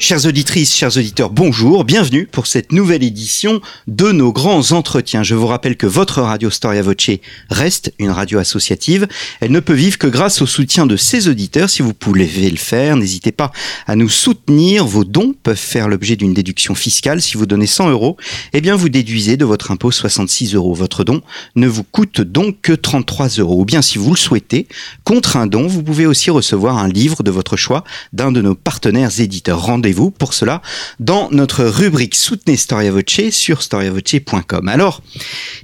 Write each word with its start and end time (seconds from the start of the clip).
Chères 0.00 0.26
auditrices, 0.26 0.76
chers 0.76 0.96
auditeurs, 0.96 1.28
bonjour, 1.28 1.82
bienvenue 1.82 2.24
pour 2.24 2.46
cette 2.46 2.70
nouvelle 2.70 3.02
édition 3.02 3.60
de 3.88 4.12
nos 4.12 4.32
grands 4.32 4.70
entretiens. 4.70 5.24
Je 5.24 5.34
vous 5.34 5.48
rappelle 5.48 5.76
que 5.76 5.88
votre 5.88 6.22
radio 6.22 6.50
Storia 6.50 6.82
Voce 6.82 7.10
reste 7.50 7.92
une 7.98 8.10
radio 8.10 8.38
associative. 8.38 9.08
Elle 9.40 9.50
ne 9.50 9.58
peut 9.58 9.74
vivre 9.74 9.98
que 9.98 10.06
grâce 10.06 10.40
au 10.40 10.46
soutien 10.46 10.86
de 10.86 10.96
ses 10.96 11.26
auditeurs. 11.26 11.68
Si 11.68 11.82
vous 11.82 11.94
pouvez 11.94 12.28
le 12.48 12.56
faire, 12.56 12.96
n'hésitez 12.96 13.32
pas 13.32 13.50
à 13.88 13.96
nous 13.96 14.08
soutenir. 14.08 14.86
Vos 14.86 15.04
dons 15.04 15.34
peuvent 15.42 15.56
faire 15.56 15.88
l'objet 15.88 16.14
d'une 16.14 16.32
déduction 16.32 16.76
fiscale. 16.76 17.20
Si 17.20 17.36
vous 17.36 17.46
donnez 17.46 17.66
100 17.66 17.90
euros, 17.90 18.16
eh 18.52 18.60
bien 18.60 18.76
vous 18.76 18.90
déduisez 18.90 19.36
de 19.36 19.44
votre 19.44 19.72
impôt 19.72 19.90
66 19.90 20.54
euros. 20.54 20.74
Votre 20.74 21.02
don 21.02 21.22
ne 21.56 21.66
vous 21.66 21.82
coûte 21.82 22.20
donc 22.20 22.60
que 22.62 22.72
33 22.72 23.30
euros. 23.40 23.62
Ou 23.62 23.64
bien 23.64 23.82
si 23.82 23.98
vous 23.98 24.10
le 24.10 24.16
souhaitez, 24.16 24.68
contre 25.02 25.36
un 25.36 25.48
don, 25.48 25.66
vous 25.66 25.82
pouvez 25.82 26.06
aussi 26.06 26.30
recevoir 26.30 26.78
un 26.78 26.88
livre 26.88 27.24
de 27.24 27.32
votre 27.32 27.56
choix 27.56 27.82
d'un 28.12 28.30
de 28.30 28.40
nos 28.40 28.54
partenaires 28.54 29.20
éditeurs. 29.20 29.58
Vous 29.92 30.10
pour 30.10 30.34
cela 30.34 30.62
dans 31.00 31.28
notre 31.30 31.64
rubrique 31.64 32.14
Soutenez 32.14 32.56
Storia 32.56 32.90
Voce 32.90 33.30
sur 33.30 33.62
storiavoce.com. 33.62 34.68
Alors, 34.68 35.02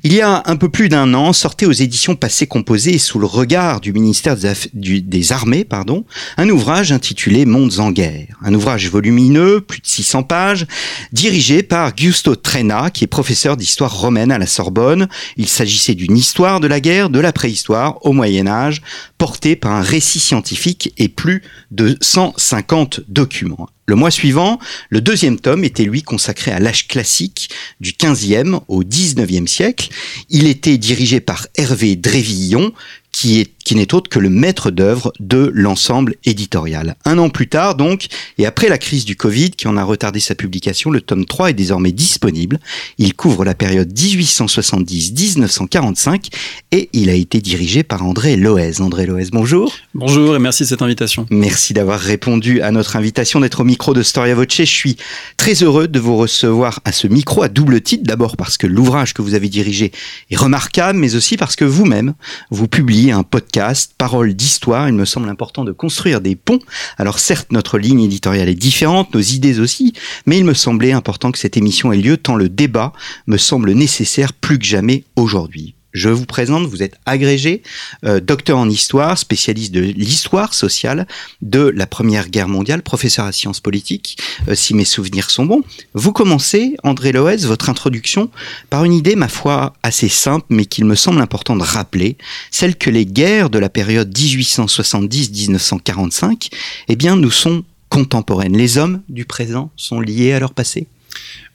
il 0.03 0.13
y 0.13 0.21
a 0.21 0.43
un 0.47 0.57
peu 0.57 0.69
plus 0.69 0.89
d'un 0.89 1.15
an, 1.15 1.33
sortait 1.33 1.67
aux 1.67 1.73
éditions 1.73 2.17
Passé 2.17 2.47
Composé 2.47 2.99
sous 2.99 3.19
le 3.19 3.27
regard 3.27 3.81
du 3.81 3.93
ministère 3.93 4.37
des, 4.73 5.33
Armées, 5.33 5.65
pardon, 5.65 6.05
un 6.37 6.49
ouvrage 6.49 6.93
intitulé 6.93 7.47
Mondes 7.47 7.79
en 7.79 7.91
guerre. 7.91 8.39
Un 8.43 8.55
ouvrage 8.55 8.89
volumineux, 8.91 9.61
plus 9.61 9.81
de 9.81 9.87
600 9.87 10.23
pages, 10.25 10.67
dirigé 11.13 11.63
par 11.63 11.97
Giusto 11.97 12.37
Trena, 12.37 12.91
qui 12.91 13.05
est 13.05 13.09
professeur 13.09 13.57
d'histoire 13.57 13.99
romaine 13.99 14.33
à 14.33 14.39
la 14.39 14.47
Sorbonne. 14.47 15.09
Il 15.37 15.49
s'agissait 15.49 15.95
d'une 15.95 16.17
histoire 16.17 16.61
de 16.61 16.67
la 16.67 16.81
guerre, 16.81 17.11
de 17.11 17.21
la 17.21 17.33
préhistoire 17.33 18.05
au 18.05 18.13
Moyen 18.13 18.47
Âge, 18.47 18.83
portée 19.19 19.57
par 19.57 19.73
un 19.73 19.83
récit 19.83 20.21
scientifique 20.21 20.93
et 20.99 21.09
plus 21.09 21.43
de 21.71 21.97
150 22.01 23.01
documents. 23.09 23.69
Le 23.87 23.97
mois 23.97 24.11
suivant, 24.11 24.59
le 24.89 25.01
deuxième 25.01 25.39
tome 25.39 25.63
était 25.63 25.85
lui 25.85 26.03
consacré 26.03 26.51
à 26.51 26.59
l'âge 26.59 26.89
classique 26.89 27.51
du 27.81 27.93
15e 27.93 28.61
au 28.69 28.83
19e 28.83 29.47
siècle. 29.47 29.91
Il 30.31 30.47
était 30.47 30.79
dirigé 30.79 31.21
par 31.21 31.47
Hervé 31.57 31.95
Drévillon, 31.95 32.73
qui 33.15 33.39
est 33.39 33.55
qui 33.65 33.75
n'est 33.75 33.95
autre 33.95 34.11
que 34.11 34.19
le 34.19 34.29
maître 34.29 34.71
d'œuvre 34.71 35.13
de 35.19 35.51
l'ensemble 35.55 36.17
éditorial. 36.25 36.97
Un 37.05 37.19
an 37.19 37.31
plus 37.31 37.49
tard, 37.49 37.75
donc, 37.75 38.07
et 38.39 38.47
après 38.47 38.69
la 38.69 38.79
crise 38.79 39.05
du 39.05 39.17
Covid 39.17 39.51
qui 39.53 39.67
en 39.67 39.77
a 39.77 39.83
retardé 39.83 40.21
sa 40.21 40.35
publication, 40.35 40.91
le 40.91 41.01
tome 41.01 41.25
3 41.25 41.51
est 41.51 41.55
désormais 41.55 41.93
disponible. 41.93 42.59
Il 42.99 43.15
couvre 43.15 43.45
la 43.45 43.55
période 43.55 43.91
1870-1945 43.93 46.27
et 46.73 46.91
il 46.93 47.09
a 47.09 47.15
été 47.15 47.41
dirigé 47.41 47.83
par 47.83 48.05
André 48.05 48.37
Loez. 48.37 48.81
André 48.81 49.07
Loez, 49.07 49.29
bonjour. 49.33 49.73
Bonjour 49.95 50.37
et 50.37 50.39
merci 50.39 50.65
de 50.65 50.69
cette 50.69 50.83
invitation. 50.83 51.27
Merci 51.31 51.73
d'avoir 51.73 51.99
répondu 51.99 52.61
à 52.61 52.71
notre 52.71 52.97
invitation 52.97 53.41
d'être 53.41 53.61
au 53.61 53.65
micro 53.65 53.95
de 53.95 54.03
Storia 54.03 54.35
Voce. 54.35 54.45
Je 54.51 54.65
suis 54.65 54.99
très 55.39 55.63
heureux 55.63 55.89
de 55.89 55.99
vous 55.99 56.19
recevoir 56.19 56.81
à 56.85 56.93
ce 56.93 57.07
micro 57.07 57.43
à 57.43 57.49
double 57.49 57.81
titre. 57.81 58.05
D'abord 58.05 58.37
parce 58.37 58.59
que 58.59 58.67
l'ouvrage 58.67 59.15
que 59.15 59.23
vous 59.23 59.33
avez 59.35 59.49
dirigé 59.49 59.91
est 60.31 60.37
remarquable, 60.37 60.99
mais 60.99 61.15
aussi 61.15 61.39
parce 61.39 61.57
que 61.57 61.65
vous-même, 61.65 62.13
vous 62.51 62.69
publiez 62.69 63.04
un 63.11 63.23
podcast 63.23 63.93
Parole 63.97 64.35
d'histoire. 64.35 64.89
Il 64.89 64.95
me 64.95 65.05
semble 65.05 65.29
important 65.29 65.65
de 65.65 65.73
construire 65.73 66.21
des 66.21 66.37
ponts. 66.37 66.61
Alors 66.99 67.19
certes, 67.19 67.53
notre 67.53 67.79
ligne 67.79 68.03
éditoriale 68.03 68.49
est 68.49 68.55
différente, 68.55 69.15
nos 69.15 69.21
idées 69.21 69.61
aussi, 69.61 69.93
mais 70.27 70.39
il 70.39 70.45
me 70.45 70.55
semblait 70.55 70.93
important 70.93 71.33
que 71.33 71.39
cette 71.39 71.57
émission 71.57 71.93
ait 71.93 71.99
lieu 71.99 72.17
tant 72.17 72.37
le 72.37 72.49
débat 72.49 72.93
me 73.27 73.37
semble 73.37 73.73
nécessaire 73.73 74.33
plus 74.33 74.59
que 74.59 74.65
jamais 74.65 75.05
aujourd'hui. 75.17 75.75
Je 75.95 76.09
vous 76.09 76.27
présente, 76.27 76.67
vous 76.67 76.83
êtes 76.83 76.99
agrégé, 77.07 77.63
euh, 78.05 78.19
docteur 78.19 78.59
en 78.59 78.69
histoire, 78.69 79.17
spécialiste 79.17 79.73
de 79.73 79.81
l'histoire 79.81 80.53
sociale 80.53 81.07
de 81.41 81.61
la 81.61 81.87
Première 81.87 82.29
Guerre 82.29 82.49
mondiale, 82.49 82.83
professeur 82.83 83.27
à 83.27 83.33
sciences 83.33 83.61
politiques, 83.61 84.19
euh, 84.49 84.57
si 84.57 84.75
mes 84.75 84.85
souvenirs 84.85 85.31
sont 85.31 85.47
bons. 85.47 85.63
Vous 85.95 86.13
commencez, 86.13 86.75
André 86.83 87.13
Loès, 87.13 87.45
votre 87.45 87.71
introduction 87.71 88.29
par 88.71 88.85
une 88.85 88.93
idée, 88.93 89.15
ma 89.15 89.29
foi, 89.29 89.75
assez 89.85 90.09
simple, 90.09 90.47
mais 90.49 90.67
qu'il 90.67 90.85
me 90.85 90.97
semble 90.97 91.21
important 91.21 91.55
de 91.55 91.63
rappeler, 91.63 92.19
celle 92.51 92.75
que 92.75 92.91
les 92.91 93.07
guerres 93.07 93.49
de 93.49 93.61
la 93.61 93.69
période 93.69 94.13
1870-1945, 94.13 96.49
eh 96.89 96.97
bien, 96.97 97.15
nous 97.15 97.31
sont 97.31 97.63
contemporaines. 97.89 98.57
Les 98.57 98.79
hommes 98.79 99.01
du 99.09 99.27
présent 99.27 99.71
sont 99.77 100.01
liés 100.01 100.33
à 100.33 100.41
leur 100.41 100.55
passé. 100.55 100.89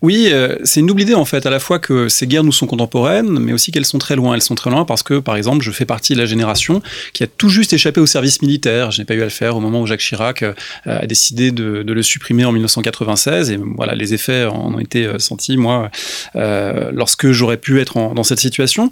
Oui, 0.01 0.29
euh, 0.31 0.55
c'est 0.63 0.79
une 0.79 0.85
double 0.85 1.01
idée 1.01 1.13
en 1.13 1.25
fait, 1.25 1.45
à 1.45 1.49
la 1.49 1.59
fois 1.59 1.77
que 1.77 2.07
ces 2.07 2.25
guerres 2.25 2.45
nous 2.45 2.53
sont 2.53 2.67
contemporaines, 2.67 3.37
mais 3.39 3.51
aussi 3.51 3.71
qu'elles 3.71 3.85
sont 3.85 3.97
très 3.97 4.15
loin. 4.15 4.33
Elles 4.33 4.41
sont 4.41 4.55
très 4.55 4.69
loin 4.69 4.85
parce 4.85 5.03
que, 5.03 5.19
par 5.19 5.35
exemple, 5.35 5.61
je 5.61 5.71
fais 5.71 5.85
partie 5.85 6.13
de 6.13 6.19
la 6.19 6.25
génération 6.25 6.81
qui 7.11 7.23
a 7.23 7.27
tout 7.27 7.49
juste 7.49 7.73
échappé 7.73 7.99
au 7.99 8.05
service 8.05 8.41
militaire. 8.41 8.91
Je 8.91 9.01
n'ai 9.01 9.05
pas 9.05 9.13
eu 9.13 9.21
à 9.21 9.25
le 9.25 9.29
faire 9.29 9.57
au 9.57 9.59
moment 9.59 9.81
où 9.81 9.87
Jacques 9.87 9.99
Chirac 9.99 10.43
euh, 10.43 10.53
a 10.85 11.05
décidé 11.05 11.51
de, 11.51 11.83
le 11.85 12.03
supprimer 12.03 12.45
en 12.45 12.53
1996. 12.53 13.51
Et 13.51 13.59
voilà, 13.75 13.93
les 13.93 14.13
effets 14.13 14.45
en 14.45 14.75
ont 14.75 14.79
été 14.79 15.05
euh, 15.05 15.19
sentis, 15.19 15.57
moi, 15.57 15.91
lorsque 16.35 17.31
j'aurais 17.31 17.57
pu 17.57 17.81
être 17.81 18.13
dans 18.13 18.23
cette 18.23 18.39
situation. 18.39 18.89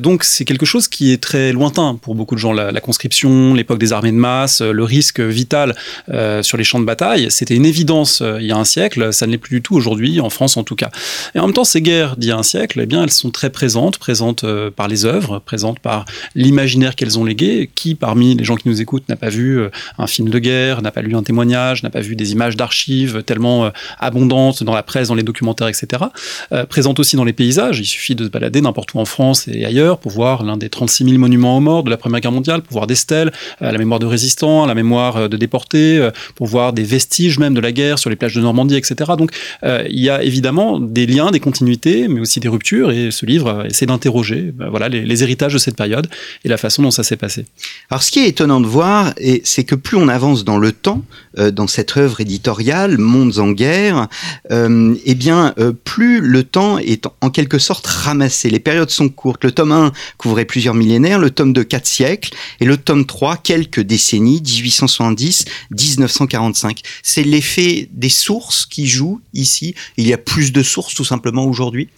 donc 0.00 0.24
c'est 0.24 0.44
quelque 0.44 0.66
chose 0.66 0.88
qui 0.88 1.12
est 1.12 1.22
très 1.22 1.52
lointain 1.52 1.96
pour 2.00 2.14
beaucoup 2.14 2.34
de 2.34 2.40
gens. 2.40 2.52
La, 2.52 2.72
la 2.72 2.80
conscription, 2.80 3.54
l'époque 3.54 3.78
des 3.78 3.92
armées 3.92 4.10
de 4.10 4.16
masse, 4.16 4.62
le 4.62 4.84
risque 4.84 5.20
vital 5.20 5.76
sur 6.42 6.56
les 6.56 6.64
champs 6.64 6.80
de 6.80 6.84
bataille, 6.84 7.26
c'était 7.30 7.54
une 7.54 7.66
évidence 7.66 8.22
il 8.40 8.46
y 8.46 8.52
a 8.52 8.56
un 8.56 8.64
siècle. 8.64 9.12
Ça 9.12 9.26
ne 9.26 9.32
l'est 9.32 9.38
plus 9.38 9.56
du 9.56 9.62
tout 9.62 9.76
aujourd'hui 9.76 10.20
en 10.20 10.30
France 10.30 10.39
en 10.40 10.64
tout 10.64 10.76
cas. 10.76 10.90
Et 11.34 11.38
en 11.38 11.46
même 11.46 11.54
temps, 11.54 11.64
ces 11.64 11.82
guerres 11.82 12.16
d'il 12.16 12.28
y 12.28 12.32
a 12.32 12.36
un 12.36 12.42
siècle, 12.42 12.80
eh 12.82 12.86
bien, 12.86 13.02
elles 13.02 13.12
sont 13.12 13.30
très 13.30 13.50
présentes, 13.50 13.98
présentes 13.98 14.44
euh, 14.44 14.70
par 14.70 14.88
les 14.88 15.04
œuvres, 15.04 15.38
présentes 15.38 15.78
par 15.78 16.04
l'imaginaire 16.34 16.96
qu'elles 16.96 17.18
ont 17.18 17.24
légué. 17.24 17.70
Qui, 17.74 17.94
parmi 17.94 18.34
les 18.34 18.44
gens 18.44 18.56
qui 18.56 18.68
nous 18.68 18.80
écoutent, 18.80 19.08
n'a 19.08 19.16
pas 19.16 19.28
vu 19.28 19.60
euh, 19.60 19.70
un 19.98 20.06
film 20.06 20.28
de 20.28 20.38
guerre, 20.38 20.82
n'a 20.82 20.90
pas 20.90 21.02
lu 21.02 21.14
un 21.14 21.22
témoignage, 21.22 21.82
n'a 21.82 21.90
pas 21.90 22.00
vu 22.00 22.16
des 22.16 22.32
images 22.32 22.56
d'archives 22.56 23.22
tellement 23.22 23.66
euh, 23.66 23.70
abondantes 23.98 24.62
dans 24.62 24.74
la 24.74 24.82
presse, 24.82 25.08
dans 25.08 25.14
les 25.14 25.22
documentaires, 25.22 25.68
etc. 25.68 26.04
présentes 26.68 27.00
aussi 27.00 27.16
dans 27.16 27.24
les 27.24 27.32
paysages. 27.32 27.78
Il 27.80 27.84
suffit 27.84 28.14
de 28.14 28.24
se 28.24 28.30
balader 28.30 28.60
n'importe 28.60 28.94
où 28.94 28.98
en 28.98 29.04
France 29.04 29.46
et 29.48 29.64
ailleurs 29.64 29.98
pour 29.98 30.12
voir 30.12 30.42
l'un 30.42 30.56
des 30.56 30.68
36 30.68 31.04
000 31.04 31.18
monuments 31.18 31.56
aux 31.56 31.60
morts 31.60 31.82
de 31.82 31.90
la 31.90 31.96
Première 31.96 32.20
Guerre 32.20 32.32
mondiale, 32.32 32.62
pour 32.62 32.72
voir 32.72 32.86
des 32.86 32.94
stèles, 32.94 33.32
la 33.60 33.76
mémoire 33.76 34.00
de 34.00 34.06
résistants, 34.06 34.66
la 34.66 34.74
mémoire 34.74 35.28
de 35.28 35.36
déportés, 35.36 36.08
pour 36.34 36.46
voir 36.46 36.72
des 36.72 36.82
vestiges 36.82 37.38
même 37.38 37.54
de 37.54 37.60
la 37.60 37.72
guerre 37.72 37.98
sur 37.98 38.10
les 38.10 38.16
plages 38.16 38.34
de 38.34 38.40
Normandie, 38.40 38.76
etc. 38.76 39.12
Donc, 39.18 39.32
il 39.62 40.00
y 40.00 40.10
a 40.10 40.22
évidemment 40.30 40.78
des 40.78 41.06
liens, 41.06 41.32
des 41.32 41.40
continuités, 41.40 42.06
mais 42.06 42.20
aussi 42.20 42.38
des 42.38 42.48
ruptures. 42.48 42.92
Et 42.92 43.10
ce 43.10 43.26
livre 43.26 43.66
essaie 43.66 43.86
d'interroger 43.86 44.52
ben 44.54 44.70
voilà, 44.70 44.88
les, 44.88 45.22
héritages 45.22 45.52
de 45.52 45.58
cette 45.58 45.76
période 45.76 46.08
et 46.44 46.48
la 46.48 46.56
façon 46.56 46.82
dont 46.82 46.92
ça 46.92 47.02
s'est 47.02 47.16
passé. 47.16 47.44
Alors, 47.90 48.02
ce 48.02 48.10
qui 48.10 48.20
est 48.20 48.28
étonnant 48.28 48.60
de 48.60 48.66
voir, 48.66 49.12
c'est 49.44 49.64
que 49.64 49.74
plus 49.74 49.96
on 49.96 50.08
avance 50.08 50.44
dans 50.44 50.58
le 50.58 50.72
temps, 50.72 51.02
euh, 51.38 51.50
dans 51.50 51.66
cette 51.66 51.96
œuvre 51.96 52.20
éditoriale, 52.20 52.98
Mondes 52.98 53.38
en 53.38 53.50
guerre, 53.50 54.06
euh, 54.52 54.94
eh 55.04 55.16
bien, 55.16 55.52
euh, 55.58 55.72
plus 55.72 56.20
le 56.20 56.44
temps 56.44 56.78
est 56.78 57.06
en 57.20 57.30
quelque 57.30 57.58
sorte 57.58 57.86
ramassé. 57.86 58.50
Les 58.50 58.60
périodes 58.60 58.90
sont 58.90 59.08
courtes. 59.08 59.44
Le 59.44 59.50
tome 59.50 59.72
1 59.72 59.90
couvrait 60.16 60.44
plusieurs 60.44 60.74
millénaires, 60.74 61.18
le 61.18 61.30
tome 61.30 61.52
2 61.52 61.64
quatre 61.64 61.86
siècles, 61.86 62.30
et 62.60 62.64
le 62.64 62.76
tome 62.76 63.04
3 63.04 63.36
quelques 63.36 63.80
décennies, 63.80 64.40
1870-1945. 64.42 66.82
C'est 67.02 67.24
l'effet 67.24 67.88
des 67.92 68.08
sources 68.08 68.66
qui 68.66 68.86
joue 68.86 69.20
ici. 69.34 69.74
Il 69.96 70.06
y 70.06 70.12
a 70.12 70.18
plus 70.24 70.52
de 70.52 70.62
sources 70.62 70.94
tout 70.94 71.04
simplement 71.04 71.44
aujourd'hui? 71.44 71.88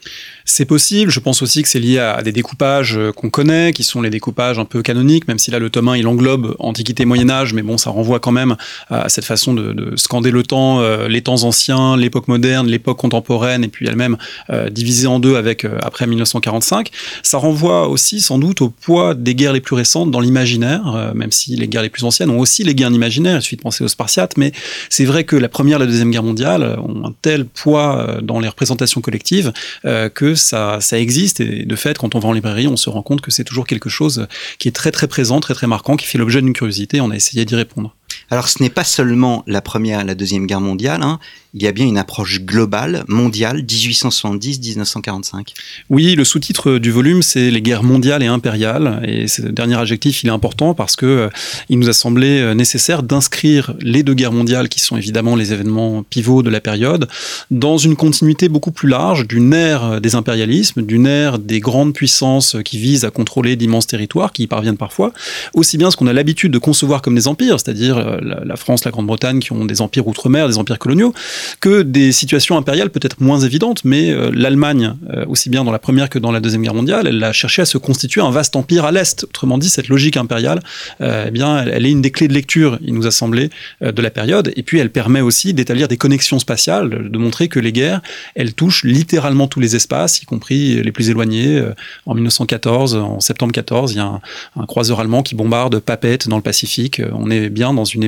C'est 0.45 0.65
possible. 0.65 1.11
Je 1.11 1.21
pense 1.21 1.43
aussi 1.43 1.63
que 1.63 1.69
c'est 1.69 1.79
lié 1.79 1.99
à 1.99 2.23
des 2.23 2.33
découpages 2.33 2.97
euh, 2.97 3.13
qu'on 3.13 3.31
connaît, 3.31 3.73
qui 3.73 3.83
sont 3.83 4.01
les 4.01 4.11
découpages 4.11 4.59
un 4.59 4.65
peu 4.65 4.83
canoniques, 4.83 5.29
même 5.29 5.39
si 5.39 5.51
là 5.51 5.59
le 5.59 5.71
tome 5.71 5.89
1 5.89 5.97
il 5.97 6.07
englobe 6.07 6.57
Antiquité 6.59 7.05
Moyen 7.05 7.31
Âge, 7.31 7.55
mais 7.55 7.63
bon, 7.63 7.79
ça 7.79 7.91
renvoie 7.91 8.21
quand 8.21 8.33
même 8.33 8.57
à 8.91 9.09
cette 9.09 9.25
façon 9.25 9.55
de, 9.55 9.95
scander 9.97 10.31
le 10.31 10.43
temps, 10.43 10.81
euh, 10.81 11.09
les 11.09 11.23
temps 11.23 11.45
anciens, 11.45 11.97
l'époque 11.97 12.29
moderne, 12.29 12.67
l'époque 12.67 12.99
contemporaine, 12.99 13.65
et 13.65 13.69
puis 13.69 13.87
elle-même 13.87 14.17
euh, 14.51 14.69
divisée 14.71 15.07
en 15.07 15.19
deux 15.19 15.37
avec 15.37 15.67
après 15.83 16.07
1945. 16.07 16.91
Ça 17.23 17.39
renvoie 17.39 17.89
aussi 17.89 18.21
sans 18.21 18.39
doute 18.39 18.63
au 18.63 18.71
poids 18.71 19.15
des 19.15 19.35
guerres 19.35 19.53
les 19.53 19.61
plus 19.61 19.77
récentes 19.77 20.11
dans 20.11 20.21
l'imaginaire, 20.21 21.13
même 21.15 21.33
si 21.33 21.57
les 21.57 21.69
guerres 21.69 21.83
les 21.83 21.91
plus 21.91 22.05
anciennes 22.05 22.31
ont 22.31 22.41
aussi 22.41 22.65
les 22.65 22.75
guerres 22.75 22.91
imaginaires. 22.91 23.39
Il 23.39 23.43
suffit 23.43 23.57
de 23.57 23.63
penser 23.63 23.85
aux 23.85 23.89
Spartiates, 23.89 24.37
mais 24.37 24.53
c'est 24.89 25.05
vrai 25.05 25.25
que 25.25 25.37
la 25.37 25.49
première 25.49 25.77
et 25.77 25.81
la 25.81 25.87
deuxième 25.87 26.11
guerre 26.11 26.23
mondiale 26.23 26.79
ont 26.83 27.07
un 27.07 27.15
tel 27.23 27.45
poids 27.45 28.19
dans 28.23 28.41
les 28.41 28.49
représentations 28.49 29.01
collectives 29.01 29.53
que 29.83 30.32
ça, 30.35 30.79
existe. 30.93 31.41
Et 31.41 31.65
de 31.65 31.77
fait, 31.77 31.99
quand 31.99 32.15
on 32.15 32.19
va 32.19 32.29
en 32.29 32.33
librairie, 32.33 32.69
on 32.69 32.77
se 32.77 32.91
rend 32.91 33.03
compte 33.03 33.21
que 33.21 33.31
c'est 33.31 33.45
toujours 33.45 33.67
quelque 33.67 33.89
chose 33.89 34.27
qui 34.59 34.69
est 34.69 34.73
très 34.73 34.91
très 34.91 35.09
présent, 35.09 35.41
très 35.41 35.55
très 35.55 35.67
marquant, 35.67 35.97
qui 35.97 36.07
fait 36.07 36.19
l'objet 36.19 36.41
d'une 36.41 36.53
curiosité. 36.53 37.01
On 37.01 37.11
a 37.11 37.17
essayé 37.17 37.45
d'y 37.45 37.55
répondre. 37.55 37.95
Alors 38.33 38.49
ce 38.49 38.63
n'est 38.63 38.71
pas 38.71 38.83
seulement 38.83 39.45
la 39.47 39.61
première 39.61 40.07
la 40.07 40.15
deuxième 40.15 40.47
guerre 40.47 40.63
mondiale, 40.63 41.03
hein. 41.03 41.19
il 41.53 41.63
y 41.63 41.67
a 41.67 41.73
bien 41.73 41.85
une 41.85 41.99
approche 41.99 42.41
globale, 42.41 43.05
mondiale, 43.07 43.61
1870-1945. 43.61 45.49
Oui, 45.91 46.15
le 46.15 46.25
sous-titre 46.25 46.79
du 46.79 46.91
volume, 46.91 47.21
c'est 47.21 47.51
les 47.51 47.61
guerres 47.61 47.83
mondiales 47.83 48.23
et 48.23 48.29
impériales. 48.29 49.03
Et 49.07 49.29
ce 49.29 49.43
dernier 49.43 49.79
adjectif, 49.79 50.25
il 50.25 50.29
est 50.29 50.33
important 50.33 50.73
parce 50.73 50.97
que 50.97 51.05
euh, 51.05 51.29
il 51.69 51.79
nous 51.79 51.91
a 51.91 51.93
semblé 51.93 52.41
euh, 52.41 52.55
nécessaire 52.55 53.03
d'inscrire 53.03 53.75
les 53.81 54.03
deux 54.03 54.15
guerres 54.15 54.33
mondiales, 54.33 54.71
qui 54.71 54.81
sont 54.81 54.97
évidemment 54.97 55.37
les 55.37 55.53
événements 55.53 56.03
pivots 56.03 56.43
de 56.43 56.49
la 56.49 56.63
période, 56.63 57.09
dans 57.51 57.77
une 57.77 57.97
continuité 57.97 58.49
beaucoup 58.49 58.73
plus 58.73 58.89
large 58.89 59.29
d'une 59.29 59.53
ère 59.53 60.01
des 60.01 60.15
impérialismes, 60.15 60.81
d'une 60.81 61.07
ère 61.07 61.39
des 61.39 61.61
grandes 61.61 61.93
puissances 61.93 62.57
qui 62.65 62.79
visent 62.79 63.05
à 63.05 63.11
contrôler 63.11 63.57
d'immenses 63.57 63.89
territoires, 63.89 64.33
qui 64.33 64.45
y 64.45 64.47
parviennent 64.47 64.79
parfois, 64.79 65.13
aussi 65.53 65.77
bien 65.77 65.91
ce 65.91 65.99
qu'on 65.99 66.07
a 66.07 66.15
l'habitude 66.15 66.51
de 66.51 66.59
concevoir 66.59 67.03
comme 67.03 67.15
des 67.15 67.29
empires, 67.29 67.61
c'est-à-dire 67.61 68.22
euh, 68.25 68.45
la, 68.45 68.57
France, 68.57 68.85
la 68.85 68.91
Grande-Bretagne, 68.91 69.41
qui 69.41 69.53
ont 69.53 69.65
des 69.65 69.81
empires 69.81 70.07
outre-mer, 70.07 70.49
des 70.49 70.59
empires 70.59 70.79
coloniaux, 70.79 71.15
que 71.61 71.83
des 71.83 72.13
situations 72.13 72.57
impériales 72.57 72.91
peut-être 72.91 73.21
moins 73.21 73.41
évidentes, 73.41 73.85
mais 73.85 74.11
euh, 74.11 74.31
l'Allemagne, 74.33 74.95
euh, 75.11 75.25
aussi 75.27 75.51
bien 75.51 75.65
dans 75.65 75.73
la 75.73 75.79
Première 75.79 76.09
que 76.09 76.19
dans 76.19 76.33
la 76.33 76.41
Deuxième 76.41 76.63
Guerre 76.63 76.75
mondiale, 76.75 77.07
elle 77.07 77.23
a 77.23 77.33
cherché 77.33 77.63
à 77.63 77.65
se 77.65 77.79
constituer 77.79 78.21
un 78.21 78.31
vaste 78.31 78.57
empire 78.57 78.85
à 78.85 78.93
l'Est. 78.93 79.25
Autrement 79.25 79.59
dit, 79.59 79.69
cette 79.69 79.89
logique 79.89 80.17
impériale, 80.17 80.61
eh 81.01 81.31
bien, 81.31 81.65
elle, 81.65 81.87
est 81.87 81.91
une 81.91 82.03
des 82.03 82.11
clés 82.11 82.29
de 82.29 82.35
lecture, 82.35 82.79
il 82.83 82.95
nous 82.95 83.07
a 83.07 83.11
semblé, 83.11 83.51
de 83.81 84.03
la 84.03 84.11
période, 84.11 84.53
et 84.57 84.63
puis 84.63 84.79
elle 84.79 84.91
permet 84.91 85.21
aussi 85.21 85.55
d'établir 85.55 85.89
des 85.89 85.97
connexions 85.97 86.39
spatiales, 86.39 87.11
de 87.11 87.19
montrer 87.19 87.49
que 87.49 87.59
les 87.59 87.73
guerres, 87.73 88.01
elles 88.35 88.55
touchent 88.55 88.85
littéralement 88.85 89.49
tous 89.49 89.61
les 89.61 89.77
espaces, 89.77 90.23
y 90.23 90.25
compris 90.25 90.83
les 90.83 90.93
plus 90.93 91.11
éloignés. 91.11 91.63
En 92.07 92.15
1914, 92.15 92.95
en 92.95 93.21
septembre 93.21 93.53
14, 93.53 93.93
il 93.93 93.97
y 93.97 94.01
a 94.01 94.21
un, 94.57 94.67
croiseur 94.67 95.01
allemand 95.01 95.23
qui 95.23 95.35
bombarde 95.35 95.79
Papeete 95.81 96.29
dans 96.29 96.37
le 96.37 96.43
Pacifique. 96.43 97.03
On 97.13 97.31
est 97.31 97.49
bien 97.49 97.75
dans 97.75 97.85
une 97.85 98.05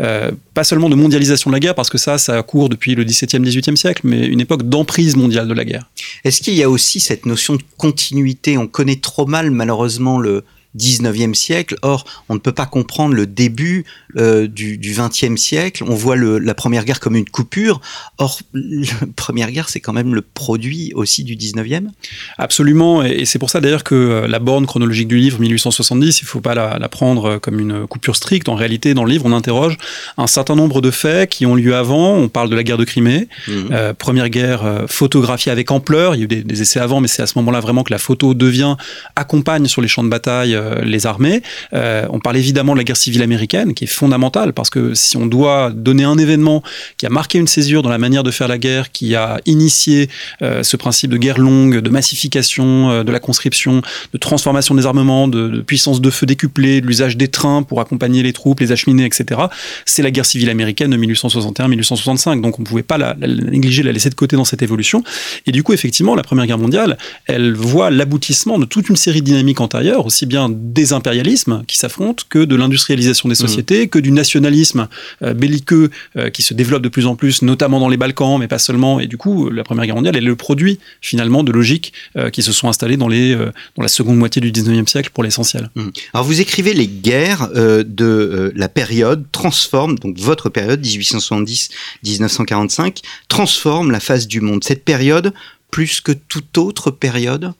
euh, 0.00 0.30
pas 0.54 0.64
seulement 0.64 0.88
de 0.88 0.94
mondialisation 0.94 1.50
de 1.50 1.56
la 1.56 1.60
guerre, 1.60 1.74
parce 1.74 1.90
que 1.90 1.98
ça, 1.98 2.18
ça 2.18 2.42
court 2.42 2.68
depuis 2.68 2.94
le 2.94 3.04
17e, 3.04 3.42
18e 3.42 3.76
siècle, 3.76 4.02
mais 4.04 4.26
une 4.26 4.40
époque 4.40 4.62
d'emprise 4.68 5.16
mondiale 5.16 5.48
de 5.48 5.54
la 5.54 5.64
guerre. 5.64 5.90
Est-ce 6.24 6.40
qu'il 6.40 6.54
y 6.54 6.62
a 6.62 6.70
aussi 6.70 7.00
cette 7.00 7.26
notion 7.26 7.54
de 7.54 7.62
continuité? 7.76 8.58
On 8.58 8.66
connaît 8.66 8.96
trop 8.96 9.26
mal, 9.26 9.50
malheureusement, 9.50 10.18
le, 10.18 10.44
19e 10.78 11.34
siècle. 11.34 11.76
Or, 11.82 12.04
on 12.28 12.34
ne 12.34 12.38
peut 12.38 12.52
pas 12.52 12.66
comprendre 12.66 13.14
le 13.14 13.26
début 13.26 13.84
euh, 14.16 14.46
du, 14.46 14.78
du 14.78 14.92
20e 14.92 15.36
siècle. 15.36 15.84
On 15.86 15.94
voit 15.94 16.16
le, 16.16 16.38
la 16.38 16.54
Première 16.54 16.84
Guerre 16.84 17.00
comme 17.00 17.16
une 17.16 17.28
coupure. 17.28 17.80
Or, 18.18 18.40
la 18.54 18.86
Première 19.16 19.50
Guerre, 19.50 19.68
c'est 19.68 19.80
quand 19.80 19.92
même 19.92 20.14
le 20.14 20.22
produit 20.22 20.92
aussi 20.94 21.24
du 21.24 21.36
19e. 21.36 21.88
Absolument. 22.38 23.02
Et, 23.02 23.24
c'est 23.24 23.38
pour 23.38 23.50
ça 23.50 23.60
d'ailleurs 23.60 23.84
que 23.84 23.94
euh, 23.94 24.28
la 24.28 24.38
borne 24.38 24.66
chronologique 24.66 25.08
du 25.08 25.16
livre, 25.16 25.40
1870, 25.40 26.20
il 26.20 26.24
ne 26.24 26.28
faut 26.28 26.40
pas 26.40 26.54
la, 26.54 26.78
la, 26.78 26.88
prendre 26.88 27.38
comme 27.38 27.58
une 27.58 27.86
coupure 27.86 28.16
stricte. 28.16 28.48
En 28.48 28.54
réalité, 28.54 28.94
dans 28.94 29.04
le 29.04 29.10
livre, 29.10 29.24
on 29.26 29.32
interroge 29.32 29.78
un 30.16 30.26
certain 30.26 30.54
nombre 30.54 30.80
de 30.80 30.90
faits 30.90 31.30
qui 31.30 31.46
ont 31.46 31.54
lieu 31.54 31.74
avant. 31.74 32.14
On 32.14 32.28
parle 32.28 32.50
de 32.50 32.56
la 32.56 32.62
guerre 32.62 32.78
de 32.78 32.84
Crimée, 32.84 33.28
mmh. 33.48 33.52
euh, 33.72 33.94
première 33.94 34.28
guerre 34.28 34.64
euh, 34.64 34.86
photographiée 34.86 35.52
avec 35.52 35.70
ampleur. 35.70 36.14
Il 36.14 36.18
y 36.18 36.20
a 36.22 36.24
eu 36.24 36.28
des, 36.28 36.42
des 36.42 36.62
essais 36.62 36.80
avant, 36.80 37.00
mais 37.00 37.08
c'est 37.08 37.22
à 37.22 37.26
ce 37.26 37.38
moment-là 37.38 37.60
vraiment 37.60 37.82
que 37.82 37.92
la 37.92 37.98
photo 37.98 38.34
devient, 38.34 38.76
accompagne 39.16 39.66
sur 39.66 39.82
les 39.82 39.88
champs 39.88 40.04
de 40.04 40.08
bataille 40.08 40.54
euh, 40.54 40.61
les 40.82 41.06
armées. 41.06 41.42
Euh, 41.72 42.06
on 42.10 42.20
parle 42.20 42.36
évidemment 42.36 42.72
de 42.72 42.78
la 42.78 42.84
guerre 42.84 42.96
civile 42.96 43.22
américaine, 43.22 43.74
qui 43.74 43.84
est 43.84 43.88
fondamentale, 43.88 44.52
parce 44.52 44.70
que 44.70 44.94
si 44.94 45.16
on 45.16 45.26
doit 45.26 45.70
donner 45.70 46.04
un 46.04 46.18
événement 46.18 46.62
qui 46.96 47.06
a 47.06 47.10
marqué 47.10 47.38
une 47.38 47.46
césure 47.46 47.82
dans 47.82 47.90
la 47.90 47.98
manière 47.98 48.22
de 48.22 48.30
faire 48.30 48.48
la 48.48 48.58
guerre, 48.58 48.92
qui 48.92 49.14
a 49.14 49.40
initié 49.46 50.08
euh, 50.42 50.62
ce 50.62 50.76
principe 50.76 51.10
de 51.10 51.16
guerre 51.16 51.38
longue, 51.38 51.78
de 51.78 51.90
massification 51.90 53.04
de 53.04 53.12
la 53.12 53.20
conscription, 53.20 53.82
de 54.12 54.18
transformation 54.18 54.74
des 54.74 54.86
armements, 54.86 55.28
de, 55.28 55.60
puissance 55.60 56.00
de 56.00 56.10
feu 56.10 56.26
décuplée, 56.26 56.80
de 56.80 56.86
l'usage 56.86 57.16
des 57.16 57.28
trains 57.28 57.62
pour 57.62 57.80
accompagner 57.80 58.22
les 58.22 58.32
troupes, 58.32 58.60
les 58.60 58.72
acheminer, 58.72 59.04
etc., 59.04 59.40
c'est 59.84 60.02
la 60.02 60.10
guerre 60.10 60.26
civile 60.26 60.50
américaine 60.50 60.90
de 60.90 60.96
1861-1865. 60.96 62.40
Donc 62.40 62.58
on 62.58 62.62
ne 62.62 62.66
pouvait 62.66 62.82
pas 62.82 62.98
la, 62.98 63.16
la, 63.18 63.26
négliger, 63.26 63.82
la 63.82 63.92
laisser 63.92 64.10
de 64.10 64.14
côté 64.14 64.36
dans 64.36 64.44
cette 64.44 64.62
évolution. 64.62 65.02
Et 65.46 65.52
du 65.52 65.62
coup, 65.62 65.72
effectivement, 65.72 66.14
la 66.14 66.22
Première 66.22 66.46
Guerre 66.46 66.58
mondiale, 66.58 66.98
elle 67.26 67.54
voit 67.54 67.90
l'aboutissement 67.90 68.58
de 68.58 68.64
toute 68.64 68.88
une 68.88 68.96
série 68.96 69.20
de 69.20 69.26
dynamiques 69.26 69.60
antérieures, 69.60 70.06
aussi 70.06 70.26
bien 70.26 70.48
des 70.54 70.92
impérialismes 70.92 71.64
qui 71.66 71.78
s'affrontent 71.78 72.24
que 72.28 72.44
de 72.44 72.56
l'industrialisation 72.56 73.28
des 73.28 73.34
mmh. 73.34 73.36
sociétés, 73.36 73.88
que 73.88 73.98
du 73.98 74.12
nationalisme 74.12 74.88
euh, 75.22 75.34
belliqueux 75.34 75.90
euh, 76.16 76.30
qui 76.30 76.42
se 76.42 76.54
développe 76.54 76.82
de 76.82 76.88
plus 76.88 77.06
en 77.06 77.16
plus, 77.16 77.42
notamment 77.42 77.80
dans 77.80 77.88
les 77.88 77.96
Balkans, 77.96 78.38
mais 78.38 78.46
pas 78.48 78.58
seulement. 78.58 79.00
Et 79.00 79.06
du 79.06 79.16
coup, 79.16 79.48
la 79.50 79.64
Première 79.64 79.86
Guerre 79.86 79.96
mondiale 79.96 80.16
est 80.16 80.20
le 80.20 80.36
produit 80.36 80.78
finalement 81.00 81.42
de 81.42 81.52
logiques 81.52 81.92
euh, 82.16 82.30
qui 82.30 82.42
se 82.42 82.52
sont 82.52 82.68
installées 82.68 82.96
dans, 82.96 83.08
les, 83.08 83.34
dans 83.34 83.82
la 83.82 83.88
seconde 83.88 84.18
moitié 84.18 84.40
du 84.40 84.52
19e 84.52 84.86
siècle 84.86 85.10
pour 85.12 85.24
l'essentiel. 85.24 85.70
Mmh. 85.74 85.88
Alors 86.14 86.26
vous 86.26 86.40
écrivez 86.40 86.74
les 86.74 86.86
guerres 86.86 87.48
de 87.52 88.52
la 88.54 88.68
période 88.68 89.24
transforme, 89.32 89.98
donc 89.98 90.18
votre 90.18 90.48
période 90.48 90.84
1870-1945, 90.84 92.98
transforme 93.28 93.90
la 93.90 94.00
face 94.00 94.26
du 94.26 94.40
monde. 94.40 94.64
Cette 94.64 94.84
période, 94.84 95.32
plus 95.72 96.00
que 96.00 96.12
toute 96.12 96.56
autre 96.58 96.92
période? 96.92 97.52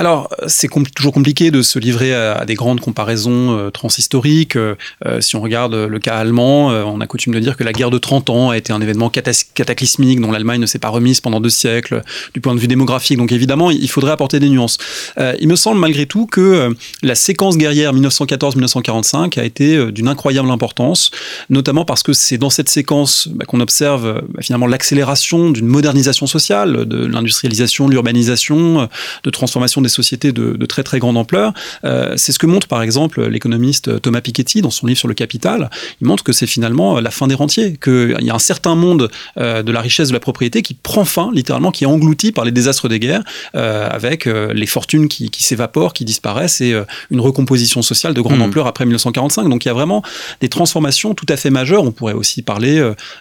Alors, 0.00 0.30
c'est 0.46 0.68
toujours 0.94 1.12
compliqué 1.12 1.50
de 1.50 1.60
se 1.60 1.78
livrer 1.78 2.14
à, 2.14 2.46
des 2.46 2.54
grandes 2.54 2.80
comparaisons 2.80 3.58
euh, 3.58 3.68
transhistoriques. 3.68 4.56
Euh, 4.56 4.74
si 5.20 5.36
on 5.36 5.42
regarde 5.42 5.74
le 5.74 5.98
cas 5.98 6.16
allemand, 6.16 6.70
euh, 6.70 6.84
on 6.84 7.02
a 7.02 7.06
coutume 7.06 7.34
de 7.34 7.38
dire 7.38 7.54
que 7.54 7.64
la 7.64 7.74
guerre 7.74 7.90
de 7.90 7.98
30 7.98 8.30
ans 8.30 8.48
a 8.48 8.56
été 8.56 8.72
un 8.72 8.80
événement 8.80 9.10
cataclysmique 9.10 10.18
dont 10.18 10.32
l'Allemagne 10.32 10.58
ne 10.58 10.64
s'est 10.64 10.78
pas 10.78 10.88
remise 10.88 11.20
pendant 11.20 11.38
deux 11.38 11.50
siècles 11.50 12.02
du 12.32 12.40
point 12.40 12.54
de 12.54 12.60
vue 12.60 12.66
démographique. 12.66 13.18
Donc 13.18 13.30
évidemment, 13.30 13.70
il 13.70 13.90
faudrait 13.90 14.12
apporter 14.12 14.40
des 14.40 14.48
nuances. 14.48 14.78
Euh, 15.18 15.34
il 15.38 15.48
me 15.48 15.56
semble 15.56 15.78
malgré 15.78 16.06
tout 16.06 16.24
que 16.24 16.40
euh, 16.40 16.74
la 17.02 17.14
séquence 17.14 17.58
guerrière 17.58 17.92
1914-1945 17.92 19.38
a 19.38 19.44
été 19.44 19.92
d'une 19.92 20.08
incroyable 20.08 20.50
importance, 20.50 21.10
notamment 21.50 21.84
parce 21.84 22.02
que 22.02 22.14
c'est 22.14 22.38
dans 22.38 22.48
cette 22.48 22.70
séquence 22.70 23.28
bah, 23.28 23.44
qu'on 23.44 23.60
observe 23.60 24.22
bah, 24.30 24.40
finalement 24.40 24.66
l'accélération 24.66 25.50
d'une 25.50 25.66
modernisation 25.66 26.26
sociale, 26.26 26.86
de 26.86 27.04
l'industrialisation, 27.04 27.86
de 27.86 27.92
l'urbanisation, 27.92 28.88
de 29.24 29.30
transformation 29.30 29.82
des 29.82 29.89
sociétés 29.90 30.32
de, 30.32 30.52
de 30.52 30.66
très 30.66 30.82
très 30.82 30.98
grande 30.98 31.16
ampleur. 31.16 31.52
Euh, 31.84 32.14
c'est 32.16 32.32
ce 32.32 32.38
que 32.38 32.46
montre 32.46 32.68
par 32.68 32.82
exemple 32.82 33.26
l'économiste 33.26 34.00
Thomas 34.00 34.20
Piketty 34.20 34.62
dans 34.62 34.70
son 34.70 34.86
livre 34.86 34.98
sur 34.98 35.08
le 35.08 35.14
capital. 35.14 35.70
Il 36.00 36.06
montre 36.06 36.24
que 36.24 36.32
c'est 36.32 36.46
finalement 36.46 37.00
la 37.00 37.10
fin 37.10 37.26
des 37.26 37.34
rentiers, 37.34 37.76
qu'il 37.76 38.16
y 38.20 38.30
a 38.30 38.34
un 38.34 38.38
certain 38.38 38.74
monde 38.74 39.10
euh, 39.38 39.62
de 39.62 39.72
la 39.72 39.80
richesse 39.80 40.08
de 40.08 40.14
la 40.14 40.20
propriété 40.20 40.62
qui 40.62 40.74
prend 40.74 41.04
fin 41.04 41.30
littéralement, 41.32 41.70
qui 41.70 41.84
est 41.84 41.86
englouti 41.86 42.32
par 42.32 42.44
les 42.44 42.52
désastres 42.52 42.88
des 42.88 43.00
guerres, 43.00 43.22
euh, 43.54 43.88
avec 43.90 44.26
les 44.26 44.66
fortunes 44.66 45.08
qui, 45.08 45.30
qui 45.30 45.42
s'évaporent, 45.42 45.92
qui 45.92 46.04
disparaissent 46.04 46.60
et 46.60 46.74
une 47.10 47.20
recomposition 47.20 47.82
sociale 47.82 48.14
de 48.14 48.20
grande 48.20 48.38
mmh. 48.38 48.42
ampleur 48.42 48.66
après 48.66 48.84
1945. 48.84 49.48
Donc 49.48 49.64
il 49.64 49.68
y 49.68 49.70
a 49.70 49.74
vraiment 49.74 50.02
des 50.40 50.48
transformations 50.48 51.14
tout 51.14 51.26
à 51.28 51.36
fait 51.36 51.50
majeures. 51.50 51.82
On 51.82 51.92
pourrait 51.92 52.14
aussi 52.14 52.42
parler 52.42 52.78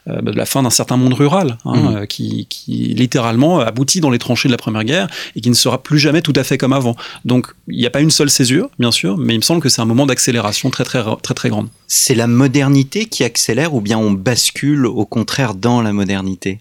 de 0.08 0.32
la 0.32 0.46
fin 0.46 0.64
d'un 0.64 0.70
certain 0.70 0.98
monde 0.98 1.14
rural, 1.14 1.58
hein, 1.66 2.02
mmh. 2.02 2.08
qui, 2.08 2.48
qui 2.50 2.94
littéralement 2.96 3.60
aboutit 3.60 4.02
dans 4.02 4.10
les 4.10 4.20
tranchées 4.20 4.50
de 4.50 4.54
la 4.54 4.58
Première 4.58 4.84
Guerre 4.84 5.08
et 5.36 5.42
qui 5.42 5.50
ne 5.50 5.56
sera 5.56 5.82
plus 5.82 6.00
jamais 6.00 6.22
tout 6.22 6.34
à 6.36 6.44
fait 6.44 6.49
comme 6.58 6.74
avant. 6.74 6.96
Donc 7.26 7.48
il 7.68 7.78
n'y 7.78 7.86
a 7.86 7.90
pas 7.90 8.02
une 8.02 8.12
seule 8.12 8.30
césure, 8.30 8.70
bien 8.80 8.92
sûr, 8.92 9.18
mais 9.18 9.34
il 9.36 9.38
me 9.38 9.44
semble 9.44 9.62
que 9.62 9.70
c'est 9.70 9.82
un 9.82 9.86
moment 9.86 10.06
d'accélération 10.06 10.70
très 10.70 10.84
très 10.84 11.04
très 11.22 11.34
très 11.34 11.50
grande. 11.50 11.70
C'est 11.88 12.16
la 12.16 12.28
modernité 12.28 13.06
qui 13.06 13.24
accélère 13.24 13.74
ou 13.74 13.82
bien 13.82 13.98
on 13.98 14.12
bascule 14.12 14.86
au 14.86 15.06
contraire 15.06 15.54
dans 15.54 15.82
la 15.82 15.94
modernité? 15.94 16.60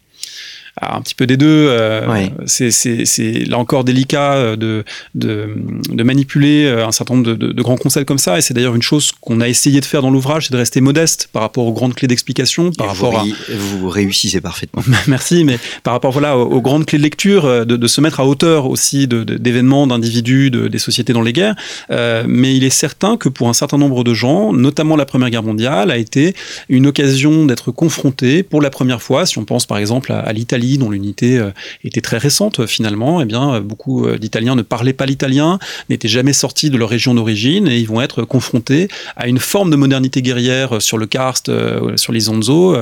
Un 0.80 1.00
petit 1.00 1.14
peu 1.14 1.26
des 1.26 1.36
deux. 1.36 1.66
Euh, 1.68 2.06
ouais. 2.08 2.32
C'est 2.46 3.44
là 3.46 3.58
encore 3.58 3.84
délicat 3.84 4.34
euh, 4.34 4.56
de, 4.56 4.84
de, 5.14 5.50
de, 5.90 6.02
manipuler 6.02 6.64
euh, 6.64 6.86
un 6.86 6.92
certain 6.92 7.14
nombre 7.14 7.26
de, 7.26 7.34
de, 7.34 7.52
de 7.52 7.62
grands 7.62 7.76
concepts 7.76 8.06
comme 8.06 8.18
ça. 8.18 8.38
Et 8.38 8.40
c'est 8.40 8.54
d'ailleurs 8.54 8.74
une 8.74 8.82
chose 8.82 9.12
qu'on 9.20 9.40
a 9.40 9.48
essayé 9.48 9.80
de 9.80 9.84
faire 9.84 10.02
dans 10.02 10.10
l'ouvrage, 10.10 10.46
c'est 10.46 10.52
de 10.52 10.58
rester 10.58 10.80
modeste 10.80 11.28
par 11.32 11.42
rapport 11.42 11.66
aux 11.66 11.72
grandes 11.72 11.94
clés 11.94 12.08
d'explication. 12.08 12.70
Par 12.72 12.88
rapport 12.88 13.24
vous, 13.24 13.32
à... 13.32 13.56
vous 13.56 13.88
réussissez 13.88 14.40
parfaitement. 14.40 14.82
Merci, 15.06 15.44
mais 15.44 15.58
par 15.82 15.92
rapport 15.92 16.12
voilà, 16.12 16.36
aux, 16.36 16.46
aux 16.46 16.60
grandes 16.60 16.86
clés 16.86 16.98
de 16.98 17.02
lecture, 17.02 17.66
de, 17.66 17.76
de, 17.76 17.86
se 17.86 18.00
mettre 18.00 18.20
à 18.20 18.26
hauteur 18.26 18.66
aussi 18.66 19.06
d'événements, 19.08 19.86
d'individus, 19.86 20.50
des 20.50 20.78
sociétés 20.78 21.12
dans 21.12 21.22
les 21.22 21.32
guerres. 21.32 21.56
Euh, 21.90 22.24
mais 22.26 22.56
il 22.56 22.64
est 22.64 22.70
certain 22.70 23.16
que 23.16 23.28
pour 23.28 23.48
un 23.48 23.52
certain 23.52 23.78
nombre 23.78 24.04
de 24.04 24.14
gens, 24.14 24.52
notamment 24.52 24.96
la 24.96 25.06
Première 25.06 25.30
Guerre 25.30 25.42
mondiale, 25.42 25.90
a 25.90 25.96
été 25.96 26.34
une 26.68 26.86
occasion 26.86 27.46
d'être 27.46 27.72
confronté 27.72 28.42
pour 28.42 28.60
la 28.60 28.70
première 28.70 29.02
fois, 29.02 29.26
si 29.26 29.38
on 29.38 29.44
pense 29.44 29.66
par 29.66 29.78
exemple 29.78 30.12
à, 30.12 30.20
à 30.20 30.32
l'Italie 30.32 30.67
dont 30.76 30.90
l'unité 30.90 31.38
euh, 31.38 31.50
était 31.84 32.00
très 32.00 32.18
récente 32.18 32.66
finalement, 32.66 33.22
eh 33.22 33.24
bien 33.24 33.54
euh, 33.54 33.60
beaucoup 33.60 34.06
euh, 34.06 34.18
d'Italiens 34.18 34.56
ne 34.56 34.62
parlaient 34.62 34.92
pas 34.92 35.06
l'italien, 35.06 35.58
n'étaient 35.88 36.08
jamais 36.08 36.32
sortis 36.32 36.68
de 36.68 36.76
leur 36.76 36.90
région 36.90 37.14
d'origine 37.14 37.68
et 37.68 37.78
ils 37.78 37.86
vont 37.86 38.00
être 38.02 38.24
confrontés 38.24 38.88
à 39.16 39.28
une 39.28 39.38
forme 39.38 39.70
de 39.70 39.76
modernité 39.76 40.20
guerrière 40.20 40.82
sur 40.82 40.98
le 40.98 41.06
karst, 41.06 41.50
sur 41.96 42.12
les 42.12 42.28
Onzo, 42.28 42.76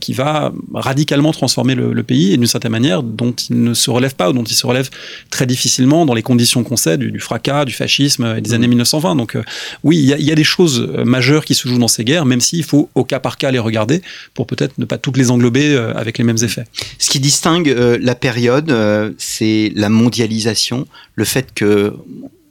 qui 0.00 0.12
va 0.12 0.52
radicalement 0.72 1.32
transformer 1.32 1.74
le, 1.74 1.92
le 1.92 2.02
pays 2.02 2.32
et 2.32 2.36
d'une 2.36 2.46
certaine 2.46 2.70
manière 2.70 3.02
dont 3.02 3.32
il 3.32 3.62
ne 3.62 3.74
se 3.74 3.90
relève 3.90 4.14
pas 4.14 4.30
ou 4.30 4.32
dont 4.32 4.44
il 4.44 4.54
se 4.54 4.66
relève 4.66 4.88
très 5.30 5.46
difficilement 5.46 6.06
dans 6.06 6.14
les 6.14 6.22
conditions 6.22 6.62
qu'on 6.62 6.76
sait 6.76 6.96
du, 6.96 7.10
du, 7.10 7.18
fracas, 7.18 7.64
du 7.64 7.72
fascisme 7.72 8.36
et 8.38 8.40
des 8.40 8.50
mmh. 8.50 8.54
années 8.54 8.68
1920. 8.68 9.16
Donc 9.16 9.36
oui, 9.82 9.96
il 9.98 10.20
y, 10.20 10.24
y, 10.24 10.32
a 10.32 10.34
des 10.34 10.44
choses 10.44 10.80
majeures 11.04 11.44
qui 11.44 11.54
se 11.54 11.68
jouent 11.68 11.78
dans 11.78 11.88
ces 11.88 12.04
guerres, 12.04 12.26
même 12.26 12.40
s'il 12.40 12.64
faut 12.64 12.88
au 12.94 13.04
cas 13.04 13.18
par 13.18 13.36
cas 13.36 13.50
les 13.50 13.58
regarder 13.58 14.02
pour 14.34 14.46
peut-être 14.46 14.78
ne 14.78 14.84
pas 14.84 14.98
toutes 14.98 15.16
les 15.16 15.30
englober 15.30 15.76
avec 15.96 16.18
les 16.18 16.24
mêmes 16.24 16.38
effets. 16.42 16.64
Ce 16.98 17.10
qui 17.10 17.20
distingue 17.26 17.68
euh, 17.70 17.98
la 18.00 18.14
période, 18.14 18.70
euh, 18.70 19.10
c'est 19.18 19.72
la 19.74 19.88
mondialisation, 19.88 20.86
le 21.16 21.24
fait 21.24 21.52
que 21.52 21.92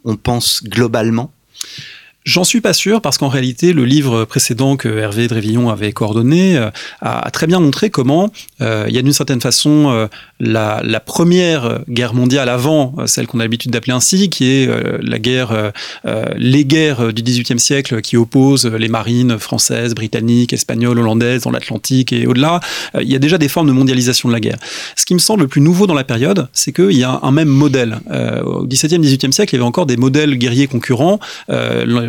on 0.03 0.17
pense 0.17 0.62
globalement 0.65 1.32
J'en 2.25 2.44
suis 2.44 2.60
pas 2.60 2.74
sûr 2.74 3.01
parce 3.01 3.20
qu'en 3.20 3.27
réalité, 3.27 3.72
le 3.72 3.86
livre 3.86 4.25
précédent 4.25 4.77
que 4.77 4.89
Hervé 4.89 5.27
Drévillon 5.27 5.70
avait 5.70 5.91
coordonné 5.91 6.58
euh, 6.58 6.72
a, 7.01 7.29
très 7.29 7.46
bien 7.46 7.60
montré 7.60 7.91
comment 7.91 8.32
euh, 8.62 8.86
il 8.88 8.96
y 8.96 8.98
a 8.98 9.03
d'une 9.03 9.13
certaine 9.13 9.41
façon 9.41 9.91
euh, 9.91 10.08
la, 10.39 10.82
la, 10.84 11.00
première 11.00 11.82
guerre 11.88 12.15
mondiale 12.15 12.50
avant 12.50 12.96
celle 13.05 13.27
qu'on 13.27 13.39
a 13.39 13.44
l'habitude 13.44 13.70
d'appeler 13.70 13.94
ainsi, 13.94 14.32
qui 14.32 14.50
est 14.50 14.70
la 15.01 15.20
guerre, 15.20 15.72
les 16.36 16.65
guerres 16.65 17.13
du 17.13 17.22
XVIIIe 17.22 17.60
siècle 17.60 18.01
qui 18.01 18.17
opposent 18.17 18.65
les 18.65 18.88
marines 18.88 19.38
françaises, 19.38 19.94
britanniques, 19.94 20.51
espagnoles, 20.51 20.98
hollandaises 20.98 21.44
dans 21.44 21.51
l'Atlantique 21.51 22.12
et 22.12 22.25
au-delà. 22.25 22.60
il 23.00 23.10
y 23.10 23.15
a 23.15 23.20
déjà 23.20 23.38
des 23.38 23.48
formes 23.48 23.67
de 23.67 23.72
mondialisation 23.72 24.27
de 24.27 24.34
la 24.34 24.39
guerre. 24.39 24.58
Ce 24.96 25.05
qui 25.05 25.13
me 25.13 25.20
semble 25.20 25.44
le 25.44 25.48
plus 25.48 25.62
nouveau 25.62 25.86
dans 25.88 25.94
la 25.94 26.03
période, 26.03 26.50
c'est 26.53 26.74
qu'il 26.74 26.98
y 26.98 27.03
a 27.03 27.20
un 27.22 27.32
même 27.32 27.50
modèle. 27.50 28.00
au 28.46 28.65
XVIIe, 28.65 29.00
XVIIIe 29.00 29.32
siècle, 29.32 29.55
il 29.55 29.58
y 29.58 29.60
avait 29.60 29.67
encore 29.67 29.86
des 29.86 29.98
modèles 29.98 30.36
guerriers 30.38 30.67
concurrents 30.67 31.20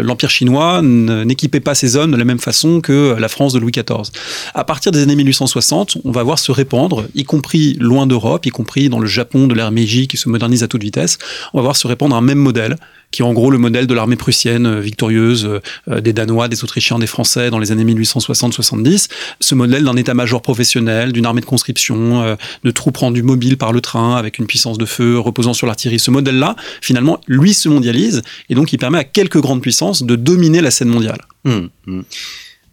l'Empire 0.06 0.30
chinois 0.30 0.80
n'équipait 0.82 1.60
pas 1.60 1.74
ses 1.74 1.96
hommes 1.96 2.12
de 2.12 2.16
la 2.16 2.24
même 2.24 2.38
façon 2.38 2.80
que 2.80 3.16
la 3.18 3.28
France 3.28 3.52
de 3.52 3.58
Louis 3.58 3.72
XIV. 3.72 4.10
À 4.54 4.64
partir 4.64 4.92
des 4.92 5.02
années 5.02 5.16
1860, 5.16 5.98
on 6.04 6.10
va 6.10 6.22
voir 6.22 6.38
se 6.38 6.52
répandre, 6.52 7.06
y 7.14 7.24
compris 7.24 7.74
loin 7.80 8.06
d'Europe, 8.06 8.46
y 8.46 8.50
compris 8.50 8.88
dans 8.88 9.00
le 9.00 9.06
Japon 9.06 9.46
de 9.46 9.54
l'ère 9.54 9.70
Meiji 9.70 10.08
qui 10.08 10.16
se 10.16 10.28
modernise 10.28 10.62
à 10.62 10.68
toute 10.68 10.82
vitesse, 10.82 11.18
on 11.52 11.58
va 11.58 11.62
voir 11.62 11.76
se 11.76 11.86
répandre 11.86 12.16
un 12.16 12.20
même 12.20 12.38
modèle 12.38 12.76
qui 13.16 13.22
est 13.22 13.24
en 13.24 13.32
gros 13.32 13.50
le 13.50 13.56
modèle 13.56 13.86
de 13.86 13.94
l'armée 13.94 14.16
prussienne 14.16 14.66
euh, 14.66 14.80
victorieuse 14.80 15.48
euh, 15.88 16.00
des 16.02 16.12
Danois, 16.12 16.48
des 16.48 16.62
Autrichiens, 16.62 16.98
des 16.98 17.06
Français 17.06 17.48
dans 17.48 17.58
les 17.58 17.72
années 17.72 17.84
1860-70. 17.94 19.08
Ce 19.40 19.54
modèle 19.54 19.84
d'un 19.84 19.96
état-major 19.96 20.42
professionnel, 20.42 21.12
d'une 21.12 21.24
armée 21.24 21.40
de 21.40 21.46
conscription, 21.46 22.22
euh, 22.22 22.36
de 22.62 22.70
troupes 22.70 22.98
rendues 22.98 23.22
mobiles 23.22 23.56
par 23.56 23.72
le 23.72 23.80
train 23.80 24.16
avec 24.16 24.38
une 24.38 24.46
puissance 24.46 24.76
de 24.76 24.84
feu 24.84 25.18
reposant 25.18 25.54
sur 25.54 25.66
l'artillerie. 25.66 25.98
Ce 25.98 26.10
modèle-là, 26.10 26.56
finalement, 26.82 27.18
lui 27.26 27.54
se 27.54 27.70
mondialise 27.70 28.20
et 28.50 28.54
donc 28.54 28.74
il 28.74 28.78
permet 28.78 28.98
à 28.98 29.04
quelques 29.04 29.40
grandes 29.40 29.62
puissances 29.62 30.02
de 30.02 30.14
dominer 30.14 30.60
la 30.60 30.70
scène 30.70 30.88
mondiale. 30.88 31.22
Hum, 31.46 31.70
hum. 31.86 32.04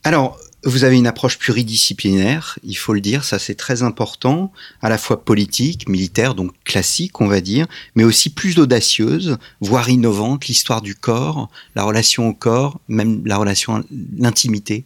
Alors, 0.03 0.37
vous 0.65 0.83
avez 0.83 0.97
une 0.97 1.07
approche 1.07 1.37
pluridisciplinaire, 1.37 2.57
il 2.63 2.75
faut 2.75 2.93
le 2.93 3.01
dire, 3.01 3.23
ça 3.23 3.39
c'est 3.39 3.55
très 3.55 3.83
important, 3.83 4.51
à 4.81 4.89
la 4.89 4.97
fois 4.97 5.23
politique, 5.23 5.89
militaire, 5.89 6.35
donc 6.35 6.51
classique 6.63 7.19
on 7.19 7.27
va 7.27 7.41
dire, 7.41 7.67
mais 7.95 8.03
aussi 8.03 8.29
plus 8.29 8.57
audacieuse, 8.59 9.37
voire 9.59 9.89
innovante, 9.89 10.47
l'histoire 10.47 10.81
du 10.81 10.95
corps, 10.95 11.49
la 11.75 11.83
relation 11.83 12.29
au 12.29 12.33
corps, 12.33 12.79
même 12.87 13.21
la 13.25 13.37
relation, 13.37 13.83
l'intimité. 14.17 14.85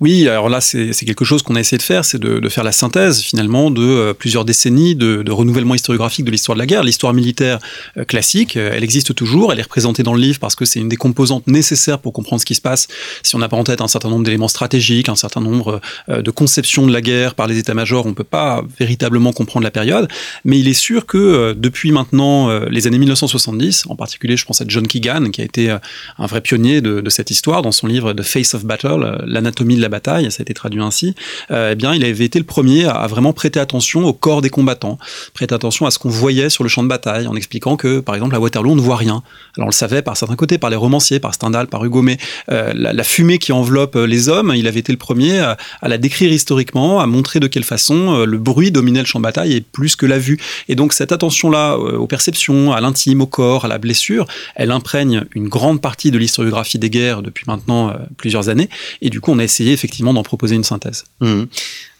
Oui, 0.00 0.28
alors 0.28 0.48
là 0.48 0.60
c'est 0.60 0.92
quelque 0.92 1.24
chose 1.24 1.42
qu'on 1.42 1.56
a 1.56 1.60
essayé 1.60 1.78
de 1.78 1.82
faire, 1.82 2.04
c'est 2.04 2.18
de, 2.18 2.48
faire 2.48 2.64
la 2.64 2.72
synthèse 2.72 3.20
finalement 3.20 3.70
de 3.70 3.82
euh, 3.82 4.14
plusieurs 4.14 4.44
décennies 4.44 4.94
de, 4.94 5.30
renouvellement 5.30 5.74
historiographique 5.74 6.24
de 6.24 6.30
l'histoire 6.30 6.56
de 6.56 6.60
la 6.60 6.66
guerre. 6.66 6.82
L'histoire 6.82 7.14
militaire 7.14 7.58
euh, 7.96 8.04
classique, 8.04 8.56
euh, 8.56 8.72
elle 8.74 8.84
existe 8.84 9.14
toujours, 9.14 9.52
elle 9.52 9.58
est 9.58 9.62
représentée 9.62 10.02
dans 10.02 10.14
le 10.14 10.20
livre 10.20 10.38
parce 10.38 10.56
que 10.56 10.64
c'est 10.64 10.80
une 10.80 10.88
des 10.88 10.96
composantes 10.96 11.46
nécessaires 11.46 11.98
pour 11.98 12.12
comprendre 12.12 12.40
ce 12.40 12.46
qui 12.46 12.54
se 12.54 12.60
passe 12.60 12.88
si 13.22 13.34
on 13.36 13.38
n'a 13.38 13.48
pas 13.48 13.56
en 13.56 13.64
tête 13.64 13.80
un 13.80 13.88
certain 13.88 14.08
nombre 14.08 14.24
d'éléments 14.24 14.48
stratégiques 14.48 14.99
un 15.08 15.16
certain 15.16 15.40
nombre 15.40 15.80
euh, 16.08 16.22
de 16.22 16.30
conceptions 16.30 16.86
de 16.86 16.92
la 16.92 17.00
guerre 17.00 17.34
par 17.34 17.46
les 17.46 17.58
états-majors, 17.58 18.06
on 18.06 18.10
ne 18.10 18.14
peut 18.14 18.24
pas 18.24 18.62
véritablement 18.78 19.32
comprendre 19.32 19.64
la 19.64 19.70
période. 19.70 20.08
Mais 20.44 20.58
il 20.58 20.68
est 20.68 20.74
sûr 20.74 21.06
que 21.06 21.18
euh, 21.18 21.54
depuis 21.56 21.92
maintenant 21.92 22.50
euh, 22.50 22.66
les 22.70 22.86
années 22.86 22.98
1970, 22.98 23.84
en 23.88 23.96
particulier 23.96 24.36
je 24.36 24.44
pense 24.44 24.60
à 24.60 24.64
John 24.66 24.86
Keegan, 24.86 25.30
qui 25.30 25.40
a 25.40 25.44
été 25.44 25.70
un 25.70 26.26
vrai 26.26 26.40
pionnier 26.40 26.80
de, 26.80 27.08
cette 27.10 27.30
histoire 27.30 27.62
dans 27.62 27.72
son 27.72 27.86
livre 27.86 28.12
The 28.12 28.22
Face 28.22 28.54
of 28.54 28.64
Battle, 28.64 29.22
l'anatomie 29.26 29.76
de 29.76 29.80
la 29.80 29.88
bataille, 29.88 30.30
ça 30.30 30.40
a 30.40 30.42
été 30.42 30.54
traduit 30.54 30.80
ainsi, 30.80 31.14
eh 31.50 31.74
bien 31.74 31.94
il 31.94 32.04
avait 32.04 32.24
été 32.24 32.38
le 32.38 32.44
premier 32.44 32.86
à, 32.86 33.06
vraiment 33.06 33.32
prêter 33.32 33.58
attention 33.58 34.04
au 34.04 34.12
corps 34.12 34.42
des 34.42 34.50
combattants, 34.50 34.98
prêter 35.34 35.54
attention 35.54 35.86
à 35.86 35.90
ce 35.90 35.98
qu'on 35.98 36.08
voyait 36.08 36.50
sur 36.50 36.62
le 36.62 36.68
champ 36.68 36.82
de 36.82 36.88
bataille, 36.88 37.26
en 37.26 37.34
expliquant 37.34 37.76
que 37.76 38.00
par 38.00 38.14
exemple 38.14 38.34
à 38.34 38.40
Waterloo 38.40 38.72
on 38.72 38.76
ne 38.76 38.80
voit 38.80 38.96
rien. 38.96 39.22
Alors 39.56 39.66
on 39.66 39.70
le 39.70 39.72
savait 39.72 40.02
par 40.02 40.16
certains 40.16 40.36
côtés, 40.36 40.58
par 40.58 40.70
les 40.70 40.76
romanciers, 40.76 41.18
par 41.20 41.34
Stendhal, 41.34 41.66
par 41.66 41.84
Hugo, 41.84 42.02
mais 42.02 42.18
la, 42.48 42.92
la, 42.92 43.04
fumée 43.04 43.38
qui 43.38 43.52
enveloppe 43.52 43.96
les 43.96 44.28
hommes, 44.28 44.52
il 44.54 44.68
avait 44.68 44.80
été 44.80 44.89
le 44.92 44.98
premier 44.98 45.38
à, 45.38 45.56
la 45.82 45.98
décrire 45.98 46.32
historiquement, 46.32 47.00
à 47.00 47.06
montrer 47.06 47.40
de 47.40 47.46
quelle 47.46 47.64
façon 47.64 48.14
euh, 48.14 48.24
le 48.24 48.38
bruit 48.38 48.70
dominait 48.70 49.00
le 49.00 49.06
champ 49.06 49.18
de 49.18 49.24
bataille 49.24 49.54
et 49.54 49.60
plus 49.60 49.96
que 49.96 50.06
la 50.06 50.18
vue. 50.18 50.38
Et 50.68 50.74
donc 50.74 50.92
cette 50.92 51.12
attention-là 51.12 51.74
euh, 51.74 51.96
aux 51.96 52.06
perceptions, 52.06 52.72
à 52.72 52.80
l'intime, 52.80 53.20
au 53.20 53.26
corps, 53.26 53.64
à 53.64 53.68
la 53.68 53.78
blessure, 53.78 54.26
elle 54.54 54.70
imprègne 54.70 55.24
une 55.34 55.48
grande 55.48 55.80
partie 55.80 56.10
de 56.10 56.18
l'historiographie 56.18 56.78
des 56.78 56.90
guerres 56.90 57.22
depuis 57.22 57.44
maintenant 57.46 57.90
euh, 57.90 57.94
plusieurs 58.16 58.48
années. 58.48 58.68
Et 59.02 59.10
du 59.10 59.20
coup, 59.20 59.32
on 59.32 59.38
a 59.38 59.44
essayé 59.44 59.72
effectivement 59.72 60.14
d'en 60.14 60.22
proposer 60.22 60.54
une 60.54 60.64
synthèse. 60.64 61.04
Mmh. 61.20 61.44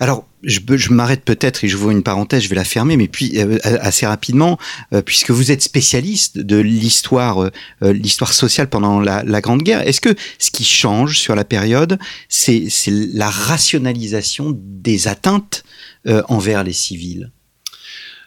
Alors, 0.01 0.25
je, 0.43 0.93
m'arrête 0.93 1.25
peut-être 1.25 1.65
et 1.65 1.69
je 1.69 1.77
vois 1.77 1.93
une 1.93 2.03
parenthèse, 2.03 2.43
je 2.43 2.49
vais 2.49 2.57
la 2.57 2.65
fermer, 2.65 2.97
mais 2.97 3.09
puis 3.09 3.39
assez 3.63 4.07
rapidement, 4.07 4.59
puisque 5.05 5.31
vous 5.31 5.51
êtes 5.51 5.63
spécialiste 5.63 6.39
de 6.39 6.57
l'histoire, 6.57 7.51
l'histoire 7.83 8.33
sociale 8.33 8.69
pendant 8.69 9.01
la, 9.01 9.41
Grande 9.41 9.63
Guerre. 9.63 9.87
Est-ce 9.87 10.01
que 10.01 10.15
ce 10.39 10.51
qui 10.51 10.65
change 10.65 11.19
sur 11.19 11.35
la 11.35 11.45
période, 11.45 11.99
c'est 12.29 12.69
la 12.89 13.31
rationalisation 13.31 14.57
des 14.57 15.09
atteintes 15.09 15.65
euh, 16.07 16.23
envers 16.29 16.65
les 16.65 16.73
civils? 16.73 17.31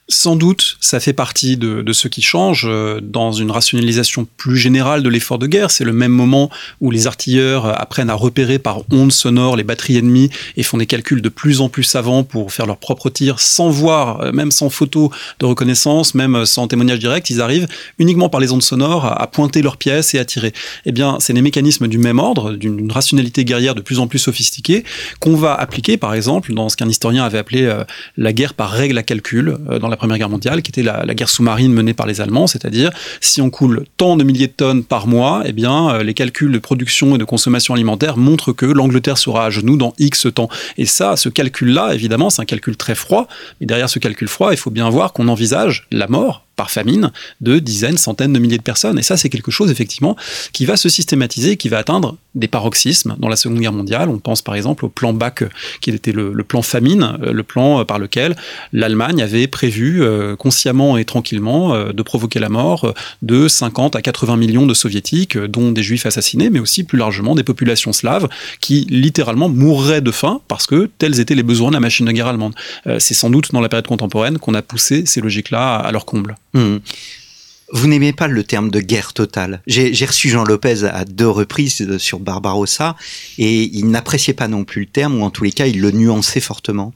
Sans 0.09 0.35
doute, 0.35 0.75
ça 0.81 0.99
fait 0.99 1.13
partie 1.13 1.55
de, 1.55 1.93
ce 1.93 2.09
qui 2.09 2.21
change 2.21 2.65
euh, 2.67 2.99
dans 3.01 3.31
une 3.31 3.51
rationalisation 3.51 4.27
plus 4.35 4.57
générale 4.57 5.01
de 5.01 5.07
l'effort 5.07 5.39
de 5.39 5.47
guerre. 5.47 5.71
C'est 5.71 5.85
le 5.85 5.93
même 5.93 6.11
moment 6.11 6.49
où 6.81 6.91
les 6.91 7.07
artilleurs 7.07 7.65
euh, 7.67 7.73
apprennent 7.73 8.09
à 8.09 8.13
repérer 8.13 8.59
par 8.59 8.81
ondes 8.91 9.13
sonores 9.13 9.55
les 9.55 9.63
batteries 9.63 9.95
ennemies 9.95 10.29
et 10.57 10.63
font 10.63 10.77
des 10.77 10.87
calculs 10.87 11.21
de 11.21 11.29
plus 11.29 11.61
en 11.61 11.69
plus 11.69 11.83
savants 11.83 12.25
pour 12.25 12.51
faire 12.51 12.65
leurs 12.65 12.79
propres 12.79 13.09
tirs 13.09 13.39
sans 13.39 13.69
voir, 13.69 14.19
euh, 14.19 14.31
même 14.33 14.51
sans 14.51 14.69
photo 14.69 15.09
de 15.39 15.45
reconnaissance, 15.45 16.15
même 16.15 16.45
sans 16.45 16.67
témoignage 16.67 16.99
direct. 16.99 17.29
Ils 17.29 17.39
arrivent 17.39 17.67
uniquement 17.97 18.27
par 18.27 18.41
les 18.41 18.51
ondes 18.51 18.61
sonores 18.61 19.05
à, 19.05 19.25
pointer 19.27 19.61
leurs 19.61 19.77
pièces 19.77 20.13
et 20.15 20.19
à 20.19 20.25
tirer. 20.25 20.51
Eh 20.85 20.91
bien, 20.91 21.15
c'est 21.21 21.31
des 21.31 21.41
mécanismes 21.41 21.87
du 21.87 21.97
même 21.97 22.19
ordre, 22.19 22.51
d'une 22.51 22.91
rationalité 22.91 23.45
guerrière 23.45 23.73
de 23.73 23.81
plus 23.81 23.99
en 23.99 24.07
plus 24.07 24.19
sophistiquée 24.19 24.83
qu'on 25.21 25.37
va 25.37 25.53
appliquer, 25.53 25.95
par 25.95 26.13
exemple, 26.13 26.53
dans 26.53 26.67
ce 26.67 26.75
qu'un 26.75 26.89
historien 26.89 27.23
avait 27.23 27.37
appelé 27.37 27.73
la 28.17 28.33
guerre 28.33 28.53
par 28.53 28.69
règle 28.69 28.97
à 28.97 29.03
calcul 29.03 29.57
la 29.93 29.97
Première 29.97 30.17
Guerre 30.17 30.29
mondiale, 30.29 30.61
qui 30.61 30.71
était 30.71 30.83
la, 30.83 31.05
guerre 31.13 31.29
sous-marine 31.29 31.71
menée 31.71 31.93
par 31.93 32.07
les 32.07 32.19
Allemands, 32.19 32.47
c'est-à-dire 32.47 32.89
si 33.21 33.41
on 33.41 33.49
coule 33.49 33.85
tant 33.97 34.15
de 34.15 34.23
milliers 34.23 34.47
de 34.47 34.53
tonnes 34.53 34.83
par 34.83 35.05
mois, 35.07 35.43
eh 35.45 35.51
bien 35.51 35.89
euh, 35.91 36.03
les 36.03 36.13
calculs 36.13 36.51
de 36.51 36.57
production 36.59 37.15
et 37.15 37.17
de 37.17 37.23
consommation 37.23 37.75
alimentaire 37.75 38.17
montrent 38.17 38.53
que 38.53 38.65
l'Angleterre 38.65 39.17
sera 39.17 39.45
à 39.45 39.49
genoux 39.49 39.77
dans 39.77 39.93
X 39.99 40.27
temps. 40.33 40.49
Et 40.77 40.85
ça, 40.85 41.15
ce 41.15 41.29
calcul-là, 41.29 41.93
évidemment, 41.93 42.29
c'est 42.29 42.41
un 42.41 42.45
calcul 42.45 42.75
très 42.75 42.95
froid, 42.95 43.27
mais 43.61 43.67
derrière 43.67 43.89
ce 43.89 43.99
calcul 43.99 44.27
froid, 44.27 44.51
il 44.51 44.57
faut 44.57 44.71
bien 44.71 44.89
voir 44.89 45.13
qu'on 45.13 45.27
envisage 45.27 45.87
la 45.91 46.07
mort 46.07 46.43
par 46.55 46.71
famine 46.71 47.11
de 47.41 47.59
dizaines, 47.59 47.97
centaines 47.97 48.33
de 48.33 48.39
milliers 48.39 48.57
de 48.57 48.63
personnes. 48.63 48.99
Et 48.99 49.03
ça, 49.03 49.17
c'est 49.17 49.29
quelque 49.29 49.51
chose, 49.51 49.71
effectivement, 49.71 50.15
qui 50.51 50.65
va 50.65 50.77
se 50.77 50.89
systématiser, 50.89 51.57
qui 51.57 51.69
va 51.69 51.79
atteindre 51.79 52.17
des 52.35 52.47
paroxysmes 52.47 53.15
dans 53.19 53.29
la 53.29 53.35
Seconde 53.35 53.59
Guerre 53.59 53.73
mondiale. 53.73 54.09
On 54.09 54.17
pense 54.17 54.41
par 54.41 54.55
exemple 54.55 54.85
au 54.85 54.89
plan 54.89 55.13
BAC, 55.13 55.43
qui 55.81 55.91
était 55.91 56.11
le, 56.11 56.31
plan 56.43 56.61
famine, 56.61 57.17
euh, 57.21 57.31
le 57.31 57.43
plan 57.43 57.79
euh, 57.79 57.83
par 57.83 57.99
lequel 57.99 58.35
l'Allemagne 58.71 59.21
avait 59.21 59.47
prévu 59.47 60.03
euh, 60.03 60.35
consciemment 60.35 60.97
et 60.97 61.05
tranquillement 61.05 61.53
de 61.93 62.03
provoquer 62.03 62.39
la 62.39 62.49
mort 62.49 62.93
de 63.21 63.47
50 63.47 63.95
à 63.95 64.01
80 64.01 64.37
millions 64.37 64.65
de 64.65 64.73
soviétiques, 64.73 65.37
dont 65.37 65.71
des 65.71 65.83
juifs 65.83 66.05
assassinés, 66.05 66.49
mais 66.49 66.59
aussi 66.59 66.83
plus 66.83 66.97
largement 66.97 67.35
des 67.35 67.43
populations 67.43 67.93
slaves 67.93 68.27
qui 68.59 68.85
littéralement 68.89 69.49
mourraient 69.49 70.01
de 70.01 70.11
faim 70.11 70.41
parce 70.47 70.67
que 70.67 70.89
tels 70.97 71.19
étaient 71.19 71.35
les 71.35 71.43
besoins 71.43 71.69
de 71.69 71.73
la 71.73 71.79
machine 71.79 72.05
de 72.05 72.11
guerre 72.11 72.27
allemande. 72.27 72.53
c'est 72.99 73.13
sans 73.13 73.29
doute 73.29 73.51
dans 73.51 73.61
la 73.61 73.69
période 73.69 73.87
contemporaine 73.87 74.37
qu'on 74.37 74.53
a 74.53 74.61
poussé 74.61 75.05
ces 75.05 75.21
logiques-là 75.21 75.77
à 75.77 75.91
leur 75.91 76.05
comble. 76.05 76.35
Hmm. 76.53 76.77
Vous 77.71 77.87
n'aimez 77.87 78.13
pas 78.13 78.27
le 78.27 78.43
terme 78.43 78.69
de 78.69 78.79
guerre 78.79 79.13
totale. 79.13 79.63
J'ai 79.65 80.05
reçu 80.05 80.29
Jean 80.29 80.43
Lopez 80.43 80.83
à 80.83 81.05
deux 81.05 81.27
reprises 81.27 81.97
sur 81.97 82.19
Barbarossa 82.19 82.95
et 83.39 83.63
il 83.63 83.89
n'appréciait 83.89 84.35
pas 84.35 84.47
non 84.47 84.63
plus 84.63 84.81
le 84.81 84.87
terme, 84.87 85.19
ou 85.19 85.23
en 85.23 85.31
tous 85.31 85.43
les 85.43 85.51
cas, 85.51 85.65
il 85.65 85.81
le 85.81 85.89
nuançait 85.89 86.39
fortement. 86.39 86.93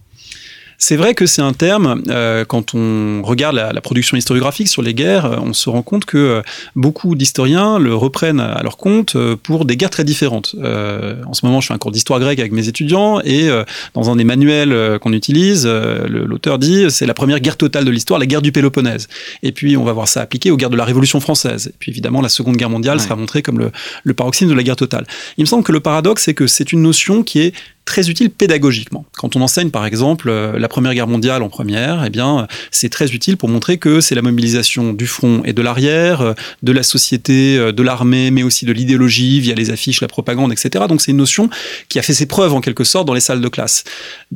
C'est 0.80 0.96
vrai 0.96 1.16
que 1.16 1.26
c'est 1.26 1.42
un 1.42 1.54
terme, 1.54 2.04
euh, 2.08 2.46
quand 2.46 2.76
on 2.76 3.24
regarde 3.24 3.56
la, 3.56 3.82
production 3.82 4.16
historiographique 4.16 4.68
sur 4.68 4.84
les 4.84 4.94
guerres, 4.94 5.26
euh, 5.26 5.38
on 5.42 5.54
se 5.54 5.70
rend 5.70 5.82
compte 5.82 6.06
que 6.06 6.18
euh, 6.18 6.42
beaucoup 6.76 7.16
d'historiens 7.16 7.80
le 7.80 7.96
reprennent 7.96 8.40
à 8.40 8.62
leur 8.62 8.78
compte 8.78 9.18
pour 9.42 9.66
des 9.66 9.76
guerres 9.76 9.90
très 9.90 10.04
différentes. 10.04 10.56
en 10.56 11.34
ce 11.34 11.46
moment, 11.46 11.62
je 11.62 11.68
fais 11.68 11.74
un 11.74 11.78
cours 11.80 11.92
d'histoire 11.92 12.20
grecque 12.20 12.40
avec 12.40 12.52
mes 12.52 12.68
étudiants 12.68 13.20
et 13.24 13.50
dans 13.94 14.10
un 14.10 14.16
des 14.16 14.24
manuels 14.24 15.00
qu'on 15.00 15.14
utilise, 15.14 15.66
l'auteur 15.68 16.60
dit 16.60 16.86
c'est 16.90 17.06
la 17.06 17.14
première 17.14 17.40
guerre 17.40 17.58
totale 17.58 17.86
de 17.86 17.92
l'histoire, 17.92 18.20
la 18.20 18.26
guerre 18.26 18.42
du 18.42 18.52
Péloponnèse. 18.52 19.08
Et 19.44 19.52
puis 19.52 19.78
on 19.78 19.84
va 19.84 19.94
voir 19.94 20.08
ça 20.08 20.22
appliqué 20.22 20.52
aux 20.52 20.58
guerres 20.58 20.70
de 20.70 20.78
la 20.78 20.86
Révolution 20.86 21.20
française. 21.20 21.68
Et 21.68 21.76
puis 21.80 21.92
évidemment, 21.92 22.22
la 22.22 22.30
Seconde 22.30 22.58
Guerre 22.58 22.70
mondiale 22.70 23.00
sera 23.00 23.16
montrée 23.16 23.42
comme 23.42 23.60
le, 23.60 23.72
le 24.04 24.14
paroxysme 24.14 24.50
de 24.50 24.56
la 24.56 24.64
guerre 24.64 24.76
totale. 24.76 25.06
Il 25.38 25.42
me 25.42 25.48
semble 25.48 25.64
que 25.64 25.72
le 25.72 25.80
paradoxe, 25.80 26.24
c'est 26.24 26.34
que 26.34 26.48
c'est 26.48 26.72
une 26.72 26.82
notion 26.82 27.24
qui 27.24 27.40
est 27.40 27.54
très 27.88 28.10
utile 28.10 28.30
pédagogiquement. 28.30 29.06
Quand 29.18 29.36
on 29.36 29.42
enseigne 29.42 29.72
par 29.72 29.86
exemple 29.86 30.30
euh, 30.30 30.60
la 30.60 30.68
Première 30.68 30.94
Guerre 30.94 31.08
mondiale 31.08 31.42
en 31.42 31.50
première, 31.50 32.04
eh 32.06 32.12
bien 32.12 32.48
c'est 32.70 32.90
très 32.90 33.12
utile 33.14 33.38
pour 33.38 33.50
montrer 33.50 33.80
que 33.80 34.02
c'est 34.02 34.14
la 34.14 34.22
mobilisation 34.22 34.94
du 34.94 35.08
front 35.08 35.42
et 35.46 35.54
de 35.54 35.62
l'arrière, 35.64 36.22
euh, 36.22 36.34
de 36.62 36.72
la 36.72 36.84
société, 36.84 37.58
euh, 37.58 37.72
de 37.72 37.82
l'armée, 37.82 38.30
mais 38.30 38.44
aussi 38.44 38.66
de 38.66 38.74
l'idéologie 38.74 39.40
via 39.40 39.56
les 39.56 39.72
affiches, 39.72 40.02
la 40.02 40.08
propagande, 40.08 40.52
etc. 40.52 40.86
Donc 40.88 41.02
c'est 41.02 41.12
une 41.12 41.18
notion 41.18 41.50
qui 41.90 41.98
a 41.98 42.02
fait 42.02 42.14
ses 42.14 42.28
preuves 42.28 42.54
en 42.54 42.62
quelque 42.62 42.84
sorte 42.84 43.08
dans 43.08 43.14
les 43.14 43.22
salles 43.22 43.42
de 43.42 43.48
classe. 43.48 43.86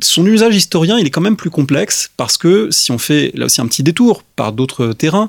Son 0.02 0.26
usage 0.26 0.56
historien, 0.56 0.98
il 0.98 1.06
est 1.06 1.10
quand 1.10 1.20
même 1.20 1.36
plus 1.36 1.50
complexe 1.50 2.10
parce 2.16 2.38
que 2.38 2.68
si 2.70 2.90
on 2.90 2.98
fait 2.98 3.30
là 3.34 3.44
aussi 3.44 3.60
un 3.60 3.66
petit 3.66 3.82
détour 3.82 4.24
par 4.42 4.52
d'autres 4.52 4.92
terrains, 4.92 5.28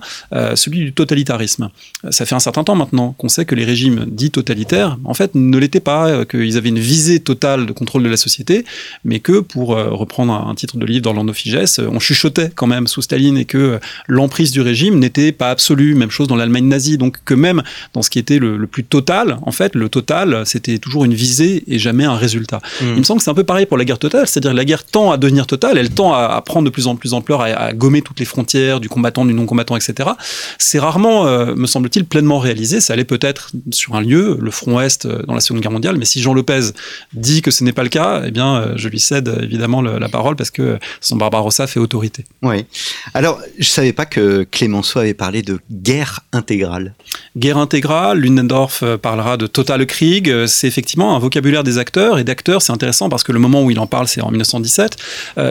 celui 0.55 0.79
du 0.79 0.93
totalitarisme. 0.93 1.69
Ça 2.09 2.25
fait 2.25 2.33
un 2.33 2.39
certain 2.39 2.63
temps 2.63 2.73
maintenant 2.73 3.13
qu'on 3.19 3.29
sait 3.29 3.45
que 3.45 3.53
les 3.53 3.63
régimes 3.63 4.05
dits 4.07 4.31
totalitaires, 4.31 4.97
en 5.03 5.13
fait, 5.13 5.35
ne 5.35 5.57
l'étaient 5.59 5.79
pas, 5.79 6.25
qu'ils 6.25 6.57
avaient 6.57 6.69
une 6.69 6.79
visée 6.79 7.19
totale 7.19 7.67
de 7.67 7.73
contrôle 7.73 8.01
de 8.01 8.09
la 8.09 8.17
société, 8.17 8.65
mais 9.05 9.19
que, 9.19 9.39
pour 9.39 9.67
reprendre 9.69 10.33
un 10.33 10.55
titre 10.55 10.77
de 10.77 10.85
livre 10.85 11.03
d'Orlando 11.03 11.33
Figes, 11.33 11.79
on 11.79 11.99
chuchotait 11.99 12.49
quand 12.55 12.67
même 12.67 12.87
sous 12.87 13.03
Staline 13.03 13.37
et 13.37 13.45
que 13.45 13.79
l'emprise 14.07 14.51
du 14.51 14.61
régime 14.61 14.97
n'était 14.97 15.31
pas 15.31 15.51
absolue. 15.51 15.93
Même 15.93 16.09
chose 16.09 16.27
dans 16.27 16.35
l'Allemagne 16.35 16.67
nazie. 16.67 16.97
Donc 16.97 17.17
que 17.25 17.33
même 17.33 17.61
dans 17.93 18.01
ce 18.01 18.09
qui 18.09 18.19
était 18.19 18.39
le, 18.39 18.65
plus 18.67 18.83
total, 18.83 19.37
en 19.43 19.51
fait, 19.51 19.75
le 19.75 19.89
total, 19.89 20.43
c'était 20.45 20.77
toujours 20.77 21.05
une 21.05 21.13
visée 21.13 21.63
et 21.67 21.79
jamais 21.79 22.05
un 22.05 22.15
résultat. 22.15 22.61
Hmm. 22.81 22.93
Il 22.93 22.97
me 22.99 23.03
semble 23.03 23.19
que 23.19 23.25
c'est 23.25 23.31
un 23.31 23.35
peu 23.35 23.43
pareil 23.43 23.65
pour 23.65 23.77
la 23.77 23.85
guerre 23.85 23.99
totale, 23.99 24.27
c'est-à-dire 24.27 24.51
que 24.51 24.55
la 24.55 24.65
guerre 24.65 24.83
tend 24.83 25.11
à 25.11 25.17
devenir 25.17 25.47
totale, 25.47 25.77
elle 25.77 25.89
tend 25.89 26.13
à, 26.13 26.41
prendre 26.41 26.65
de 26.65 26.69
plus 26.69 26.87
en 26.87 26.95
plus 26.95 27.11
d'ampleur, 27.11 27.41
à, 27.41 27.73
gommer 27.73 28.01
toutes 28.01 28.19
les 28.19 28.25
frontières 28.25 28.79
du 28.79 28.89
combattant, 29.03 29.25
du 29.25 29.33
non-combattant, 29.33 29.75
etc. 29.75 30.11
C'est 30.57 30.79
rarement, 30.79 31.27
euh, 31.27 31.55
me 31.55 31.67
semble-t-il, 31.67 32.05
pleinement 32.05 32.39
réalisé. 32.39 32.79
Ça 32.79 32.93
allait 32.93 33.03
peut-être 33.03 33.51
sur 33.71 33.95
un 33.95 34.01
lieu, 34.01 34.37
le 34.39 34.49
front 34.49 34.77
Ouest 34.77 35.05
euh, 35.05 35.23
dans 35.23 35.33
la 35.33 35.41
Seconde 35.41 35.61
Guerre 35.61 35.71
mondiale, 35.71 35.97
mais 35.97 36.05
si 36.05 36.21
Jean 36.21 36.33
Lopez 36.33 36.71
dit 37.11 37.41
que 37.41 37.51
ce 37.51 37.65
n'est 37.65 37.73
pas 37.73 37.83
le 37.83 37.89
cas, 37.89 38.21
eh 38.25 38.31
bien, 38.31 38.55
euh, 38.55 38.73
je 38.77 38.87
lui 38.87 39.01
cède 39.01 39.39
évidemment 39.43 39.81
la 39.81 40.07
parole 40.07 40.37
parce 40.37 40.51
que 40.51 40.79
son 41.01 41.17
Barbarossa 41.17 41.67
fait 41.67 41.81
autorité. 41.81 42.23
Oui. 42.43 42.65
Alors, 43.13 43.41
je 43.59 43.67
savais 43.67 43.91
pas 43.91 44.05
que 44.05 44.43
Clémenceau 44.49 44.99
avait 44.99 45.13
parlé 45.13 45.41
de 45.41 45.59
guerre 45.69 46.21
intégrale. 46.31 46.93
Guerre 47.35 47.57
intégrale, 47.57 48.19
Ludendorff 48.19 48.85
parlera 49.01 49.35
de 49.35 49.47
Total 49.47 49.85
Krieg. 49.85 50.45
C'est 50.45 50.67
effectivement 50.67 51.15
un 51.15 51.19
vocabulaire 51.19 51.65
des 51.65 51.77
acteurs 51.77 52.19
et 52.19 52.23
d'acteurs. 52.23 52.61
C'est 52.61 52.71
intéressant 52.71 53.09
parce 53.09 53.23
que 53.23 53.33
le 53.33 53.39
moment 53.39 53.63
où 53.63 53.71
il 53.71 53.79
en 53.79 53.87
parle, 53.87 54.07
c'est 54.07 54.21
en 54.21 54.31
1917. 54.31 54.97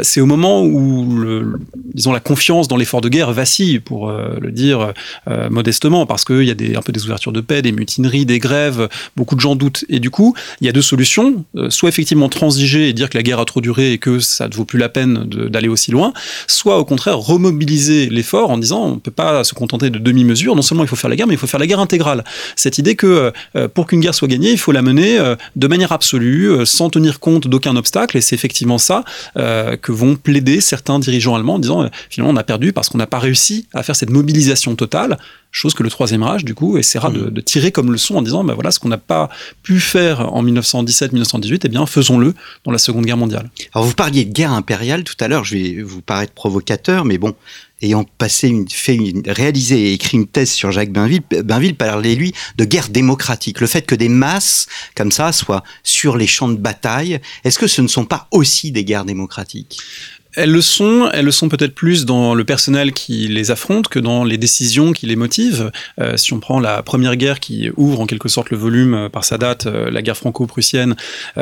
c'est 0.02 0.20
au 0.20 0.26
moment 0.26 0.62
où, 0.62 1.16
le, 1.16 1.58
disons, 1.92 2.12
la 2.12 2.20
confiance 2.20 2.68
dans 2.68 2.76
l'effort 2.76 3.02
de 3.02 3.08
guerre 3.08 3.31
vacille, 3.32 3.78
pour 3.80 4.10
le 4.10 4.50
dire 4.50 4.92
modestement, 5.50 6.06
parce 6.06 6.24
qu'il 6.24 6.44
y 6.44 6.50
a 6.50 6.54
des, 6.54 6.76
un 6.76 6.82
peu 6.82 6.92
des 6.92 7.04
ouvertures 7.04 7.32
de 7.32 7.40
paix, 7.40 7.62
des 7.62 7.72
mutineries, 7.72 8.26
des 8.26 8.38
grèves, 8.38 8.88
beaucoup 9.16 9.34
de 9.34 9.40
gens 9.40 9.56
doutent. 9.56 9.84
Et 9.88 10.00
du 10.00 10.10
coup, 10.10 10.34
il 10.60 10.66
y 10.66 10.70
a 10.70 10.72
deux 10.72 10.82
solutions. 10.82 11.44
Euh, 11.56 11.70
soit 11.70 11.88
effectivement 11.88 12.28
transiger 12.28 12.88
et 12.88 12.92
dire 12.92 13.10
que 13.10 13.16
la 13.16 13.22
guerre 13.22 13.40
a 13.40 13.44
trop 13.44 13.60
duré 13.60 13.92
et 13.92 13.98
que 13.98 14.20
ça 14.20 14.48
ne 14.48 14.54
vaut 14.54 14.64
plus 14.64 14.78
la 14.78 14.88
peine 14.88 15.24
d'aller 15.24 15.68
aussi 15.68 15.90
loin, 15.90 16.12
soit 16.46 16.78
au 16.78 16.84
contraire 16.84 17.18
remobiliser 17.18 18.08
l'effort 18.08 18.50
en 18.50 18.58
disant 18.58 18.84
on 18.84 18.94
ne 18.94 19.00
peut 19.00 19.10
pas 19.10 19.44
se 19.44 19.54
contenter 19.54 19.90
de 19.90 19.98
demi-mesures. 19.98 20.56
Non 20.56 20.62
seulement 20.62 20.84
il 20.84 20.88
faut 20.88 20.96
faire 20.96 21.10
la 21.10 21.16
guerre, 21.16 21.26
mais 21.26 21.34
il 21.34 21.38
faut 21.38 21.46
faire 21.46 21.60
la 21.60 21.66
guerre 21.66 21.80
intégrale. 21.80 22.24
Cette 22.56 22.78
idée 22.78 22.94
que 22.94 23.32
euh, 23.56 23.68
pour 23.68 23.86
qu'une 23.86 24.00
guerre 24.00 24.14
soit 24.14 24.28
gagnée, 24.28 24.52
il 24.52 24.58
faut 24.58 24.72
la 24.72 24.82
mener 24.82 25.18
euh, 25.18 25.36
de 25.56 25.66
manière 25.66 25.92
absolue, 25.92 26.64
sans 26.64 26.90
tenir 26.90 27.20
compte 27.20 27.48
d'aucun 27.48 27.76
obstacle. 27.76 28.16
Et 28.16 28.20
c'est 28.20 28.34
effectivement 28.34 28.78
ça 28.78 29.04
que 29.34 29.92
vont 29.92 30.16
plaider 30.16 30.60
certains 30.60 30.98
dirigeants 30.98 31.34
allemands 31.34 31.54
en 31.54 31.58
disant 31.58 31.88
finalement 32.10 32.32
on 32.32 32.36
a 32.36 32.42
perdu 32.42 32.72
parce 32.72 32.88
qu'on 32.88 32.98
n'a 32.98 33.06
pas 33.06 33.18
réussi 33.22 33.66
à 33.72 33.82
faire 33.82 33.96
cette 33.96 34.10
mobilisation 34.10 34.74
totale 34.74 35.18
chose 35.52 35.74
que 35.74 35.82
le 35.82 35.90
Troisième 35.90 36.22
Reich, 36.22 36.44
du 36.44 36.54
coup, 36.54 36.78
essaiera 36.78 37.10
de, 37.10 37.30
mm. 37.30 37.42
tirer 37.42 37.72
comme 37.72 37.92
leçon 37.92 38.16
en 38.16 38.22
disant, 38.22 38.42
ben 38.42 38.54
voilà, 38.54 38.70
ce 38.70 38.80
qu'on 38.80 38.88
n'a 38.88 38.98
pas 38.98 39.28
pu 39.62 39.78
faire 39.78 40.32
en 40.32 40.42
1917-1918, 40.42 41.60
eh 41.64 41.68
bien, 41.68 41.84
faisons-le 41.86 42.34
dans 42.64 42.72
la 42.72 42.78
Seconde 42.78 43.04
Guerre 43.04 43.18
mondiale. 43.18 43.50
Alors, 43.74 43.86
vous 43.86 43.94
parliez 43.94 44.24
de 44.24 44.32
guerre 44.32 44.52
impériale 44.52 45.04
tout 45.04 45.16
à 45.20 45.28
l'heure, 45.28 45.44
je 45.44 45.56
vais 45.56 45.82
vous 45.82 46.00
paraître 46.00 46.32
provocateur, 46.32 47.04
mais 47.04 47.18
bon, 47.18 47.34
ayant 47.82 48.04
passé 48.04 48.48
une, 48.48 48.68
fait 48.68 48.94
une, 48.94 49.22
réalisé 49.26 49.90
et 49.90 49.92
écrit 49.92 50.16
une 50.16 50.26
thèse 50.26 50.52
sur 50.52 50.72
Jacques 50.72 50.92
Bainville, 50.92 51.22
Bainville 51.44 51.74
parlait 51.74 52.14
lui 52.14 52.32
de 52.56 52.64
guerre 52.64 52.88
démocratique. 52.88 53.60
Le 53.60 53.66
fait 53.66 53.82
que 53.82 53.94
des 53.94 54.08
masses 54.08 54.66
comme 54.94 55.12
ça 55.12 55.32
soient 55.32 55.64
sur 55.82 56.16
les 56.16 56.26
champs 56.26 56.48
de 56.48 56.56
bataille, 56.56 57.20
est-ce 57.44 57.58
que 57.58 57.66
ce 57.66 57.82
ne 57.82 57.88
sont 57.88 58.06
pas 58.06 58.28
aussi 58.30 58.72
des 58.72 58.84
guerres 58.84 59.04
démocratiques? 59.04 59.78
Elles 60.34 60.50
le 60.50 60.62
sont, 60.62 61.10
elles 61.12 61.26
le 61.26 61.30
sont 61.30 61.48
peut-être 61.48 61.74
plus 61.74 62.06
dans 62.06 62.34
le 62.34 62.44
personnel 62.44 62.92
qui 62.92 63.28
les 63.28 63.50
affronte 63.50 63.88
que 63.88 63.98
dans 63.98 64.24
les 64.24 64.38
décisions 64.38 64.92
qui 64.92 65.06
les 65.06 65.16
motivent. 65.16 65.70
Euh, 66.00 66.16
si 66.16 66.32
on 66.32 66.40
prend 66.40 66.58
la 66.58 66.82
première 66.82 67.16
guerre 67.16 67.38
qui 67.38 67.70
ouvre 67.76 68.00
en 68.00 68.06
quelque 68.06 68.28
sorte 68.28 68.50
le 68.50 68.56
volume 68.56 68.94
euh, 68.94 69.08
par 69.10 69.24
sa 69.24 69.36
date, 69.36 69.66
euh, 69.66 69.90
la 69.90 70.00
guerre 70.00 70.16
franco-prussienne, 70.16 70.94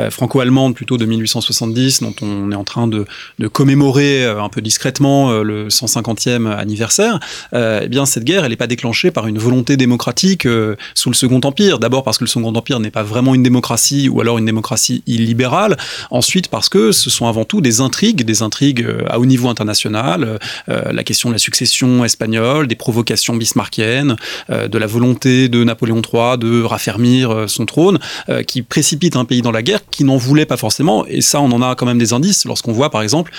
franco-allemande 0.09 0.75
plutôt 0.75 0.97
de 0.97 1.05
1870, 1.05 2.01
dont 2.01 2.13
on 2.21 2.51
est 2.51 2.55
en 2.55 2.63
train 2.63 2.87
de, 2.87 3.05
de 3.39 3.47
commémorer 3.47 4.25
un 4.25 4.49
peu 4.49 4.61
discrètement 4.61 5.31
le 5.41 5.67
150e 5.67 6.49
anniversaire, 6.51 7.19
eh 7.53 7.87
bien 7.87 8.05
cette 8.05 8.23
guerre, 8.23 8.43
elle 8.43 8.51
n'est 8.51 8.57
pas 8.57 8.67
déclenchée 8.67 9.11
par 9.11 9.27
une 9.27 9.37
volonté 9.37 9.77
démocratique 9.77 10.47
sous 10.95 11.09
le 11.09 11.15
Second 11.15 11.41
Empire. 11.43 11.79
D'abord 11.79 12.03
parce 12.03 12.17
que 12.17 12.23
le 12.23 12.29
Second 12.29 12.53
Empire 12.53 12.79
n'est 12.79 12.91
pas 12.91 13.03
vraiment 13.03 13.35
une 13.35 13.43
démocratie 13.43 14.09
ou 14.09 14.21
alors 14.21 14.37
une 14.37 14.45
démocratie 14.45 15.03
illibérale. 15.07 15.77
Ensuite 16.09 16.47
parce 16.47 16.69
que 16.69 16.91
ce 16.91 17.09
sont 17.09 17.27
avant 17.27 17.45
tout 17.45 17.61
des 17.61 17.81
intrigues, 17.81 18.23
des 18.23 18.41
intrigues 18.41 18.80
euh, 18.83 19.03
à 19.07 19.19
haut 19.19 19.25
niveau 19.25 19.49
international, 19.49 20.23
euh, 20.23 20.37
euh, 20.69 20.91
la 20.91 21.03
question 21.03 21.29
de 21.29 21.35
la 21.35 21.39
succession 21.39 22.03
espagnole, 22.05 22.67
des 22.67 22.75
provocations 22.75 23.35
bismarckiennes, 23.35 24.15
de 24.49 24.77
la 24.77 24.87
volonté 24.87 25.49
de 25.49 25.63
Napoléon 25.63 26.01
III 26.01 26.37
de 26.37 26.63
raffermir 26.63 27.45
son 27.47 27.65
trône, 27.65 27.99
qui 28.47 28.61
précipite 28.61 29.15
un 29.15 29.25
pays 29.25 29.41
dans 29.41 29.51
la 29.51 29.61
guerre 29.61 29.79
qui 29.89 30.03
n'en 30.03 30.17
voulait 30.17 30.45
pas 30.45 30.57
forcément. 30.57 31.05
Et 31.07 31.21
ça, 31.21 31.41
on 31.41 31.51
en 31.51 31.61
a 31.61 31.75
quand 31.75 31.85
même 31.85 31.97
des 31.97 32.13
indices 32.13 32.45
lorsqu'on 32.45 32.71
voit, 32.71 32.89
par 32.89 33.01
exemple, 33.01 33.31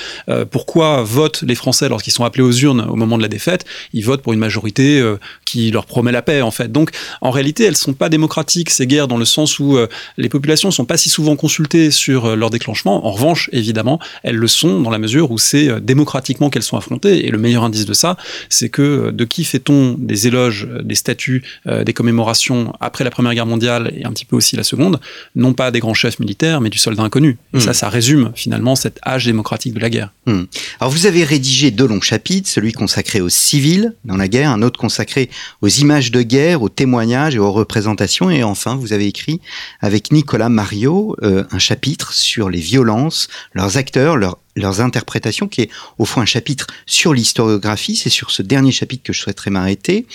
pourquoi 0.50 1.02
votent 1.02 1.42
les 1.42 1.55
Français 1.55 1.88
lorsqu'ils 1.88 2.12
sont 2.12 2.24
appelés 2.24 2.42
aux 2.42 2.52
urnes 2.52 2.87
au 2.88 2.96
moment 2.96 3.16
de 3.16 3.22
la 3.22 3.28
défaite. 3.28 3.64
Ils 3.92 4.05
votent 4.05 4.22
pour 4.22 4.33
une 4.33 4.38
majorité 4.38 5.02
qui 5.44 5.70
leur 5.70 5.87
promet 5.87 6.12
la 6.12 6.22
paix, 6.22 6.42
en 6.42 6.50
fait. 6.50 6.70
Donc, 6.70 6.90
en 7.20 7.31
réalité, 7.31 7.64
elles 7.64 7.76
sont 7.76 7.94
pas 7.94 8.09
démocratiques, 8.09 8.70
ces 8.70 8.87
guerres, 8.87 9.09
dans 9.09 9.18
le 9.18 9.24
sens 9.24 9.59
où 9.59 9.76
les 10.16 10.28
populations 10.28 10.70
sont 10.70 10.85
pas 10.85 10.96
si 10.96 11.09
souvent 11.09 11.37
consultées 11.37 11.90
sur 11.90 12.37
leur 12.37 12.50
déclenchement. 12.50 13.07
En 13.07 13.12
revanche, 13.12 13.50
évidemment, 13.52 13.98
elles 14.22 14.37
le 14.37 14.48
sont 14.48 14.81
dans 14.81 14.90
la 14.90 14.98
mesure 14.98 15.31
où 15.32 15.38
c'est 15.38 15.68
euh, 15.68 15.80
démocratiquement 15.80 16.50
qu'elles 16.50 16.62
sont 16.62 16.76
affrontées. 16.76 17.26
Et 17.26 17.30
le 17.30 17.38
meilleur 17.38 17.64
indice 17.64 17.86
de 17.86 17.94
ça, 17.94 18.16
c'est 18.48 18.68
que 18.68 18.82
euh, 18.82 19.12
de 19.12 19.24
qui 19.24 19.44
fait-on 19.44 19.96
des 19.98 20.26
éloges, 20.26 20.68
euh, 20.70 20.82
des 20.82 20.94
statuts, 20.94 21.42
des 21.84 21.92
commémorations 21.92 22.72
après 22.80 23.04
la 23.04 23.10
Première 23.10 23.34
Guerre 23.34 23.46
mondiale 23.46 23.92
et 23.96 24.04
un 24.04 24.12
petit 24.12 24.24
peu 24.24 24.36
aussi 24.36 24.56
la 24.56 24.62
Seconde, 24.62 25.00
non 25.34 25.54
pas 25.54 25.70
des 25.70 25.80
grands 25.80 25.94
chefs 25.94 26.18
militaires, 26.18 26.60
mais 26.60 26.70
du 26.70 26.78
soldat 26.78 27.02
inconnu. 27.02 27.38
Et 27.54 27.60
ça, 27.60 27.70
hmm. 27.70 27.74
ça 27.74 27.88
résume 27.88 28.32
finalement 28.34 28.76
cet 28.76 28.98
âge 29.06 29.26
démocratique 29.26 29.74
de 29.74 29.80
la 29.80 29.90
guerre. 29.90 30.12
Hmm. 30.26 30.42
Alors 30.80 30.90
vous 30.90 31.06
avez 31.06 31.24
rédigé 31.24 31.70
deux 31.70 31.86
longs 31.86 32.00
chapitres, 32.00 32.48
celui 32.48 32.72
consacré 32.72 33.20
aux 33.20 33.28
civils 33.28 33.94
dans 34.04 34.16
la 34.16 34.28
guerre, 34.28 34.50
un 34.50 34.62
autre 34.62 34.78
consacré 34.78 35.30
aux 35.62 35.68
images 35.68 36.10
de 36.10 36.22
guerre, 36.22 36.62
aux 36.62 36.68
témoignages 36.68 37.34
et 37.34 37.38
aux 37.38 37.52
représentations, 37.52 38.30
et 38.30 38.42
enfin 38.42 38.76
vous 38.76 38.92
avez 38.92 39.06
écrit 39.06 39.40
avec 39.80 40.12
Nicolas 40.12 40.48
Mario 40.48 41.16
un 41.22 41.58
chapitre 41.58 42.12
sur 42.12 42.50
les 42.50 42.60
violences, 42.60 43.28
leurs 43.54 43.76
acteurs, 43.76 44.16
leurs 44.16 44.38
leurs 44.56 44.80
interprétations, 44.80 45.48
qui 45.48 45.62
est 45.62 45.70
au 45.98 46.04
fond 46.04 46.20
un 46.20 46.26
chapitre 46.26 46.66
sur 46.86 47.14
l'historiographie. 47.14 47.96
C'est 47.96 48.10
sur 48.10 48.30
ce 48.30 48.42
dernier 48.42 48.72
chapitre 48.72 49.02
que 49.02 49.12
je 49.12 49.20
souhaiterais 49.20 49.50
m'arrêter. 49.50 50.06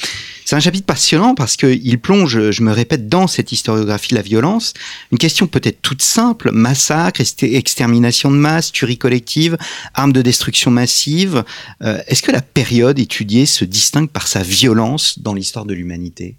C'est 0.46 0.56
un 0.56 0.60
chapitre 0.60 0.86
passionnant 0.86 1.36
parce 1.36 1.58
qu'il 1.58 2.00
plonge, 2.00 2.52
je 2.52 2.62
me 2.62 2.72
répète, 2.72 3.10
dans 3.10 3.28
cette 3.28 3.52
historiographie 3.52 4.14
la 4.14 4.22
violence. 4.22 4.74
Une 5.12 5.18
question 5.18 5.48
peut-être 5.48 5.82
toute 5.82 6.02
simple, 6.02 6.52
massacre, 6.52 7.22
extermination 7.42 8.32
de 8.32 8.38
masse, 8.38 8.72
tuerie 8.72 8.98
collective, 8.98 9.58
armes 9.94 10.14
de 10.14 10.22
destruction 10.22 10.72
massive. 10.72 11.44
Euh, 11.82 12.00
est-ce 12.08 12.22
que 12.22 12.32
la 12.32 12.42
période 12.42 13.00
étudiée 13.00 13.46
se 13.46 13.66
distingue 13.66 14.10
par 14.10 14.28
sa 14.28 14.44
violence 14.44 15.20
dans 15.20 15.34
l'histoire 15.34 15.66
de 15.66 15.74
l'humanité? 15.74 16.36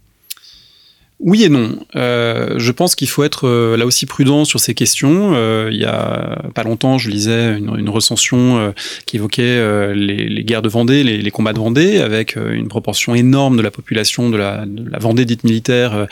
Oui 1.20 1.42
et 1.42 1.48
non. 1.48 1.76
Euh, 1.96 2.54
je 2.58 2.70
pense 2.70 2.94
qu'il 2.94 3.08
faut 3.08 3.24
être 3.24 3.48
euh, 3.48 3.76
là 3.76 3.86
aussi 3.86 4.06
prudent 4.06 4.44
sur 4.44 4.60
ces 4.60 4.74
questions. 4.74 5.32
Euh, 5.34 5.68
il 5.72 5.78
y 5.78 5.84
a 5.84 6.42
pas 6.54 6.62
longtemps, 6.62 6.96
je 6.96 7.10
lisais 7.10 7.58
une, 7.58 7.88
recension 7.88 8.58
euh, 8.58 8.70
qui 9.04 9.16
évoquait 9.16 9.42
euh, 9.42 9.94
les, 9.94 10.44
guerres 10.44 10.62
de 10.62 10.68
Vendée, 10.68 11.02
les, 11.02 11.30
combats 11.32 11.52
de 11.52 11.58
Vendée, 11.58 11.98
avec 11.98 12.36
une 12.36 12.68
proportion 12.68 13.16
énorme 13.16 13.56
de 13.56 13.62
la 13.62 13.72
population 13.72 14.30
de 14.30 14.36
la, 14.36 14.64
de 14.64 14.84
Vendée 15.00 15.24
dite 15.24 15.42
militaire 15.44 16.06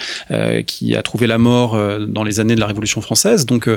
qui 0.67 0.97
a 0.97 1.03
trouvé 1.03 1.27
la 1.27 1.39
mort 1.39 1.79
dans 2.01 2.25
les 2.25 2.41
années 2.41 2.55
de 2.55 2.61
la 2.61 2.67
Révolution 2.67 3.01
française. 3.01 3.47
Donc, 3.47 3.69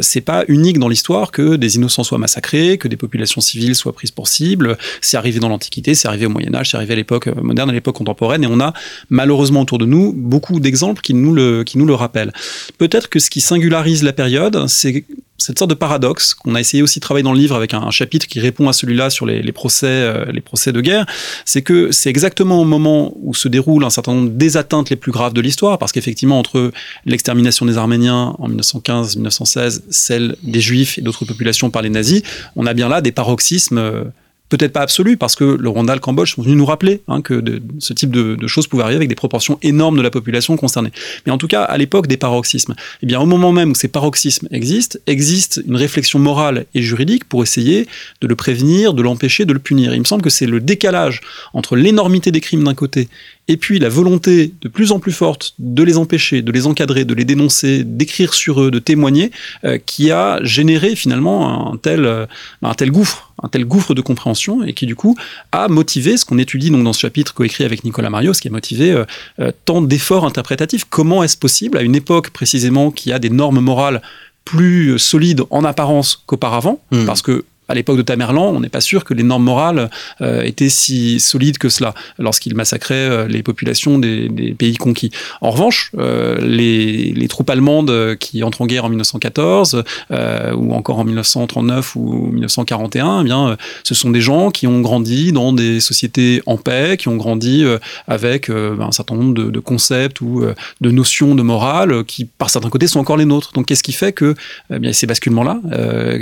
c'est 0.00 0.20
pas 0.20 0.44
unique 0.48 0.78
dans 0.78 0.88
l'histoire 0.88 1.30
que 1.30 1.56
des 1.56 1.76
innocents 1.76 2.04
soient 2.04 2.18
massacrés, 2.18 2.78
que 2.78 2.88
des 2.88 2.96
populations 2.96 3.40
civiles 3.40 3.74
soient 3.74 3.92
prises 3.92 4.10
pour 4.10 4.28
cible. 4.28 4.76
C'est 5.00 5.16
arrivé 5.16 5.40
dans 5.40 5.48
l'Antiquité, 5.48 5.94
c'est 5.94 6.08
arrivé 6.08 6.26
au 6.26 6.30
Moyen 6.30 6.54
Âge, 6.54 6.70
c'est 6.70 6.76
arrivé 6.76 6.92
à 6.92 6.96
l'époque 6.96 7.26
moderne, 7.36 7.70
à 7.70 7.72
l'époque 7.72 7.96
contemporaine, 7.96 8.44
et 8.44 8.48
on 8.48 8.60
a 8.60 8.72
malheureusement 9.10 9.62
autour 9.62 9.78
de 9.78 9.86
nous 9.86 10.12
beaucoup 10.12 10.57
d'exemples 10.60 11.02
qui 11.02 11.14
nous 11.14 11.32
le, 11.32 11.64
qui 11.64 11.78
nous 11.78 11.86
le 11.86 11.94
rappellent. 11.94 12.32
Peut-être 12.78 13.08
que 13.08 13.18
ce 13.18 13.30
qui 13.30 13.40
singularise 13.40 14.02
la 14.02 14.12
période, 14.12 14.66
c'est 14.68 15.04
cette 15.38 15.56
sorte 15.56 15.70
de 15.70 15.74
paradoxe 15.74 16.34
qu'on 16.34 16.56
a 16.56 16.60
essayé 16.60 16.82
aussi 16.82 16.98
de 16.98 17.02
travailler 17.02 17.22
dans 17.22 17.32
le 17.32 17.38
livre 17.38 17.54
avec 17.54 17.72
un, 17.72 17.90
chapitre 17.90 18.26
qui 18.26 18.40
répond 18.40 18.68
à 18.68 18.72
celui-là 18.72 19.08
sur 19.08 19.24
les, 19.24 19.52
procès, 19.52 19.86
euh, 19.86 20.24
les 20.32 20.40
procès 20.40 20.72
de 20.72 20.80
guerre, 20.80 21.06
c'est 21.44 21.62
que 21.62 21.92
c'est 21.92 22.10
exactement 22.10 22.60
au 22.60 22.64
moment 22.64 23.14
où 23.22 23.34
se 23.34 23.46
déroulent 23.46 23.84
un 23.84 23.90
certain 23.90 24.14
nombre 24.14 24.30
des 24.30 24.56
atteintes 24.56 24.90
les 24.90 24.96
plus 24.96 25.12
graves 25.12 25.32
de 25.32 25.40
l'histoire, 25.40 25.78
parce 25.78 25.92
qu'effectivement 25.92 26.38
entre 26.38 26.72
l'extermination 27.06 27.66
des 27.66 27.78
Arméniens 27.78 28.34
en 28.38 28.48
1915-1916, 28.48 29.82
celle 29.90 30.36
des 30.42 30.60
Juifs 30.60 30.98
et 30.98 31.02
d'autres 31.02 31.24
populations 31.24 31.70
par 31.70 31.82
les 31.82 31.90
nazis, 31.90 32.22
on 32.56 32.66
a 32.66 32.74
bien 32.74 32.88
là 32.88 33.00
des 33.00 33.12
paroxysmes 33.12 33.78
euh, 33.78 34.04
peut-être 34.48 34.72
pas 34.72 34.80
absolue, 34.80 35.16
parce 35.16 35.34
que 35.34 35.44
le 35.44 35.68
Rwanda, 35.68 35.94
le 35.94 36.00
Cambodge 36.00 36.34
sont 36.34 36.42
venus 36.42 36.56
nous 36.56 36.64
rappeler 36.64 37.02
hein, 37.08 37.20
que 37.20 37.42
ce 37.78 37.92
type 37.92 38.10
de, 38.10 38.46
choses 38.46 38.66
pouvaient 38.66 38.82
arriver 38.82 38.96
avec 38.96 39.08
des 39.08 39.14
proportions 39.14 39.58
énormes 39.62 39.96
de 39.96 40.02
la 40.02 40.10
population 40.10 40.56
concernée. 40.56 40.90
Mais 41.26 41.32
en 41.32 41.38
tout 41.38 41.48
cas, 41.48 41.62
à 41.62 41.76
l'époque 41.76 42.06
des 42.06 42.16
paroxysmes, 42.16 42.74
eh 43.02 43.06
bien, 43.06 43.20
au 43.20 43.26
moment 43.26 43.52
même 43.52 43.70
où 43.70 43.74
ces 43.74 43.88
paroxysmes 43.88 44.48
existent, 44.50 44.98
existe 45.06 45.62
une 45.66 45.76
réflexion 45.76 46.18
morale 46.18 46.66
et 46.74 46.82
juridique 46.82 47.24
pour 47.24 47.42
essayer 47.42 47.86
de 48.20 48.26
le 48.26 48.36
prévenir, 48.36 48.94
de 48.94 49.02
l'empêcher, 49.02 49.44
de 49.44 49.52
le 49.52 49.58
punir. 49.58 49.94
Il 49.94 50.00
me 50.00 50.04
semble 50.04 50.22
que 50.22 50.30
c'est 50.30 50.46
le 50.46 50.60
décalage 50.60 51.20
entre 51.52 51.76
l'énormité 51.76 52.30
des 52.32 52.40
crimes 52.40 52.64
d'un 52.64 52.74
côté 52.74 53.08
et 53.48 53.56
puis 53.56 53.78
la 53.78 53.88
volonté 53.88 54.52
de 54.60 54.68
plus 54.68 54.92
en 54.92 54.98
plus 54.98 55.12
forte 55.12 55.54
de 55.58 55.82
les 55.82 55.96
empêcher, 55.96 56.42
de 56.42 56.52
les 56.52 56.66
encadrer, 56.66 57.04
de 57.06 57.14
les 57.14 57.24
dénoncer, 57.24 57.82
d'écrire 57.82 58.34
sur 58.34 58.62
eux, 58.62 58.70
de 58.70 58.78
témoigner, 58.78 59.30
euh, 59.64 59.78
qui 59.84 60.10
a 60.10 60.38
généré 60.42 60.94
finalement 60.94 61.72
un 61.72 61.76
tel, 61.78 62.04
euh, 62.04 62.26
un 62.62 62.74
tel 62.74 62.90
gouffre, 62.90 63.32
un 63.42 63.48
tel 63.48 63.64
gouffre 63.64 63.94
de 63.94 64.02
compréhension, 64.02 64.62
et 64.62 64.74
qui 64.74 64.84
du 64.84 64.94
coup 64.94 65.16
a 65.52 65.68
motivé 65.68 66.18
ce 66.18 66.26
qu'on 66.26 66.38
étudie 66.38 66.70
donc 66.70 66.84
dans 66.84 66.92
ce 66.92 67.00
chapitre 67.00 67.32
coécrit 67.32 67.64
avec 67.64 67.84
Nicolas 67.84 68.10
Mario, 68.10 68.34
ce 68.34 68.42
qui 68.42 68.48
a 68.48 68.50
motivé 68.50 69.04
euh, 69.40 69.50
tant 69.64 69.80
d'efforts 69.80 70.26
interprétatifs. 70.26 70.84
Comment 70.84 71.22
est-ce 71.22 71.38
possible 71.38 71.78
à 71.78 71.82
une 71.82 71.96
époque 71.96 72.30
précisément 72.30 72.90
qui 72.90 73.12
a 73.12 73.18
des 73.18 73.30
normes 73.30 73.60
morales 73.60 74.02
plus 74.44 74.98
solides 74.98 75.42
en 75.50 75.64
apparence 75.64 76.22
qu'auparavant, 76.26 76.80
mmh. 76.90 77.04
parce 77.04 77.22
que 77.22 77.44
à 77.68 77.74
l'époque 77.74 77.98
de 77.98 78.02
Tamerlan, 78.02 78.48
on 78.48 78.60
n'est 78.60 78.68
pas 78.68 78.80
sûr 78.80 79.04
que 79.04 79.14
les 79.14 79.22
normes 79.22 79.44
morales 79.44 79.90
euh, 80.20 80.42
étaient 80.42 80.70
si 80.70 81.20
solides 81.20 81.58
que 81.58 81.68
cela 81.68 81.94
lorsqu'il 82.18 82.54
massacrait 82.54 82.94
euh, 82.94 83.28
les 83.28 83.42
populations 83.42 83.98
des, 83.98 84.28
pays 84.58 84.76
conquis. 84.76 85.10
En 85.40 85.50
revanche, 85.50 85.90
euh, 85.98 86.38
les, 86.40 87.28
troupes 87.28 87.50
allemandes 87.50 88.16
qui 88.18 88.42
entrent 88.42 88.62
en 88.62 88.66
guerre 88.66 88.86
en 88.86 88.88
1914 88.88 89.84
euh, 90.10 90.54
ou 90.54 90.72
encore 90.72 90.98
en 90.98 91.04
1939 91.04 91.96
ou 91.96 92.30
1941, 92.32 93.20
eh 93.20 93.24
bien, 93.24 93.56
ce 93.84 93.94
sont 93.94 94.10
des 94.10 94.22
gens 94.22 94.50
qui 94.50 94.66
ont 94.66 94.80
grandi 94.80 95.32
dans 95.32 95.52
des 95.52 95.80
sociétés 95.80 96.42
en 96.46 96.56
paix, 96.56 96.96
qui 96.98 97.08
ont 97.08 97.16
grandi 97.16 97.64
avec 98.06 98.48
un 98.48 98.90
certain 98.92 99.14
nombre 99.14 99.34
de, 99.34 99.50
de 99.50 99.60
concepts 99.60 100.22
ou 100.22 100.42
de 100.80 100.90
notions 100.90 101.34
de 101.34 101.42
morale 101.42 102.04
qui, 102.04 102.24
par 102.24 102.48
certains 102.48 102.70
côtés, 102.70 102.86
sont 102.86 103.00
encore 103.00 103.18
les 103.18 103.26
nôtres. 103.26 103.52
Donc, 103.52 103.66
qu'est-ce 103.66 103.82
qui 103.82 103.92
fait 103.92 104.12
que 104.12 104.34
eh 104.72 104.78
bien, 104.78 104.94
ces 104.94 105.06
basculements-là, 105.06 105.60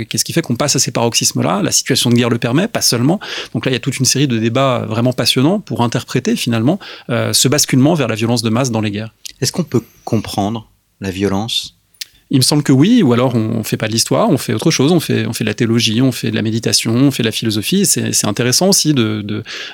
qu'est-ce 0.09 0.25
qui 0.25 0.33
fait 0.33 0.41
qu'on 0.41 0.57
passe 0.57 0.75
à 0.75 0.79
ces 0.79 0.91
paroxysmes 0.91 1.36
là 1.41 1.61
La 1.63 1.71
situation 1.71 2.09
de 2.09 2.15
guerre 2.15 2.29
le 2.29 2.37
permet, 2.37 2.67
pas 2.67 2.81
seulement. 2.81 3.19
Donc 3.53 3.65
là, 3.65 3.71
il 3.71 3.73
y 3.73 3.77
a 3.77 3.79
toute 3.79 3.99
une 3.99 4.05
série 4.05 4.27
de 4.27 4.37
débats 4.37 4.85
vraiment 4.87 5.13
passionnants 5.13 5.59
pour 5.59 5.81
interpréter 5.81 6.35
finalement 6.35 6.79
euh, 7.09 7.33
ce 7.33 7.47
basculement 7.47 7.93
vers 7.93 8.07
la 8.07 8.15
violence 8.15 8.41
de 8.41 8.49
masse 8.49 8.71
dans 8.71 8.81
les 8.81 8.91
guerres. 8.91 9.13
Est-ce 9.41 9.51
qu'on 9.51 9.63
peut 9.63 9.83
comprendre 10.03 10.69
la 10.99 11.11
violence 11.11 11.76
il 12.29 12.37
me 12.37 12.43
semble 12.43 12.63
que 12.63 12.73
oui, 12.73 13.01
ou 13.03 13.13
alors 13.13 13.35
on 13.35 13.63
fait 13.63 13.77
pas 13.77 13.87
de 13.87 13.93
l'histoire, 13.93 14.29
on 14.29 14.37
fait 14.37 14.53
autre 14.53 14.69
chose, 14.69 14.91
on 14.91 14.99
fait, 14.99 15.25
on 15.25 15.33
fait 15.33 15.45
de 15.45 15.49
la 15.49 15.53
théologie, 15.53 16.01
on 16.01 16.11
fait 16.11 16.29
de 16.29 16.35
la 16.35 16.41
méditation, 16.41 16.93
on 16.93 17.11
fait 17.11 17.23
de 17.23 17.27
la 17.27 17.31
philosophie. 17.31 17.85
C'est 17.85 18.27
intéressant 18.27 18.69
aussi 18.69 18.93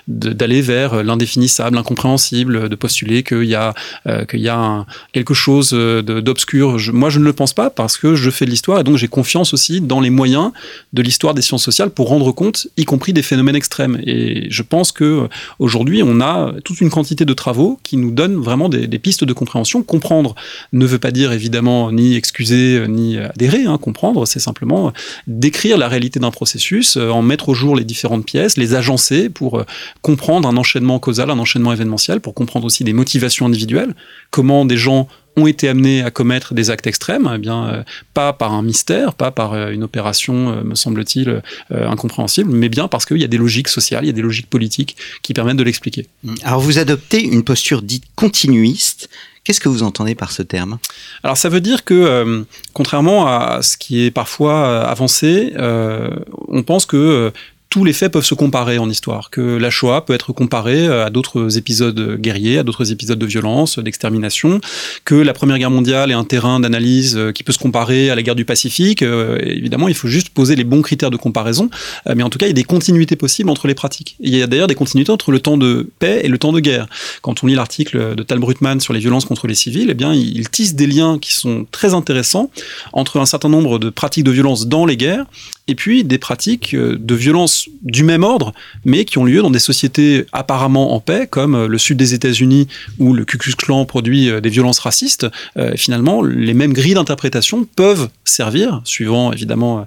d'aller 0.07 0.61
vers 0.61 1.03
l'indéfinissable, 1.03 1.75
l'incompréhensible, 1.75 2.69
de 2.69 2.75
postuler 2.75 3.23
qu'il 3.23 3.45
y 3.45 3.55
a, 3.55 3.73
euh, 4.07 4.25
qu'il 4.25 4.41
y 4.41 4.49
a 4.49 4.85
quelque 5.13 5.33
chose 5.33 5.71
d'obscur. 5.71 6.77
Moi, 6.93 7.09
je 7.09 7.19
ne 7.19 7.25
le 7.25 7.33
pense 7.33 7.53
pas 7.53 7.71
parce 7.71 7.97
que 7.97 8.13
je 8.13 8.29
fais 8.29 8.45
de 8.45 8.51
l'histoire 8.51 8.79
et 8.79 8.83
donc 8.83 8.97
j'ai 8.97 9.07
confiance 9.07 9.53
aussi 9.53 9.81
dans 9.81 9.99
les 9.99 10.11
moyens 10.11 10.51
de 10.93 11.01
l'histoire 11.01 11.33
des 11.33 11.41
sciences 11.41 11.63
sociales 11.63 11.89
pour 11.89 12.09
rendre 12.09 12.31
compte, 12.31 12.67
y 12.77 12.85
compris 12.85 13.13
des 13.13 13.23
phénomènes 13.23 13.55
extrêmes. 13.55 13.99
Et 14.05 14.47
je 14.51 14.61
pense 14.61 14.91
que 14.91 15.27
aujourd'hui, 15.57 16.03
on 16.03 16.21
a 16.21 16.53
toute 16.63 16.81
une 16.81 16.91
quantité 16.91 17.25
de 17.25 17.33
travaux 17.33 17.79
qui 17.81 17.97
nous 17.97 18.11
donnent 18.11 18.35
vraiment 18.35 18.69
des, 18.69 18.85
des 18.85 18.99
pistes 18.99 19.23
de 19.23 19.33
compréhension. 19.33 19.81
Comprendre 19.81 20.35
ne 20.71 20.85
veut 20.85 20.99
pas 20.99 21.11
dire 21.11 21.31
évidemment 21.31 21.91
ni 21.91 22.15
excuser 22.15 22.42
euh, 22.51 22.87
ni 22.87 23.17
adhérer, 23.17 23.65
hein, 23.65 23.77
comprendre, 23.77 24.25
c'est 24.25 24.39
simplement 24.39 24.87
euh, 24.87 24.91
décrire 25.27 25.77
la 25.77 25.87
réalité 25.87 26.19
d'un 26.19 26.31
processus, 26.31 26.97
euh, 26.97 27.09
en 27.09 27.21
mettre 27.21 27.49
au 27.49 27.53
jour 27.53 27.75
les 27.75 27.83
différentes 27.83 28.25
pièces, 28.25 28.57
les 28.57 28.75
agencer 28.75 29.29
pour 29.29 29.63
comprendre 30.01 30.47
un 30.47 30.57
enchaînement 30.57 30.99
causal, 30.99 31.29
un 31.29 31.39
enchaînement 31.39 31.73
événementiel, 31.73 32.19
pour 32.19 32.33
comprendre 32.33 32.65
aussi 32.65 32.83
des 32.83 32.93
motivations 32.93 33.45
individuelles, 33.45 33.95
comment 34.31 34.65
des 34.65 34.77
gens 34.77 35.07
ont 35.35 35.47
été 35.47 35.67
amenés 35.67 36.03
à 36.03 36.11
commettre 36.11 36.53
des 36.53 36.69
actes 36.69 36.85
extrêmes, 36.85 37.31
eh 37.33 37.39
bien 37.39 37.83
pas 38.13 38.33
par 38.33 38.53
un 38.53 38.61
mystère, 38.61 39.15
pas 39.15 39.31
par 39.31 39.55
une 39.69 39.83
opération, 39.83 40.63
me 40.63 40.75
semble-t-il, 40.75 41.41
incompréhensible, 41.71 42.51
mais 42.51 42.69
bien 42.69 42.87
parce 42.87 43.07
qu'il 43.07 43.17
y 43.17 43.23
a 43.23 43.27
des 43.27 43.39
logiques 43.39 43.67
sociales, 43.69 44.03
il 44.03 44.07
y 44.07 44.11
a 44.11 44.13
des 44.13 44.21
logiques 44.21 44.49
politiques 44.49 44.95
qui 45.23 45.33
permettent 45.33 45.57
de 45.57 45.63
l'expliquer. 45.63 46.05
Alors 46.43 46.61
vous 46.61 46.77
adoptez 46.77 47.23
une 47.23 47.43
posture 47.43 47.81
dite 47.81 48.03
continuiste, 48.15 49.09
Qu'est-ce 49.43 49.59
que 49.59 49.67
vous 49.67 49.83
entendez 49.83 50.15
par 50.15 50.31
ce 50.31 50.41
terme? 50.41 50.77
Alors 51.21 51.35
ça 51.35 51.49
veut 51.49 51.59
dire 51.59 51.83
que, 51.83 51.93
euh, 51.93 52.43
contrairement 52.71 53.27
à 53.27 53.61
ce 53.61 53.77
qui 53.77 54.05
est 54.05 54.11
parfois 54.11 54.65
euh, 54.65 54.85
avancé, 54.85 55.53
euh, 55.57 56.09
on 56.47 56.63
pense 56.63 56.85
que 56.85 57.31
tous 57.73 57.83
les 57.83 57.93
faits 57.93 58.11
peuvent 58.11 58.23
se 58.23 58.35
comparer 58.35 58.77
en 58.77 58.87
histoire, 58.87 59.31
que 59.31 59.41
la 59.41 59.71
Shoah 59.71 60.05
peut 60.05 60.13
être 60.13 60.31
comparée 60.31 60.85
à 60.85 61.09
d'autres 61.09 61.57
épisodes 61.57 62.19
guerriers, 62.21 62.59
à 62.59 62.63
d'autres 62.63 62.91
épisodes 62.91 63.17
de 63.17 63.25
violence, 63.25 63.79
d'extermination, 63.79 64.61
que 65.05 65.15
la 65.15 65.33
Première 65.33 65.57
Guerre 65.57 65.71
mondiale 65.71 66.11
est 66.11 66.13
un 66.13 66.23
terrain 66.23 66.59
d'analyse 66.59 67.19
qui 67.33 67.41
peut 67.41 67.51
se 67.51 67.57
comparer 67.57 68.11
à 68.11 68.15
la 68.15 68.21
guerre 68.21 68.35
du 68.35 68.45
Pacifique. 68.45 69.01
évidemment, 69.01 69.87
il 69.87 69.95
faut 69.95 70.07
juste 70.07 70.29
poser 70.29 70.55
les 70.55 70.63
bons 70.63 70.83
critères 70.83 71.09
de 71.09 71.17
comparaison, 71.17 71.71
mais 72.15 72.21
en 72.21 72.29
tout 72.29 72.37
cas, 72.37 72.45
il 72.45 72.49
y 72.49 72.51
a 72.51 72.53
des 72.53 72.63
continuités 72.63 73.15
possibles 73.15 73.49
entre 73.49 73.65
les 73.65 73.73
pratiques. 73.73 74.17
il 74.19 74.35
y 74.35 74.43
a 74.43 74.45
d'ailleurs 74.45 74.67
des 74.67 74.75
continuités 74.75 75.11
entre 75.11 75.31
le 75.31 75.39
temps 75.39 75.57
de 75.57 75.89
paix 75.97 76.21
et 76.23 76.27
le 76.27 76.37
temps 76.37 76.53
de 76.53 76.59
guerre. 76.59 76.85
Quand 77.23 77.43
on 77.43 77.47
lit 77.47 77.55
l'article 77.55 78.13
de 78.13 78.21
Tal 78.21 78.37
Brutman 78.37 78.81
sur 78.81 78.93
les 78.93 78.99
violences 78.99 79.25
contre 79.25 79.47
les 79.47 79.55
civils, 79.55 79.87
eh 79.89 79.95
bien, 79.95 80.13
il 80.13 80.47
tisse 80.51 80.75
des 80.75 80.85
liens 80.85 81.17
qui 81.17 81.33
sont 81.33 81.65
très 81.71 81.95
intéressants 81.95 82.51
entre 82.91 83.19
un 83.19 83.25
certain 83.25 83.49
nombre 83.49 83.79
de 83.79 83.89
pratiques 83.89 84.25
de 84.25 84.31
violence 84.31 84.67
dans 84.67 84.85
les 84.85 84.95
guerres 84.95 85.25
et 85.67 85.75
puis 85.75 86.03
des 86.03 86.17
pratiques 86.17 86.73
euh, 86.73 86.97
de 86.99 87.15
violence 87.15 87.62
du 87.81 88.03
même 88.03 88.23
ordre, 88.23 88.53
mais 88.85 89.05
qui 89.05 89.17
ont 89.17 89.25
lieu 89.25 89.41
dans 89.41 89.49
des 89.49 89.59
sociétés 89.59 90.25
apparemment 90.31 90.93
en 90.95 90.99
paix, 90.99 91.27
comme 91.29 91.55
euh, 91.55 91.67
le 91.67 91.77
sud 91.77 91.97
des 91.97 92.13
États-Unis, 92.13 92.67
où 92.99 93.13
le 93.13 93.25
Ku 93.25 93.37
Klux 93.37 93.55
Klan 93.55 93.85
produit 93.85 94.29
euh, 94.29 94.41
des 94.41 94.49
violences 94.49 94.79
racistes. 94.79 95.27
finalement, 95.75 96.21
les 96.21 96.53
mêmes 96.53 96.73
grilles 96.73 96.93
d'interprétation 96.93 97.65
peuvent 97.75 98.09
servir, 98.25 98.81
suivant 98.83 99.31
évidemment 99.31 99.85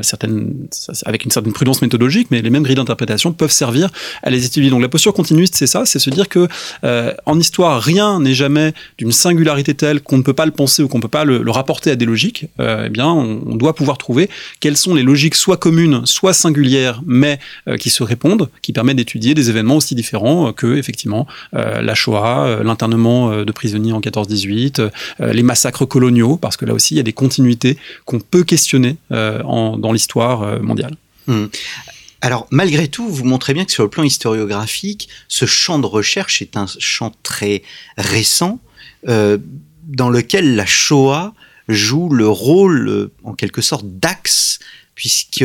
certaines, 0.00 0.52
avec 1.04 1.24
une 1.24 1.30
certaine 1.30 1.52
prudence 1.52 1.82
méthodologique, 1.82 2.28
mais 2.30 2.42
les 2.42 2.50
mêmes 2.50 2.62
grilles 2.62 2.76
d'interprétation 2.76 3.32
peuvent 3.32 3.52
servir 3.52 3.90
à 4.22 4.30
les 4.30 4.44
étudier. 4.44 4.70
Donc 4.70 4.80
la 4.80 4.88
posture 4.88 5.12
continuiste, 5.12 5.54
c'est 5.54 5.66
ça, 5.66 5.84
c'est 5.84 5.98
se 5.98 6.10
dire 6.10 6.28
que 6.28 6.48
en 7.26 7.38
histoire, 7.38 7.80
rien 7.80 8.20
n'est 8.20 8.34
jamais 8.34 8.72
d'une 8.98 9.12
singularité 9.12 9.74
telle 9.74 10.00
qu'on 10.00 10.18
ne 10.18 10.22
peut 10.22 10.32
pas 10.32 10.46
le 10.46 10.52
penser 10.52 10.82
ou 10.82 10.88
qu'on 10.88 10.98
ne 10.98 11.02
peut 11.02 11.08
pas 11.08 11.24
le, 11.24 11.50
rapporter 11.50 11.90
à 11.90 11.96
des 11.96 12.06
logiques. 12.06 12.46
eh 12.58 12.88
bien, 12.88 13.08
on 13.08 13.56
doit 13.56 13.74
pouvoir 13.74 13.98
trouver 13.98 14.28
quelles 14.60 14.76
sont 14.76 14.94
les 14.94 15.02
logiques 15.02 15.34
soit 15.34 15.56
communes, 15.56 16.02
soit 16.06 16.32
singulières, 16.32 17.01
mais 17.06 17.38
euh, 17.68 17.76
qui 17.76 17.90
se 17.90 18.02
répondent, 18.02 18.50
qui 18.62 18.72
permettent 18.72 18.96
d'étudier 18.96 19.34
des 19.34 19.50
événements 19.50 19.76
aussi 19.76 19.94
différents 19.94 20.48
euh, 20.48 20.52
que, 20.52 20.76
effectivement, 20.76 21.26
euh, 21.54 21.82
la 21.82 21.94
Shoah, 21.94 22.62
l'internement 22.62 23.44
de 23.44 23.52
prisonniers 23.52 23.92
en 23.92 24.00
14-18, 24.00 24.90
les 25.20 25.42
massacres 25.42 25.86
coloniaux, 25.86 26.36
parce 26.36 26.56
que 26.56 26.64
là 26.64 26.74
aussi, 26.74 26.94
il 26.94 26.96
y 26.96 27.00
a 27.00 27.04
des 27.04 27.12
continuités 27.12 27.76
qu'on 28.04 28.20
peut 28.20 28.44
questionner 28.44 28.96
dans 29.10 29.92
l'histoire 29.92 30.62
mondiale. 30.62 30.96
Mmh. 31.26 31.46
Alors, 32.20 32.46
malgré 32.50 32.88
tout, 32.88 33.08
vous 33.08 33.24
montrez 33.24 33.54
bien 33.54 33.64
que 33.64 33.72
sur 33.72 33.82
le 33.82 33.90
plan 33.90 34.02
historiographique, 34.02 35.08
ce 35.28 35.46
champ 35.46 35.78
de 35.78 35.86
recherche 35.86 36.42
est 36.42 36.56
un 36.56 36.66
champ 36.78 37.12
très 37.22 37.62
récent, 37.96 38.60
dans 39.06 40.10
lequel 40.10 40.56
la 40.56 40.66
Shoah 40.66 41.34
joue 41.68 42.08
le 42.10 42.28
rôle, 42.28 43.10
en 43.24 43.34
quelque 43.34 43.62
sorte, 43.62 43.86
d'axe 43.86 44.58
puisque 44.94 45.44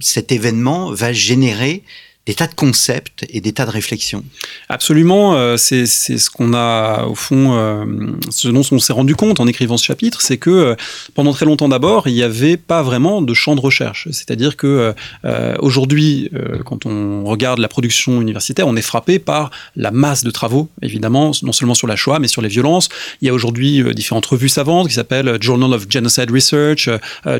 cet 0.00 0.32
événement 0.32 0.92
va 0.92 1.12
générer 1.12 1.82
des 2.28 2.34
tas 2.34 2.46
de 2.46 2.54
concepts 2.54 3.24
et 3.30 3.40
des 3.40 3.54
tas 3.54 3.64
de 3.64 3.70
réflexions. 3.70 4.22
Absolument, 4.68 5.34
euh, 5.34 5.56
c'est 5.56 5.86
ce 5.86 6.28
qu'on 6.28 6.52
a 6.52 7.06
au 7.06 7.14
fond, 7.14 7.54
euh, 7.54 7.86
ce 8.28 8.48
dont 8.48 8.62
on 8.70 8.78
s'est 8.78 8.92
rendu 8.92 9.16
compte 9.16 9.40
en 9.40 9.46
écrivant 9.46 9.78
ce 9.78 9.86
chapitre, 9.86 10.20
c'est 10.20 10.36
que 10.36 10.50
euh, 10.50 10.74
pendant 11.14 11.32
très 11.32 11.46
longtemps 11.46 11.70
d'abord, 11.70 12.06
il 12.06 12.12
n'y 12.12 12.22
avait 12.22 12.58
pas 12.58 12.82
vraiment 12.82 13.22
de 13.22 13.32
champ 13.32 13.54
de 13.54 13.62
recherche. 13.62 14.08
C'est-à-dire 14.12 14.58
que 14.58 14.94
aujourd'hui, 15.58 16.30
quand 16.66 16.84
on 16.84 17.24
regarde 17.24 17.60
la 17.60 17.68
production 17.68 18.20
universitaire, 18.20 18.66
on 18.68 18.76
est 18.76 18.82
frappé 18.82 19.18
par 19.18 19.50
la 19.74 19.90
masse 19.90 20.22
de 20.22 20.30
travaux, 20.30 20.68
évidemment, 20.82 21.32
non 21.42 21.52
seulement 21.52 21.74
sur 21.74 21.86
la 21.86 21.96
Shoah, 21.96 22.18
mais 22.18 22.28
sur 22.28 22.42
les 22.42 22.48
violences. 22.48 22.90
Il 23.22 23.26
y 23.26 23.30
a 23.30 23.34
aujourd'hui 23.34 23.82
différentes 23.94 24.26
revues 24.26 24.48
savantes 24.50 24.88
qui 24.88 24.94
s'appellent 24.94 25.38
Journal 25.40 25.72
of 25.72 25.86
Genocide 25.88 26.30
Research, 26.30 26.90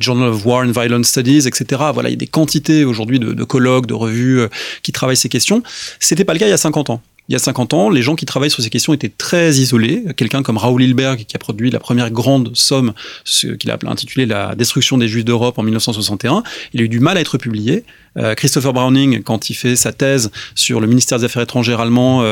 Journal 0.00 0.28
of 0.28 0.46
War 0.46 0.64
and 0.64 0.72
Violence 0.72 1.08
Studies, 1.08 1.46
etc. 1.46 1.82
Voilà, 1.92 2.08
il 2.08 2.12
y 2.12 2.14
a 2.14 2.18
des 2.18 2.26
quantités 2.26 2.84
aujourd'hui 2.84 3.18
de, 3.18 3.32
de 3.32 3.44
colloques, 3.44 3.86
de 3.86 3.94
revues 3.94 4.48
qui 4.82 4.92
travaillent 4.92 5.16
ces 5.16 5.28
questions. 5.28 5.62
C'était 6.00 6.24
pas 6.24 6.32
le 6.32 6.38
cas 6.38 6.46
il 6.46 6.50
y 6.50 6.52
a 6.52 6.58
50 6.58 6.90
ans. 6.90 7.02
Il 7.28 7.34
y 7.34 7.36
a 7.36 7.38
50 7.38 7.74
ans, 7.74 7.90
les 7.90 8.00
gens 8.00 8.14
qui 8.14 8.24
travaillent 8.24 8.50
sur 8.50 8.62
ces 8.62 8.70
questions 8.70 8.94
étaient 8.94 9.10
très 9.10 9.56
isolés. 9.56 10.02
Quelqu'un 10.16 10.42
comme 10.42 10.56
Raoul 10.56 10.82
Hilberg, 10.82 11.26
qui 11.26 11.36
a 11.36 11.38
produit 11.38 11.70
la 11.70 11.78
première 11.78 12.10
grande 12.10 12.56
somme, 12.56 12.94
ce 13.24 13.48
qu'il 13.48 13.70
a 13.70 13.78
intitulé 13.86 14.24
La 14.24 14.54
destruction 14.54 14.96
des 14.96 15.08
Juifs 15.08 15.26
d'Europe 15.26 15.58
en 15.58 15.62
1961, 15.62 16.42
il 16.72 16.80
a 16.80 16.84
eu 16.84 16.88
du 16.88 17.00
mal 17.00 17.18
à 17.18 17.20
être 17.20 17.36
publié. 17.36 17.84
Christopher 18.36 18.72
Browning, 18.72 19.22
quand 19.22 19.50
il 19.50 19.54
fait 19.54 19.76
sa 19.76 19.92
thèse 19.92 20.30
sur 20.54 20.80
le 20.80 20.86
ministère 20.86 21.18
des 21.18 21.24
Affaires 21.24 21.42
étrangères 21.42 21.80
allemand 21.80 22.24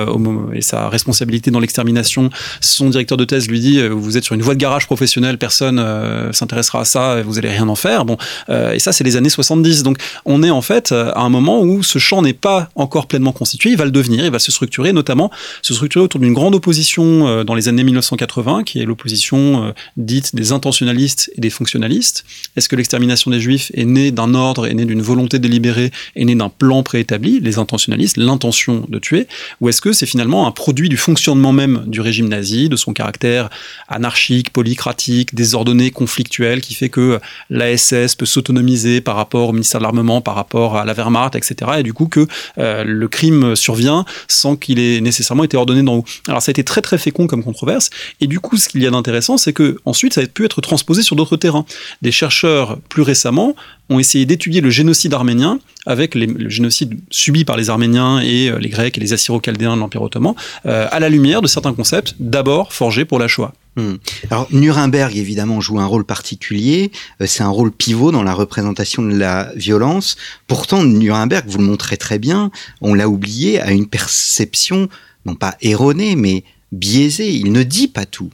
et 0.53 0.61
sa 0.61 0.89
responsabilité 0.89 1.51
dans 1.51 1.61
l'extermination, 1.61 2.31
son 2.61 2.91
directeur 2.91 3.19
de 3.19 3.25
thèse 3.25 3.49
lui 3.49 3.61
dit 3.61 3.81
vous 3.89 4.17
êtes 4.17 4.25
sur 4.25 4.35
une 4.35 4.43
voie 4.43 4.55
de 4.55 4.61
garage 4.61 4.87
professionnelle, 4.87 5.39
personne 5.39 5.85
s'intéressera 6.33 6.81
à 6.81 6.85
ça, 6.85 7.23
vous 7.23 7.39
allez 7.39 7.51
rien 7.51 7.69
en 7.69 7.77
faire. 7.77 8.05
Bon, 8.05 8.17
et 8.49 8.79
ça 8.79 8.93
c'est 8.93 9.05
les 9.05 9.17
années 9.17 9.29
70. 9.29 9.83
Donc 9.83 9.99
on 10.25 10.43
est 10.43 10.51
en 10.51 10.63
fait 10.63 10.93
à 10.93 11.21
un 11.21 11.29
moment 11.29 11.63
où 11.63 11.83
ce 11.83 11.99
champ 11.99 12.23
n'est 12.23 12.33
pas 12.33 12.69
encore 12.75 13.07
pleinement 13.07 13.33
constitué, 13.33 13.71
il 13.71 13.77
va 13.77 13.85
le 13.85 13.91
devenir, 13.91 14.25
il 14.25 14.31
va 14.31 14.39
se 14.39 14.51
structurer, 14.51 14.93
notamment 14.93 15.31
se 15.63 15.75
structurer 15.75 16.05
autour 16.05 16.21
d'une 16.21 16.35
grande 16.35 16.55
opposition 16.55 17.45
dans 17.45 17.55
les 17.55 17.69
années 17.69 17.85
1980, 17.85 18.65
qui 18.65 18.81
est 18.81 18.85
l'opposition 18.85 19.73
dite 19.97 20.35
des 20.35 20.53
intentionnalistes 20.53 21.31
et 21.37 21.41
des 21.41 21.51
fonctionnalistes. 21.51 22.25
Est-ce 22.57 22.69
que 22.69 22.77
l'extermination 22.77 23.31
des 23.31 23.41
juifs 23.41 23.71
est 23.75 23.85
née 23.85 24.11
d'un 24.11 24.35
ordre, 24.35 24.67
est 24.67 24.75
née 24.75 24.85
d'une 24.85 25.03
volonté 25.03 25.39
délibérée, 25.39 25.76
est 25.79 26.25
née 26.25 26.35
d'un 26.35 26.49
plan 26.49 26.83
préétabli, 26.83 27.41
les 27.41 27.59
intentionnalistes, 27.59 28.17
l'intention 28.17 28.87
de 28.89 28.99
tuer, 28.99 29.27
ou 29.61 29.69
est-ce 29.69 29.81
que 29.81 29.93
c'est 29.93 30.07
finalement 30.07 30.47
un 30.47 30.51
produit 30.51 30.89
du 30.89 30.97
fonctionnement 30.97 31.53
même 31.53 31.85
du 31.87 32.01
régime 32.01 32.29
nazi, 32.29 32.69
de 32.69 32.77
son 32.77 32.93
caractère 32.93 33.51
anarchique, 33.89 34.53
polycratique, 34.53 35.35
désordonné, 35.35 35.91
conflictuel, 35.91 36.61
qui 36.61 36.75
fait 36.75 36.89
que 36.89 37.21
l'ASS 37.51 38.15
peut 38.17 38.27
s'autonomiser 38.27 39.01
par 39.01 39.17
rapport 39.17 39.49
au 39.49 39.53
ministère 39.53 39.81
de 39.81 39.85
l'Armement, 39.85 40.21
par 40.21 40.35
rapport 40.35 40.77
à 40.77 40.85
la 40.85 40.93
Wehrmacht, 40.93 41.37
etc. 41.37 41.73
Et 41.79 41.83
du 41.83 41.93
coup 41.93 42.07
que 42.07 42.27
euh, 42.59 42.85
le 42.85 43.09
crime 43.09 43.57
survient 43.57 44.05
sans 44.29 44.57
qu'il 44.57 44.79
ait 44.79 45.01
nécessairement 45.01 45.45
été 45.45 45.57
ordonné 45.57 45.83
d'en 45.83 45.97
haut. 45.97 46.05
Alors 46.29 46.43
ça 46.43 46.51
a 46.51 46.53
été 46.53 46.65
très 46.65 46.83
très 46.83 46.99
fécond 46.99 47.27
comme 47.27 47.43
controverse. 47.43 47.91
Et 48.21 48.27
du 48.27 48.41
coup, 48.41 48.57
ce 48.57 48.69
qu'il 48.69 48.83
y 48.83 48.87
a 48.87 48.91
d'intéressant, 48.91 49.37
c'est 49.37 49.53
que 49.53 49.79
ensuite 49.85 50.15
ça 50.15 50.21
a 50.21 50.27
pu 50.27 50.45
être 50.45 50.61
transposé 50.61 51.03
sur 51.03 51.17
d'autres 51.17 51.37
terrains. 51.37 51.65
Des 52.03 52.13
chercheurs 52.13 52.79
plus 52.89 53.03
récemment 53.03 53.55
ont 53.89 53.99
essayé 53.99 54.27
d'étudier 54.27 54.61
le 54.61 54.71
génocide 54.71 55.15
arménien 55.15 55.59
avec 55.87 56.17
le 56.17 56.49
génocide 56.49 56.99
subi 57.11 57.45
par 57.45 57.57
les 57.57 57.71
Arméniens 57.71 58.21
et 58.21 58.51
euh, 58.51 58.59
les 58.59 58.69
Grecs 58.69 58.99
et 58.99 59.01
les 59.01 59.13
Assyro-Chaldéens 59.13 59.77
de 59.77 59.81
l'Empire 59.81 60.03
ottoman, 60.03 60.35
euh, 60.67 60.89
à 60.91 61.01
la 61.01 61.09
lumière 61.09 61.41
de 61.41 61.47
certains 61.47 61.73
concepts 61.73 62.17
d'abord 62.19 62.73
forgés 62.73 63.05
pour 63.05 63.19
la 63.19 63.29
Shoah. 63.29 63.53
Hmm. 63.77 63.95
Alors 64.31 64.49
Nuremberg 64.51 65.17
évidemment 65.17 65.61
joue 65.61 65.79
un 65.79 65.87
rôle 65.87 66.05
particulier, 66.05 66.91
euh, 67.21 67.27
c'est 67.27 67.43
un 67.43 67.49
rôle 67.49 67.71
pivot 67.71 68.11
dans 68.11 68.25
la 68.25 68.35
représentation 68.35 69.03
de 69.03 69.17
la 69.17 69.53
violence. 69.55 70.17
Pourtant 70.49 70.83
Nuremberg, 70.83 71.45
vous 71.47 71.59
le 71.59 71.65
montrez 71.65 71.97
très 71.97 72.19
bien, 72.19 72.51
on 72.81 72.95
l'a 72.95 73.09
oublié, 73.09 73.61
a 73.61 73.71
une 73.71 73.87
perception 73.87 74.89
non 75.25 75.35
pas 75.35 75.57
erronée 75.61 76.17
mais 76.17 76.43
biaisée. 76.73 77.31
Il 77.31 77.53
ne 77.53 77.63
dit 77.63 77.89
pas 77.89 78.07
tout. 78.07 78.31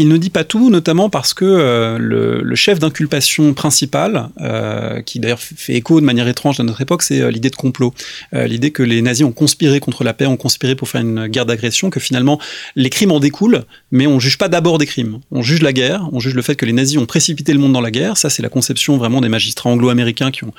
Il 0.00 0.08
ne 0.08 0.16
dit 0.16 0.30
pas 0.30 0.44
tout, 0.44 0.70
notamment 0.70 1.10
parce 1.10 1.34
que 1.34 1.44
euh, 1.44 1.98
le, 1.98 2.54
chef 2.54 2.78
d'inculpation 2.78 3.52
principal, 3.52 4.30
euh, 4.40 5.02
qui 5.02 5.20
d'ailleurs 5.20 5.40
fait 5.40 5.74
écho 5.74 6.00
de 6.00 6.06
manière 6.06 6.26
étrange 6.26 6.58
à 6.58 6.62
notre 6.62 6.80
époque, 6.80 7.02
c'est 7.02 7.20
euh, 7.20 7.30
l'idée 7.30 7.50
de 7.50 7.56
complot. 7.56 7.92
l'idée 8.32 8.70
que 8.70 8.82
les 8.82 9.02
nazis 9.02 9.26
ont 9.26 9.32
conspiré 9.32 9.78
contre 9.78 10.02
la 10.02 10.14
paix, 10.14 10.24
ont 10.24 10.38
conspiré 10.38 10.74
pour 10.74 10.88
faire 10.88 11.02
une 11.02 11.26
guerre 11.26 11.44
d'agression, 11.44 11.90
que 11.90 12.00
finalement 12.00 12.40
les 12.76 12.88
crimes 12.88 13.12
en 13.12 13.20
découlent, 13.20 13.64
mais 13.92 14.06
on 14.06 14.18
juge 14.18 14.38
pas 14.38 14.48
d'abord 14.48 14.78
des 14.78 14.86
crimes. 14.86 15.20
On 15.32 15.42
juge 15.42 15.60
la 15.60 15.74
guerre, 15.74 16.08
on 16.12 16.18
juge 16.18 16.34
le 16.34 16.40
fait 16.40 16.56
que 16.56 16.64
les 16.64 16.72
nazis 16.72 16.96
ont 16.96 17.04
précipité 17.04 17.52
le 17.52 17.58
monde 17.58 17.74
dans 17.74 17.82
la 17.82 17.90
guerre. 17.90 18.16
Ça, 18.16 18.30
c'est 18.30 18.42
la 18.42 18.48
conception 18.48 18.96
vraiment 18.96 19.20
des 19.20 19.28
magistrats 19.28 19.68
anglo-américains 19.68 20.30
qui 20.30 20.44
ont, 20.44 20.52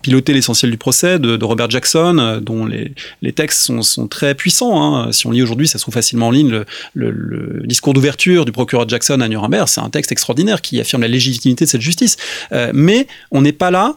piloté 0.00 0.32
l'essentiel 0.32 0.70
du 0.70 0.78
procès, 0.78 1.18
de, 1.18 1.44
Robert 1.44 1.68
Jackson, 1.68 2.40
dont 2.40 2.64
les, 2.64 3.32
textes 3.34 3.70
sont, 3.82 4.08
très 4.08 4.34
puissants. 4.34 4.82
Hein. 4.82 5.12
Si 5.12 5.26
on 5.26 5.32
lit 5.32 5.42
aujourd'hui, 5.42 5.68
ça 5.68 5.76
se 5.76 5.84
trouve 5.84 5.92
facilement 5.92 6.28
en 6.28 6.30
ligne, 6.30 6.62
le 6.94 7.62
discours 7.66 7.92
d'ouverture 7.92 8.46
du 8.46 8.52
procureur 8.52 8.85
Jackson 8.88 9.20
à 9.20 9.28
Nuremberg, 9.28 9.68
c'est 9.68 9.80
un 9.80 9.90
texte 9.90 10.12
extraordinaire 10.12 10.62
qui 10.62 10.80
affirme 10.80 11.02
la 11.02 11.08
légitimité 11.08 11.64
de 11.64 11.70
cette 11.70 11.80
justice. 11.80 12.16
Euh, 12.52 12.70
mais 12.74 13.06
on 13.30 13.42
n'est 13.42 13.52
pas 13.52 13.70
là 13.70 13.96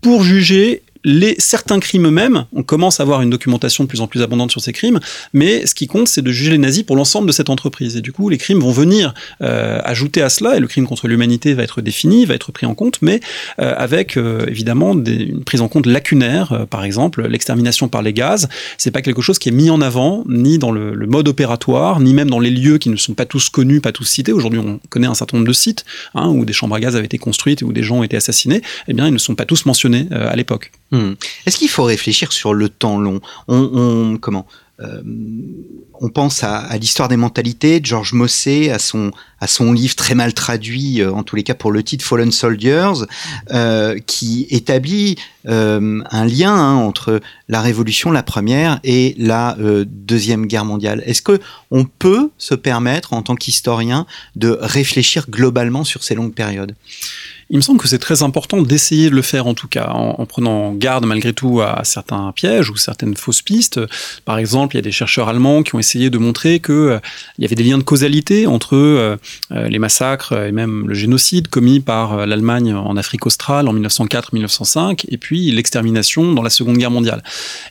pour 0.00 0.22
juger 0.22 0.82
les, 1.06 1.36
certains 1.38 1.78
crimes 1.78 2.08
eux-mêmes, 2.08 2.46
on 2.52 2.64
commence 2.64 2.98
à 2.98 3.04
avoir 3.04 3.22
une 3.22 3.30
documentation 3.30 3.84
de 3.84 3.88
plus 3.88 4.00
en 4.00 4.08
plus 4.08 4.22
abondante 4.22 4.50
sur 4.50 4.60
ces 4.60 4.72
crimes, 4.72 4.98
mais 5.32 5.64
ce 5.64 5.72
qui 5.72 5.86
compte, 5.86 6.08
c'est 6.08 6.20
de 6.20 6.32
juger 6.32 6.50
les 6.50 6.58
nazis 6.58 6.82
pour 6.82 6.96
l'ensemble 6.96 7.28
de 7.28 7.32
cette 7.32 7.48
entreprise. 7.48 7.96
Et 7.96 8.00
du 8.00 8.10
coup, 8.12 8.28
les 8.28 8.38
crimes 8.38 8.58
vont 8.58 8.72
venir 8.72 9.14
euh, 9.40 9.80
ajouter 9.84 10.20
à 10.20 10.28
cela, 10.28 10.56
et 10.56 10.60
le 10.60 10.66
crime 10.66 10.84
contre 10.84 11.06
l'humanité 11.06 11.54
va 11.54 11.62
être 11.62 11.80
défini, 11.80 12.24
va 12.24 12.34
être 12.34 12.50
pris 12.50 12.66
en 12.66 12.74
compte, 12.74 12.98
mais 13.02 13.20
euh, 13.60 13.72
avec 13.76 14.16
euh, 14.16 14.46
évidemment 14.48 14.94
une 14.94 15.44
prise 15.44 15.60
en 15.60 15.68
compte 15.68 15.86
lacunaire, 15.86 16.66
par 16.68 16.82
exemple 16.82 17.24
l'extermination 17.28 17.86
par 17.86 18.02
les 18.02 18.12
gaz. 18.12 18.48
C'est 18.76 18.90
pas 18.90 19.00
quelque 19.00 19.22
chose 19.22 19.38
qui 19.38 19.50
est 19.50 19.52
mis 19.52 19.70
en 19.70 19.80
avant, 19.80 20.24
ni 20.28 20.58
dans 20.58 20.72
le, 20.72 21.06
mode 21.06 21.28
opératoire, 21.28 22.00
ni 22.00 22.14
même 22.14 22.28
dans 22.28 22.40
les 22.40 22.50
lieux 22.50 22.78
qui 22.78 22.88
ne 22.88 22.96
sont 22.96 23.14
pas 23.14 23.26
tous 23.26 23.48
connus, 23.48 23.80
pas 23.80 23.92
tous 23.92 24.04
cités. 24.04 24.32
Aujourd'hui, 24.32 24.58
on 24.58 24.80
connaît 24.88 25.06
un 25.06 25.14
certain 25.14 25.36
nombre 25.36 25.46
de 25.46 25.52
sites 25.52 25.84
hein, 26.16 26.30
où 26.30 26.44
des 26.44 26.52
chambres 26.52 26.74
à 26.74 26.80
gaz 26.80 26.96
avaient 26.96 27.04
été 27.04 27.18
construites, 27.18 27.62
où 27.62 27.72
des 27.72 27.84
gens 27.84 27.98
ont 27.98 28.02
été 28.02 28.16
assassinés. 28.16 28.60
Eh 28.88 28.92
bien, 28.92 29.06
ils 29.06 29.12
ne 29.12 29.18
sont 29.18 29.36
pas 29.36 29.44
tous 29.44 29.66
mentionnés 29.66 30.08
à 30.10 30.34
l'époque. 30.34 30.72
Hmm. 30.92 31.14
Est-ce 31.46 31.56
qu'il 31.56 31.68
faut 31.68 31.84
réfléchir 31.84 32.32
sur 32.32 32.54
le 32.54 32.68
temps 32.68 32.98
long? 32.98 33.20
On, 33.48 34.18
comment? 34.20 34.46
Euh, 34.80 35.00
on 35.98 36.10
pense 36.10 36.44
à, 36.44 36.76
l'histoire 36.76 37.08
des 37.08 37.16
mentalités 37.16 37.80
de 37.80 37.86
Georges 37.86 38.12
Mossé, 38.12 38.70
à 38.70 38.78
son, 38.78 39.72
livre 39.72 39.94
très 39.94 40.14
mal 40.14 40.34
traduit, 40.34 41.00
euh, 41.00 41.10
en 41.10 41.22
tous 41.22 41.36
les 41.36 41.42
cas 41.42 41.54
pour 41.54 41.72
le 41.72 41.82
titre 41.82 42.04
Fallen 42.04 42.30
Soldiers, 42.30 43.06
euh, 43.52 43.98
qui 44.06 44.46
établit 44.50 45.16
un 45.48 46.26
lien 46.26 46.52
hein, 46.52 46.74
entre 46.74 47.20
la 47.48 47.60
Révolution, 47.60 48.10
la 48.10 48.24
première, 48.24 48.80
et 48.84 49.14
la 49.16 49.56
deuxième 49.86 50.46
guerre 50.46 50.64
mondiale. 50.64 51.02
Est-ce 51.06 51.22
que 51.22 51.40
on 51.70 51.84
peut 51.84 52.30
se 52.36 52.54
permettre, 52.54 53.12
en 53.12 53.22
tant 53.22 53.36
qu'historien, 53.36 54.06
de 54.34 54.58
réfléchir 54.60 55.30
globalement 55.30 55.84
sur 55.84 56.02
ces 56.02 56.16
longues 56.16 56.34
périodes? 56.34 56.74
Il 57.48 57.56
me 57.56 57.62
semble 57.62 57.78
que 57.78 57.86
c'est 57.86 58.00
très 58.00 58.22
important 58.22 58.60
d'essayer 58.60 59.08
de 59.08 59.14
le 59.14 59.22
faire 59.22 59.46
en 59.46 59.54
tout 59.54 59.68
cas, 59.68 59.90
en, 59.90 60.26
prenant 60.26 60.72
garde 60.72 61.04
malgré 61.04 61.32
tout 61.32 61.60
à 61.60 61.84
certains 61.84 62.32
pièges 62.32 62.70
ou 62.70 62.76
certaines 62.76 63.16
fausses 63.16 63.42
pistes. 63.42 63.80
Par 64.24 64.38
exemple, 64.38 64.74
il 64.74 64.78
y 64.78 64.80
a 64.80 64.82
des 64.82 64.90
chercheurs 64.90 65.28
allemands 65.28 65.62
qui 65.62 65.76
ont 65.76 65.78
essayé 65.78 66.10
de 66.10 66.18
montrer 66.18 66.58
qu'il 66.58 66.74
euh, 66.74 66.98
y 67.38 67.44
avait 67.44 67.54
des 67.54 67.62
liens 67.62 67.78
de 67.78 67.84
causalité 67.84 68.48
entre 68.48 68.74
euh, 68.74 69.16
euh, 69.52 69.68
les 69.68 69.78
massacres 69.78 70.32
et 70.32 70.50
même 70.50 70.88
le 70.88 70.94
génocide 70.94 71.46
commis 71.46 71.78
par 71.78 72.26
l'Allemagne 72.26 72.74
en 72.74 72.96
Afrique 72.96 73.26
australe 73.26 73.68
en 73.68 73.74
1904-1905 73.74 75.04
et 75.08 75.16
puis 75.16 75.52
l'extermination 75.52 76.32
dans 76.32 76.42
la 76.42 76.50
Seconde 76.50 76.78
Guerre 76.78 76.90
mondiale. 76.90 77.22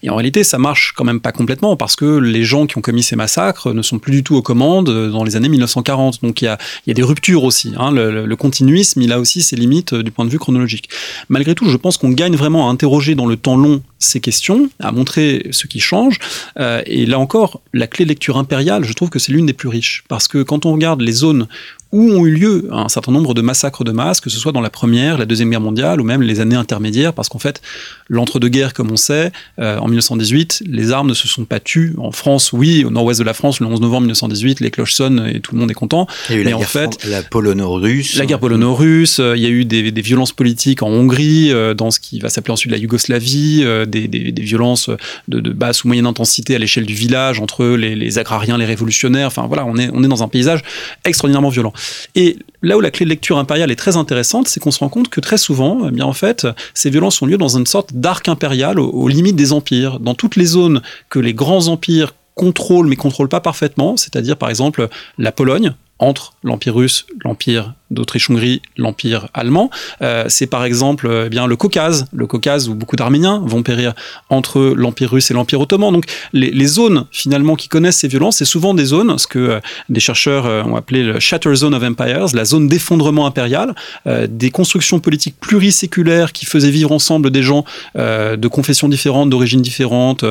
Et 0.04 0.10
en 0.10 0.16
réalité, 0.16 0.46
ça 0.46 0.58
marche 0.58 0.94
quand 0.96 1.04
même 1.04 1.20
pas 1.20 1.34
complètement 1.34 1.76
parce 1.76 1.98
que 1.98 2.18
les 2.18 2.44
gens 2.44 2.66
qui 2.66 2.78
ont 2.78 2.82
commis 2.82 3.04
ces 3.04 3.18
massacres 3.18 3.74
ne 3.74 3.82
sont 3.82 4.00
plus 4.00 4.14
du 4.14 4.24
tout 4.24 4.36
aux 4.36 4.42
commandes 4.42 5.10
dans 5.10 5.24
les 5.26 5.36
années 5.36 5.50
1940. 5.50 6.22
Donc 6.22 6.42
il 6.42 6.46
y 6.46 6.48
a, 6.48 6.58
il 6.88 6.94
des 6.94 7.04
ruptures 7.04 7.44
aussi. 7.44 7.74
Hein. 7.78 7.92
Le, 7.92 8.26
le, 8.26 8.36
continuisme, 8.38 9.02
il 9.02 9.12
a 9.12 9.20
aussi 9.20 9.42
ses 9.42 9.58
limite 9.64 9.64
euh, 9.93 10.04
du 10.04 10.12
point 10.12 10.25
de 10.25 10.30
vue 10.30 10.39
chronologique. 10.39 10.89
Malgré 11.30 11.56
tout, 11.56 11.69
je 11.69 11.78
pense 11.78 11.97
qu'on 11.97 12.10
gagne 12.10 12.36
vraiment 12.36 12.69
à 12.69 12.71
interroger 12.71 13.15
dans 13.15 13.25
le 13.25 13.38
temps 13.38 13.58
long 13.58 13.82
ces 13.99 14.19
questions, 14.19 14.69
à 14.80 14.91
montrer 14.91 15.47
ce 15.51 15.67
qui 15.67 15.80
change. 15.80 16.19
Euh, 16.60 16.82
et 16.86 17.06
là 17.06 17.19
encore, 17.19 17.62
la 17.73 17.88
clé 17.88 18.06
de 18.06 18.10
lecture 18.10 18.38
impériale, 18.38 18.84
je 18.84 18.93
trouve 18.93 19.10
que 19.10 19.19
c'est 19.19 19.32
l'une 19.32 19.45
des 19.45 19.54
plus 19.54 19.69
riches. 19.69 20.04
Parce 20.08 20.28
que 20.28 20.43
quand 20.43 20.65
on 20.65 20.73
regarde 20.73 21.01
les 21.01 21.12
zones 21.12 21.47
où 21.95 22.12
ont 22.12 22.25
eu 22.25 22.31
lieu 22.31 22.67
un 22.71 22.89
certain 22.89 23.13
nombre 23.13 23.34
de 23.34 23.41
massacres 23.41 23.86
de 23.86 23.93
masse, 23.93 24.19
que 24.19 24.29
ce 24.29 24.38
soit 24.38 24.51
dans 24.51 24.60
la 24.60 24.69
Première, 24.69 25.17
la 25.17 25.25
Deuxième 25.25 25.49
Guerre 25.49 25.62
mondiale 25.62 26.01
ou 26.01 26.03
même 26.03 26.21
les 26.21 26.41
années 26.41 26.58
intermédiaires, 26.58 27.13
parce 27.13 27.29
qu'en 27.29 27.39
fait, 27.39 27.62
l'entre-deux-guerres, 28.10 28.73
comme 28.73 28.91
on 28.91 28.97
sait, 28.97 29.31
euh, 29.60 29.77
en 29.77 29.88
1918, 29.88 30.63
les 30.67 30.91
armes 30.91 31.08
ne 31.08 31.13
se 31.13 31.29
sont 31.29 31.45
pas 31.45 31.62
tues. 31.62 31.95
En 31.97 32.12
France, 32.12 32.51
oui, 32.51 32.84
au 32.84 32.89
nord-ouest 32.89 33.21
de 33.21 33.23
la 33.23 33.34
France, 33.34 33.62
le 33.62 33.67
11 33.67 33.79
novembre 33.79 34.01
1918, 34.01 34.60
les 34.60 34.71
cloches 34.71 34.93
sonnent 34.93 35.25
et 35.34 35.39
tout 35.39 35.55
le 35.55 35.62
monde 35.62 35.71
est 35.71 35.75
content. 35.75 36.05
Il 36.29 36.34
y 36.34 36.38
a 36.38 36.41
eu 36.41 36.43
Mais 36.43 36.49
la 36.49 36.58
en 36.58 36.60
guerre 36.60 36.69
fait, 36.69 37.05
la 37.05 37.23
polono-russe. 37.23 38.17
La 38.17 38.25
guerre 38.25 38.39
polono-russe, 38.39 39.19
euh, 39.21 39.38
il 39.38 39.43
y 39.43 39.45
a 39.45 39.49
eu 39.49 39.63
des, 39.63 39.89
des, 39.93 40.01
violences 40.01 40.34
politiques 40.34 40.84
en 40.84 40.89
Hongrie, 40.89 41.53
euh, 41.53 41.73
dans 41.73 41.91
ce 41.91 42.01
qui 42.01 42.19
va 42.19 42.27
s'appeler 42.27 42.51
ensuite 42.51 42.73
la 42.73 42.77
Yougoslavie, 42.77 43.63
des, 43.88 44.10
des, 44.10 44.34
des, 44.34 44.41
violences 44.41 44.89
de, 45.29 45.39
de, 45.39 45.51
basse 45.53 45.86
ou 45.86 45.88
moyenne 45.88 46.08
intensité 46.08 46.55
à 46.55 46.60
l'échelle 46.60 46.86
du 46.86 46.93
village 46.93 47.39
entre 47.39 47.65
les, 47.65 47.95
les, 47.95 48.17
agrariens, 48.17 48.58
les 48.58 48.65
révolutionnaires. 48.65 49.27
Enfin 49.27 49.47
voilà, 49.47 49.65
on 49.65 49.77
est, 49.77 49.89
on 49.93 50.03
est 50.03 50.10
dans 50.10 50.23
un 50.23 50.27
paysage 50.27 50.62
extraordinairement 51.05 51.49
violent. 51.49 51.71
Et 52.15 52.38
là 52.62 52.78
où 52.78 52.82
la 52.82 52.91
clé 52.91 53.06
de 53.06 53.10
lecture 53.10 53.38
impériale 53.38 53.71
est 53.71 53.76
très 53.76 53.98
intéressante, 53.98 54.48
c'est 54.48 54.60
qu'on 54.60 54.71
se 54.71 54.80
rend 54.80 54.89
compte 54.89 55.10
que 55.10 55.21
très 55.21 55.38
souvent, 55.38 55.88
eh 55.88 55.91
bien 55.91 56.06
en 56.06 56.13
fait, 56.13 56.48
ces 56.74 56.89
violences 56.89 57.21
ont 57.21 57.26
lieu 57.26 57.38
dans 57.38 57.58
une 57.58 57.65
sorte 57.65 57.93
d'arc 57.93 58.28
impérial 58.30 58.80
aux, 58.80 59.08
limites 59.08 59.36
des 59.36 59.54
empires, 59.54 60.00
dans 60.00 60.15
toutes 60.15 60.36
les 60.36 60.45
zones 60.45 60.82
que 61.10 61.19
les 61.19 61.34
grands 61.34 61.67
empires 61.67 62.13
contrôlent 62.34 62.88
mais 62.88 62.95
contrôlent 62.95 63.30
pas 63.30 63.39
parfaitement, 63.39 63.98
c'est-à-dire 63.98 64.38
par 64.38 64.50
exemple 64.50 64.89
la 65.17 65.32
Pologne 65.32 65.74
entre 66.00 66.34
l'Empire 66.43 66.76
russe, 66.76 67.06
l'Empire 67.24 67.74
d'Autriche-Hongrie, 67.91 68.62
l'Empire 68.78 69.28
allemand. 69.34 69.69
Euh, 70.02 70.26
c'est 70.28 70.48
par 70.48 70.65
exemple 70.65 71.08
euh, 71.08 71.26
eh 71.28 71.30
bien 71.30 71.45
le 71.48 71.56
Caucase, 71.56 72.06
le 72.12 72.26
Caucase 72.26 72.67
où 72.67 72.74
beaucoup 72.74 72.95
d'Arméniens 72.95 73.41
vont 73.45 73.63
périr 73.63 73.93
entre 74.30 74.74
l'Empire 74.76 75.12
russe 75.12 75.30
et 75.32 75.34
l'Empire 75.34 75.62
ottoman. 75.62 75.93
Donc 75.93 76.06
les, 76.34 76.65
zones 76.65 77.06
finalement 77.12 77.56
qui 77.56 77.67
connaissent 77.67 77.98
ces 77.98 78.08
violences, 78.08 78.38
c'est 78.38 78.45
souvent 78.45 78.74
des 78.74 78.86
zones, 78.86 79.17
ce 79.19 79.28
que 79.28 79.39
euh, 79.39 79.60
des 79.89 80.00
chercheurs 80.00 80.45
ont 80.67 80.76
appelé 80.76 81.04
le 81.04 81.19
Shatter 81.19 81.54
Zone 81.56 81.76
of 81.76 81.84
Empires, 81.84 82.28
la 82.34 82.45
zone 82.45 82.67
d'effondrement 82.67 83.28
impérial, 83.28 83.76
des 84.06 84.52
constructions 84.52 85.00
politiques 85.00 85.36
pluriséculaires 85.39 86.32
qui 86.32 86.45
faisaient 86.45 86.71
vivre 86.71 86.91
ensemble 86.91 87.30
des 87.30 87.43
gens 87.43 87.65
de 87.95 88.48
confessions 88.48 88.89
différentes, 88.89 89.30
d'origines 89.30 89.62
différentes, 89.62 90.26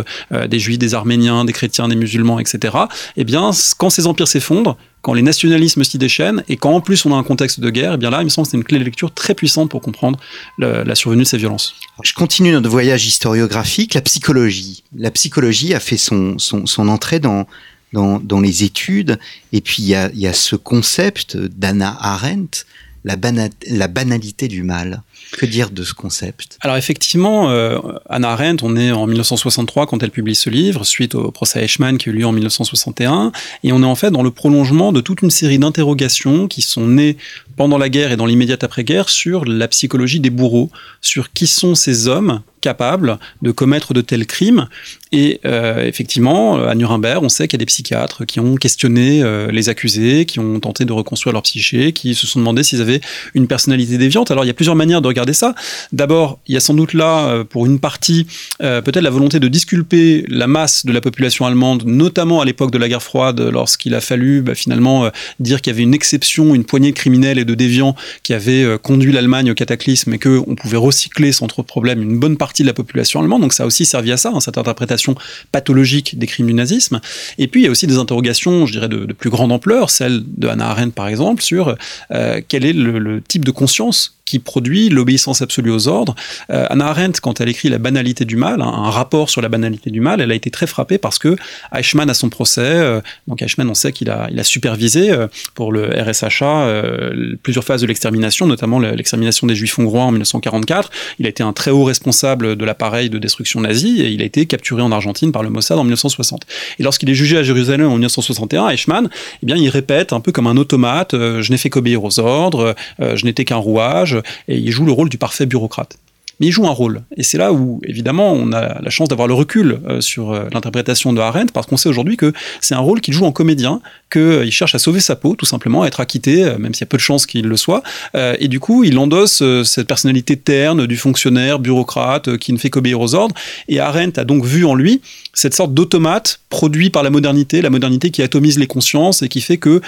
des 0.49 0.59
juifs, 0.59 0.79
des 0.79 0.95
arméniens, 0.95 1.45
des 1.45 1.53
chrétiens, 1.53 1.89
des 1.89 1.97
musulmans, 1.97 2.39
etc. 2.39 2.77
Eh 3.17 3.25
bien, 3.25 3.51
quand 3.79 3.91
ces 3.91 4.07
empires 4.07 4.29
s'effondrent, 4.29 4.77
quand 5.05 5.13
les 5.13 5.23
nationalismes 5.23 5.85
s'y 5.85 5.99
déchaînent 5.99 6.43
et 6.49 6.57
quand 6.57 6.73
en 6.73 6.81
plus 6.81 7.05
on 7.05 7.13
a 7.13 7.17
un 7.17 7.23
contexte 7.23 7.44
de 7.59 7.71
guerre, 7.71 7.93
et 7.93 7.95
eh 7.95 7.99
bien 7.99 8.11
là, 8.11 8.21
il 8.21 8.25
me 8.25 8.29
semble 8.29 8.47
que 8.47 8.51
c'est 8.53 8.57
une 8.57 8.65
clé 8.65 8.79
de 8.79 8.85
lecture 8.85 9.13
très 9.13 9.35
puissante 9.35 9.71
pour 9.71 9.81
comprendre 9.81 10.19
la 10.59 10.95
survenue 10.95 11.23
de 11.23 11.29
ces 11.29 11.39
violences. 11.39 11.75
Je 12.03 12.13
continue 12.13 12.53
notre 12.53 12.69
voyage 12.69 13.07
historiographique, 13.07 13.95
la 13.95 14.01
psychologie. 14.01 14.83
La 14.97 15.11
psychologie 15.11 15.75
a 15.75 15.81
fait 15.81 15.97
son, 15.97 16.39
son, 16.39 16.89
entrée 16.89 17.21
dans, 17.21 17.47
dans, 17.93 18.19
dans, 18.19 18.41
les 18.41 18.65
études, 18.65 19.19
et 19.53 19.61
puis 19.61 19.83
il 19.83 19.89
y 19.89 19.95
a, 19.95 20.11
y 20.15 20.27
a 20.27 20.33
ce 20.33 20.57
concept 20.57 21.37
d'Anna 21.37 21.97
Arendt, 22.01 22.65
la 23.05 23.89
banalité 23.89 24.49
du 24.49 24.63
mal. 24.63 25.03
Que 25.33 25.47
dire 25.47 25.71
de 25.71 25.83
ce 25.83 25.95
concept? 25.95 26.59
Alors 26.61 26.77
effectivement, 26.77 27.51
euh, 27.51 27.79
Anna 28.09 28.31
Arendt, 28.31 28.65
on 28.65 28.77
est 28.77 28.93
en 28.93 29.07
1963 29.07 29.87
quand 29.87 30.03
elle 30.03 30.11
publie 30.11 30.35
ce 30.35 30.51
livre, 30.51 30.85
suite 30.85 31.15
au 31.15 31.31
procès 31.31 31.65
Eichmann 31.65 31.99
qui 31.99 32.09
a 32.09 32.13
eu 32.13 32.17
lieu 32.17 32.27
en 32.27 32.33
1961, 32.33 33.33
et 33.63 33.73
on 33.73 33.83
est 33.83 33.87
en 33.87 33.95
fait 33.95 34.11
dans 34.11 34.23
le 34.23 34.31
prolongement 34.31 34.93
de 34.93 35.01
toute 35.01 35.23
une 35.23 35.31
série 35.31 35.59
d'interrogations 35.59 36.49
qui 36.49 36.63
sont 36.63 36.87
nées 36.87 37.17
pendant 37.57 37.79
la 37.79 37.89
guerre 37.89 38.13
et 38.13 38.17
dans 38.17 38.27
l'immédiate 38.27 38.65
après-guerre 38.65 39.09
sur 39.09 39.45
la 39.45 39.69
psychologie 39.69 40.21
des 40.21 40.31
bourreaux, 40.31 40.71
sur 41.01 41.33
qui 41.33 41.47
sont 41.47 41.75
ces 41.75 42.09
hommes 42.09 42.43
capables 42.61 43.19
de 43.43 43.51
commettre 43.51 43.93
de 43.93 44.01
tels 44.01 44.27
crimes. 44.27 44.69
Et 45.13 45.41
euh, 45.45 45.85
effectivement, 45.85 46.57
à 46.57 46.75
Nuremberg, 46.75 47.23
on 47.23 47.29
sait 47.29 47.47
qu'il 47.47 47.59
y 47.59 47.61
a 47.61 47.65
des 47.65 47.67
psychiatres 47.67 48.25
qui 48.25 48.41
ont 48.41 48.57
questionné 48.57 49.23
euh, 49.23 49.51
les 49.53 49.69
accusés, 49.69 50.25
qui 50.25 50.41
ont 50.41 50.59
tenté 50.61 50.87
de 50.87 50.93
reconstruire 50.93 51.35
leur 51.35 51.43
psyché, 51.43 51.93
qui 51.93 52.15
se 52.15 52.27
sont 52.27 52.39
demandé 52.39 52.63
s'ils 52.63 52.81
avaient 52.81 53.03
une 53.35 53.47
personnalité 53.47 53.99
déviante. 53.99 54.31
Alors 54.31 54.45
il 54.45 54.47
y 54.47 54.51
a 54.51 54.55
plusieurs 54.55 54.77
manières 54.77 55.03
de 55.03 55.09
regarder 55.15 55.33
ça. 55.33 55.55
D'abord, 55.93 56.39
il 56.47 56.55
y 56.55 56.57
a 56.57 56.61
sans 56.61 56.75
doute 56.75 56.93
là, 56.93 57.27
euh, 57.27 57.45
pour 57.45 57.67
une 57.67 57.79
partie, 57.79 58.27
peut-être 58.59 59.01
la 59.01 59.11
volonté 59.11 59.41
de 59.41 59.49
disculper 59.49 60.25
la 60.29 60.47
masse 60.47 60.87
de 60.87 60.93
la 60.93 61.01
population 61.01 61.47
allemande, 61.47 61.85
notamment 61.87 62.41
à 62.41 62.45
l'époque 62.45 62.71
de 62.71 62.79
la 62.79 62.89
guerre 62.89 63.03
froide, 63.03 63.41
lorsqu'il 63.41 63.95
a 63.95 64.01
fallu 64.01 64.43
bah, 64.43 64.55
finalement 64.55 65.11
dire 65.41 65.61
qu'il 65.61 65.73
y 65.73 65.75
avait 65.75 65.83
une 65.83 65.95
exception, 65.95 66.55
une 66.55 66.65
poignée 66.65 66.91
de 66.91 66.97
criminels 66.97 67.39
et 67.39 67.45
de 67.45 67.55
déviants 67.55 67.95
qui 68.23 68.33
avaient 68.33 68.79
conduit 68.83 69.13
l'Allemagne 69.13 69.51
au 69.51 69.55
cataclysme 69.55 70.15
et 70.15 70.19
qu'on 70.19 70.55
pouvait 70.55 70.77
recycler 70.77 71.33
sans 71.33 71.47
trop 71.47 71.63
de 71.63 71.67
problème 71.67 72.03
une 72.03 72.19
bonne 72.19 72.37
partie 72.37 72.63
de 72.63 72.69
la 72.69 72.75
population 72.75 73.21
allemande. 73.21 73.43
Donc 73.43 73.53
ça 73.53 73.65
a 73.65 73.67
aussi 73.67 73.85
servi 73.85 74.13
à 74.13 74.17
ça, 74.17 74.33
hein, 74.35 74.41
cette 74.41 74.59
interprétation 74.59 75.15
pathologique 75.53 76.19
des 76.19 76.27
crimes 76.27 76.47
du 76.47 76.55
nazisme. 76.55 77.01
Et 77.39 77.49
puis 77.49 77.63
il 77.63 77.65
y 77.65 77.69
a 77.69 77.71
aussi 77.71 77.87
des 77.87 77.99
interrogations, 77.99 78.67
je 78.67 78.73
dirais, 78.73 78.89
de, 78.89 79.13
plus 79.13 79.31
grande 79.31 79.53
ampleur, 79.53 79.91
celle 79.91 80.23
de 80.27 80.49
Hannah 80.49 80.71
Arendt 80.71 80.93
par 80.95 81.09
exemple, 81.09 81.43
sur 81.43 81.77
euh, 82.11 82.41
quel 82.47 82.65
est 82.65 82.73
le, 82.73 83.21
type 83.27 83.45
de 83.45 83.51
conscience 83.51 84.17
qui 84.25 84.39
produit 84.39 84.89
l'obéissance 84.89 85.43
absolue 85.43 85.71
aux 85.71 85.89
ordres. 85.89 86.15
Euh, 86.51 86.67
Anna 86.71 86.87
Arendt, 86.87 87.21
quand 87.21 87.41
elle 87.41 87.49
écrit 87.49 87.69
La 87.69 87.79
banalité 87.79 88.25
du 88.25 88.37
mal, 88.37 88.63
un 88.63 88.91
rapport 88.91 89.31
sur 89.31 89.41
la 89.41 89.49
banalité 89.49 89.91
du 89.91 90.01
mal, 90.01 90.21
elle 90.21 90.31
a 90.31 90.35
été 90.35 90.51
très 90.51 90.67
frappée 90.67 90.99
parce 90.99 91.19
que 91.19 91.37
Eichmann 91.75 92.09
a 92.09 92.15
son 92.15 92.29
procès, 92.29 92.63
euh, 92.63 93.01
donc 93.29 93.43
Eichmann, 93.43 93.69
on 93.69 93.75
sait 93.75 93.93
qu'il 93.93 94.11
a, 94.11 94.29
il 94.31 94.41
a 94.41 94.45
supervisé 94.45 95.11
euh, 95.11 95.27
pour 95.55 95.73
le 95.73 95.89
RSHA 95.89 96.45
euh, 96.45 97.37
plusieurs 97.43 97.65
phases 97.65 97.83
de 97.83 97.87
l'extermination, 97.87 98.47
notamment 98.47 98.79
l'extermination 98.79 99.47
des 99.47 99.55
Juifs 99.55 99.79
hongrois 99.79 100.05
en 100.05 100.11
1944. 100.13 100.91
Il 101.19 101.27
a 101.27 101.29
été 101.29 101.43
un 101.43 101.53
très 101.53 101.71
haut 101.71 101.85
responsable 101.85 102.57
de 102.57 102.65
l'appareil 102.65 103.11
de 103.11 103.19
destruction 103.19 103.61
nazi 103.61 104.01
et 104.01 104.11
il 104.11 104.23
a 104.23 104.25
été 104.25 104.47
capturé 104.47 104.83
en 104.83 104.93
Argentine 104.93 105.33
par 105.33 105.43
le 105.43 105.51
Mossad 105.51 105.79
en 105.79 105.85
1960. 105.85 106.43
Et 106.79 106.83
lorsqu'il 106.83 107.11
est 107.11 107.15
jugé 107.15 107.37
à 107.37 107.43
Jérusalem 107.43 107.87
en 107.87 107.93
1961, 107.93 108.69
Eichmann, 108.69 109.09
eh 109.43 109.47
bien, 109.47 109.57
il 109.57 109.69
répète 109.69 110.13
un 110.13 110.21
peu 110.21 110.33
comme 110.33 110.47
un 110.47 110.57
automate, 110.57 111.13
je 111.13 111.51
n'ai 111.51 111.59
fait 111.59 111.71
qu'obéir 111.71 112.03
aux 112.05 112.19
ordres, 112.19 112.75
je 113.01 113.25
n'étais 113.25 113.45
qu'un 113.45 113.57
rouage, 113.57 114.14
et 114.49 114.59
il 114.59 114.71
joue 114.71 114.85
le 114.85 114.93
rôle 114.93 115.09
du 115.09 115.19
parfait 115.19 115.47
bureaucrate 115.47 115.99
mais 116.41 116.47
il 116.49 116.53
joue 116.53 116.67
un 116.67 116.71
rôle. 116.71 117.03
Et 117.17 117.23
c'est 117.23 117.39
là 117.39 117.53
où, 117.53 117.81
évidemment, 117.85 118.33
on 118.33 118.53
a 118.53 118.81
la 118.81 118.91
chance 118.91 119.09
d'avoir 119.09 119.29
le 119.29 119.35
recul 119.35 119.79
euh, 119.89 120.01
sur 120.01 120.33
euh, 120.33 120.45
l'interprétation 120.53 121.13
de 121.13 121.21
Arendt, 121.21 121.53
parce 121.53 121.67
qu'on 121.67 121.77
sait 121.77 121.89
aujourd'hui 121.89 122.17
que 122.17 122.33
c'est 122.61 122.75
un 122.75 122.81
rôle 122.81 123.01
qu'il 123.01 123.15
joue 123.15 123.25
en 123.25 123.33
comédien, 123.33 123.81
qu'il 124.13 124.23
euh, 124.23 124.51
cherche 124.51 124.75
à 124.75 124.79
sauver 124.79 125.01
sa 125.01 125.17
peau, 125.17 125.35
tout 125.37 125.47
simplement, 125.47 125.83
à 125.83 125.87
être 125.87 126.01
acquitté, 126.01 126.45
même 126.59 126.75
s'il 126.75 126.83
y 126.83 126.85
a 126.85 126.87
peu 126.87 126.97
de 126.97 127.03
chances 127.03 127.27
qu'il 127.27 127.47
le 127.47 127.57
soit. 127.57 127.83
et 128.15 128.49
du 128.49 128.61
coup, 128.61 128.85
il 128.85 128.99
endosse 128.99 129.43
cette 129.65 129.87
personnalité 129.87 130.37
terne 130.37 130.87
du 130.87 130.97
fonctionnaire, 130.97 131.59
bureaucrate, 131.59 132.37
qui 132.39 132.53
ne 132.53 132.59
fait 132.59 132.71
qu'obéir 132.71 133.01
aux 133.01 133.15
ordres. 133.15 133.35
Et 133.69 133.81
Arendt 133.81 134.21
a 134.21 134.25
donc 134.25 134.45
vu 134.45 134.65
en 134.65 134.75
lui 134.75 135.01
cette 135.33 135.55
sorte 135.55 135.75
d'automate 135.75 136.41
produit 136.49 136.91
par 136.91 137.03
la 137.03 137.11
modernité, 137.11 137.61
la 137.63 137.71
modernité 137.71 138.11
qui 138.11 138.23
atomise 138.23 138.59
les 138.59 138.67
consciences 138.67 139.23
et 139.23 139.29
qui 139.29 139.41
fait 139.41 139.57
que 139.57 139.81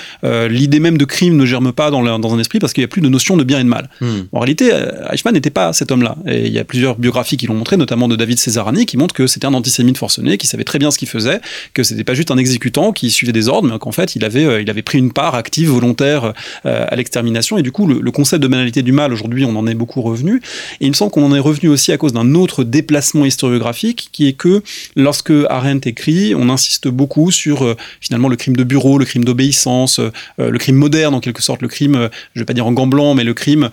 l'idée 0.49 0.81
même 0.81 0.99
de 0.99 1.05
crime 1.05 1.37
ne 1.37 1.47
germe 1.47 1.73
pas 1.73 1.91
dans, 1.91 2.19
dans 2.19 2.35
un 2.35 2.39
esprit 2.39 2.59
parce 2.59 2.73
qu'il 2.73 2.83
n'y 2.83 2.87
a 2.87 2.89
plus 2.89 3.03
de 3.03 3.09
notion 3.09 3.37
de 3.37 3.45
bien 3.45 3.61
et 3.61 3.65
de 3.65 3.69
mal. 3.69 3.89
Hmm. 4.01 4.23
En 4.33 4.41
réalité, 4.41 4.71
Eichmann 5.13 5.35
n'était 5.35 5.51
pas 5.51 5.73
cet 5.73 5.91
homme-là 5.91 6.17
il 6.45 6.53
y 6.53 6.59
a 6.59 6.65
plusieurs 6.65 6.97
biographies 6.97 7.37
qui 7.37 7.47
l'ont 7.47 7.55
montré, 7.55 7.77
notamment 7.77 8.09
de 8.09 8.17
David 8.17 8.39
Cesarani, 8.39 8.87
qui 8.87 8.97
montre 8.97 9.15
que 9.15 9.27
c'était 9.27 9.47
un 9.47 9.55
antisémite 9.55 9.99
forcené, 9.99 10.39
qui 10.39 10.47
savait 10.47 10.65
très 10.65 10.79
bien 10.79 10.91
ce 10.91 10.99
qu'il 10.99 11.09
faisait, 11.09 11.41
que 11.75 11.83
c'était 11.83 12.05
pas 12.05 12.15
juste 12.15 12.31
un 12.31 12.37
exécutant 12.37 12.93
qui 12.93 13.11
suivait 13.11 13.33
des 13.33 13.49
ordres, 13.49 13.69
mais 13.69 13.79
qu'en 13.79 13.93
fait, 13.93 14.17
il 14.17 14.25
avait, 14.25 14.45
euh, 14.45 14.63
il 14.63 14.71
avait 14.71 14.83
pris 14.83 14.99
une 14.99 15.13
part 15.13 15.35
active, 15.35 15.71
volontaire 15.71 16.33
euh, 16.65 16.87
à 16.89 16.97
l'extermination. 16.97 17.59
Et 17.59 17.63
du 17.63 17.73
coup, 17.73 17.87
le, 17.87 18.11
concept 18.11 18.43
de 18.43 18.49
banalité 18.49 18.83
du 18.83 18.93
mal, 18.93 19.13
aujourd'hui, 19.13 19.45
on 19.45 19.57
en 19.57 19.67
est 19.67 19.75
beaucoup 19.75 20.01
revenu. 20.01 20.41
Et 20.81 20.87
il 20.87 20.89
me 20.89 20.95
semble 20.95 21.11
qu'on 21.11 21.25
en 21.25 21.35
est 21.35 21.41
revenu 21.41 21.69
aussi 21.69 21.93
à 21.93 21.99
cause 21.99 22.13
d'un 22.13 22.35
autre 22.35 22.65
déplacement 22.65 23.27
historiographique, 23.27 24.09
qui 24.13 24.27
est 24.27 24.33
que 24.33 24.63
lorsque 24.95 25.33
Arendt 25.51 25.89
écrit, 25.89 26.35
on 26.35 26.49
insiste 26.49 26.89
beaucoup 26.89 27.31
sur 27.31 27.63
euh, 27.63 27.77
finalement 28.01 28.29
le 28.29 28.37
crime 28.37 28.57
de 28.57 28.65
bureau, 28.65 28.99
le 28.99 29.05
crime 29.05 29.25
d'obéissance, 29.25 30.01
le 30.39 30.59
crime 30.59 30.77
moderne 30.77 31.15
en 31.15 31.21
quelque 31.21 31.43
sorte, 31.43 31.63
le 31.63 31.69
crime, 31.69 32.09
je 32.35 32.41
vais 32.41 32.45
pas 32.47 32.55
dire 32.55 32.67
en 32.67 32.73
gant 32.73 32.87
blanc, 32.87 33.15
mais 33.15 33.25
le 33.25 33.35
crime 33.35 33.71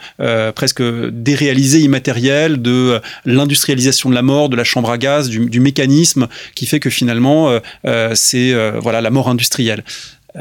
presque 0.55 0.81
déréalisé, 0.81 1.79
immatériel, 1.79 2.52
de 2.61 2.71
euh, 2.71 2.99
l'industrialisation 3.25 4.09
de 4.09 4.15
la 4.15 4.21
mort, 4.21 4.49
de 4.49 4.55
la 4.55 4.63
chambre 4.63 4.89
à 4.91 4.97
gaz, 4.97 5.29
du, 5.29 5.59
mécanisme 5.59 6.27
qui 6.55 6.65
fait 6.65 6.79
que 6.79 6.89
finalement 6.89 7.49
euh, 7.49 7.59
euh, 7.85 8.11
c'est 8.15 8.53
voilà 8.79 9.01
la 9.01 9.09
mort 9.09 9.29
industrielle. 9.29 9.83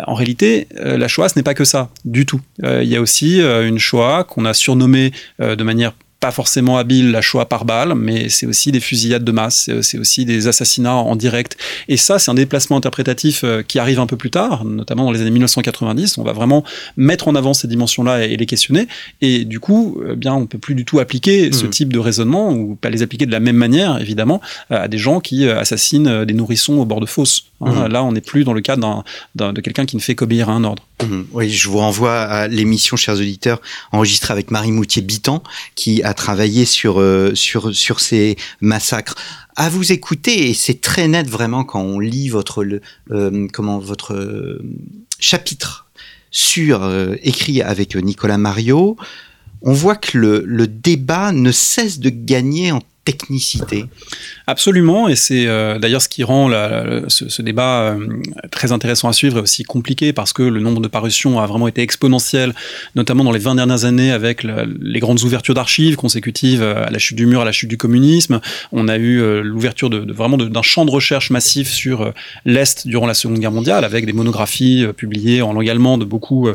En 0.07 0.15
réalité, 0.15 0.69
la 0.75 1.07
Shoah, 1.07 1.29
ce 1.29 1.39
n'est 1.39 1.43
pas 1.43 1.55
que 1.55 1.67
ça, 1.67 1.91
du 2.07 2.25
tout. 2.25 2.41
Il 2.63 2.89
y 2.89 2.97
a 2.97 3.01
aussi 3.01 3.41
une 3.41 3.79
Shoah 3.79 4.25
qu'on 4.25 4.47
a 4.47 4.55
surnommée 4.55 5.13
de 5.39 5.63
manière 5.63 5.93
pas 6.23 6.31
forcément 6.31 6.79
habile 6.79 7.11
la 7.11 7.21
Shoah 7.21 7.47
par 7.47 7.65
balle, 7.65 7.95
mais 7.97 8.29
c'est 8.29 8.47
aussi 8.47 8.71
des 8.71 8.79
fusillades 8.79 9.25
de 9.25 9.33
masse, 9.33 9.69
c'est 9.81 9.99
aussi 9.99 10.25
des 10.25 10.47
assassinats 10.47 10.95
en 10.95 11.17
direct. 11.17 11.57
Et 11.89 11.97
ça, 11.97 12.21
c'est 12.21 12.31
un 12.31 12.35
déplacement 12.35 12.77
interprétatif 12.77 13.43
euh, 13.43 13.63
qui 13.63 13.81
arrive 13.81 13.99
un 13.99 14.07
peu 14.07 14.17
plus 14.17 14.31
tard, 14.31 14.65
notamment 14.65 15.05
dans 15.05 15.11
les 15.11 15.21
années 15.21 15.33
1990. 15.33 16.19
On 16.19 16.23
va 16.23 16.33
vraiment 16.33 16.63
mettre 16.97 17.27
en 17.27 17.35
avant 17.35 17.55
ces 17.55 17.67
dimensions-là 17.67 18.25
et 18.25 18.37
les 18.37 18.47
questionner. 18.47 18.87
Et 19.21 19.45
du 19.45 19.59
coup, 19.59 20.01
eh 20.09 20.15
bien, 20.15 20.33
on 20.33 20.47
peut 20.47 20.59
plus 20.59 20.77
du 20.77 20.85
tout 20.85 21.01
appliquer 21.01 21.51
ce 21.51 21.67
mmh. 21.67 21.71
type 21.71 21.93
de 21.93 21.99
raisonnement, 21.99 22.53
ou 22.53 22.77
pas 22.77 22.89
les 22.89 23.03
appliquer 23.03 23.27
de 23.27 23.33
la 23.33 23.41
même 23.41 23.57
manière, 23.57 24.01
évidemment, 24.01 24.41
à 24.71 24.87
des 24.87 24.99
gens 24.99 25.19
qui 25.19 25.49
euh, 25.49 25.59
assassinent 25.59 26.25
des 26.25 26.35
nourrissons 26.35 26.75
au 26.75 26.85
bord 26.85 27.01
de 27.01 27.07
fosses. 27.07 27.47
Hein. 27.61 27.89
Mmh. 27.89 27.93
Là, 27.93 28.05
on 28.05 28.13
n'est 28.13 28.21
plus 28.21 28.45
dans 28.45 28.53
le 28.53 28.61
cas 28.61 28.77
de 28.77 29.61
quelqu'un 29.61 29.87
qui 29.87 29.97
ne 29.97 30.01
fait 30.01 30.15
qu'obéir 30.15 30.51
à 30.51 30.53
un 30.53 30.63
ordre. 30.63 30.85
Mmh. 31.03 31.23
Oui, 31.33 31.51
je 31.51 31.69
vous 31.69 31.79
renvoie 31.79 32.21
à 32.21 32.47
l'émission, 32.47 32.97
chers 32.97 33.17
auditeurs, 33.17 33.61
enregistrée 33.91 34.33
avec 34.33 34.53
Marie 34.53 34.71
Moutier-Bitan, 34.71 35.43
qui 35.75 36.03
a 36.05 36.12
travaillé 36.15 36.65
sur, 36.65 37.01
euh, 37.01 37.35
sur, 37.35 37.75
sur 37.75 38.01
ces 38.01 38.37
massacres. 38.61 39.15
À 39.57 39.69
vous 39.69 39.93
écouter, 39.93 40.49
et 40.49 40.55
c'est 40.55 40.81
très 40.81 41.09
net 41.09 41.29
vraiment 41.29 41.65
quand 41.65 41.83
on 41.83 41.99
lit 41.99 42.29
votre, 42.29 42.65
euh, 43.11 43.49
comment, 43.53 43.79
votre 43.79 44.15
euh, 44.15 44.63
chapitre 45.19 45.87
sur, 46.31 46.91
écrit 47.23 47.61
avec 47.61 47.95
Nicolas 47.95 48.39
Mario, 48.39 48.97
on 49.61 49.75
voit 49.75 49.97
que 49.97 50.17
le, 50.17 50.43
le 50.47 50.67
débat 50.67 51.31
ne 51.31 51.53
cesse 51.53 51.99
de 51.99 52.09
gagner 52.09 52.73
en 52.73 52.81
technicité. 53.05 53.87
Absolument, 54.47 55.09
et 55.09 55.17
c'est 55.17 55.47
euh, 55.47 55.79
d'ailleurs 55.79 56.03
ce 56.03 56.09
qui 56.09 56.23
rend 56.23 56.49
ce, 57.09 57.43
débat 57.43 57.81
euh, 57.81 58.07
très 58.51 58.71
intéressant 58.71 59.09
à 59.09 59.13
suivre 59.13 59.39
et 59.39 59.41
aussi 59.41 59.65
compliqué 59.65 60.13
parce 60.13 60.33
que 60.33 60.43
le 60.43 60.61
nombre 60.61 60.81
de 60.81 60.89
parutions 60.89 61.41
a 61.41 61.47
vraiment 61.47 61.67
été 61.67 61.83
exponentiel, 61.83 62.55
notamment 62.95 63.25
dans 63.25 63.33
les 63.33 63.41
20 63.41 63.57
dernières 63.57 63.85
années 63.85 64.13
avec 64.13 64.45
les 64.45 65.01
grandes 65.01 65.23
ouvertures 65.23 65.55
d'archives 65.55 65.97
consécutives 65.97 66.63
à 66.63 66.91
la 66.91 66.99
chute 66.99 67.17
du 67.17 67.27
mur, 67.27 67.41
à 67.41 67.45
la 67.45 67.53
chute 67.53 67.69
du 67.69 67.77
communisme. 67.77 68.41
On 68.71 68.87
a 68.87 68.97
eu 68.97 69.21
euh, 69.21 69.43
l'ouverture 69.43 69.91
de, 69.91 70.13
vraiment 70.13 70.37
d'un 70.37 70.63
champ 70.63 70.85
de 70.85 70.91
recherche 70.91 71.31
massif 71.31 71.69
sur 71.69 72.13
l'Est 72.45 72.87
durant 72.87 73.07
la 73.07 73.15
Seconde 73.15 73.41
Guerre 73.41 73.53
mondiale 73.53 73.85
avec 73.85 74.07
des 74.07 74.13
monographies 74.13 74.87
publiées 74.97 75.43
en 75.43 75.53
langue 75.53 75.69
allemande, 75.69 76.05
beaucoup 76.05 76.49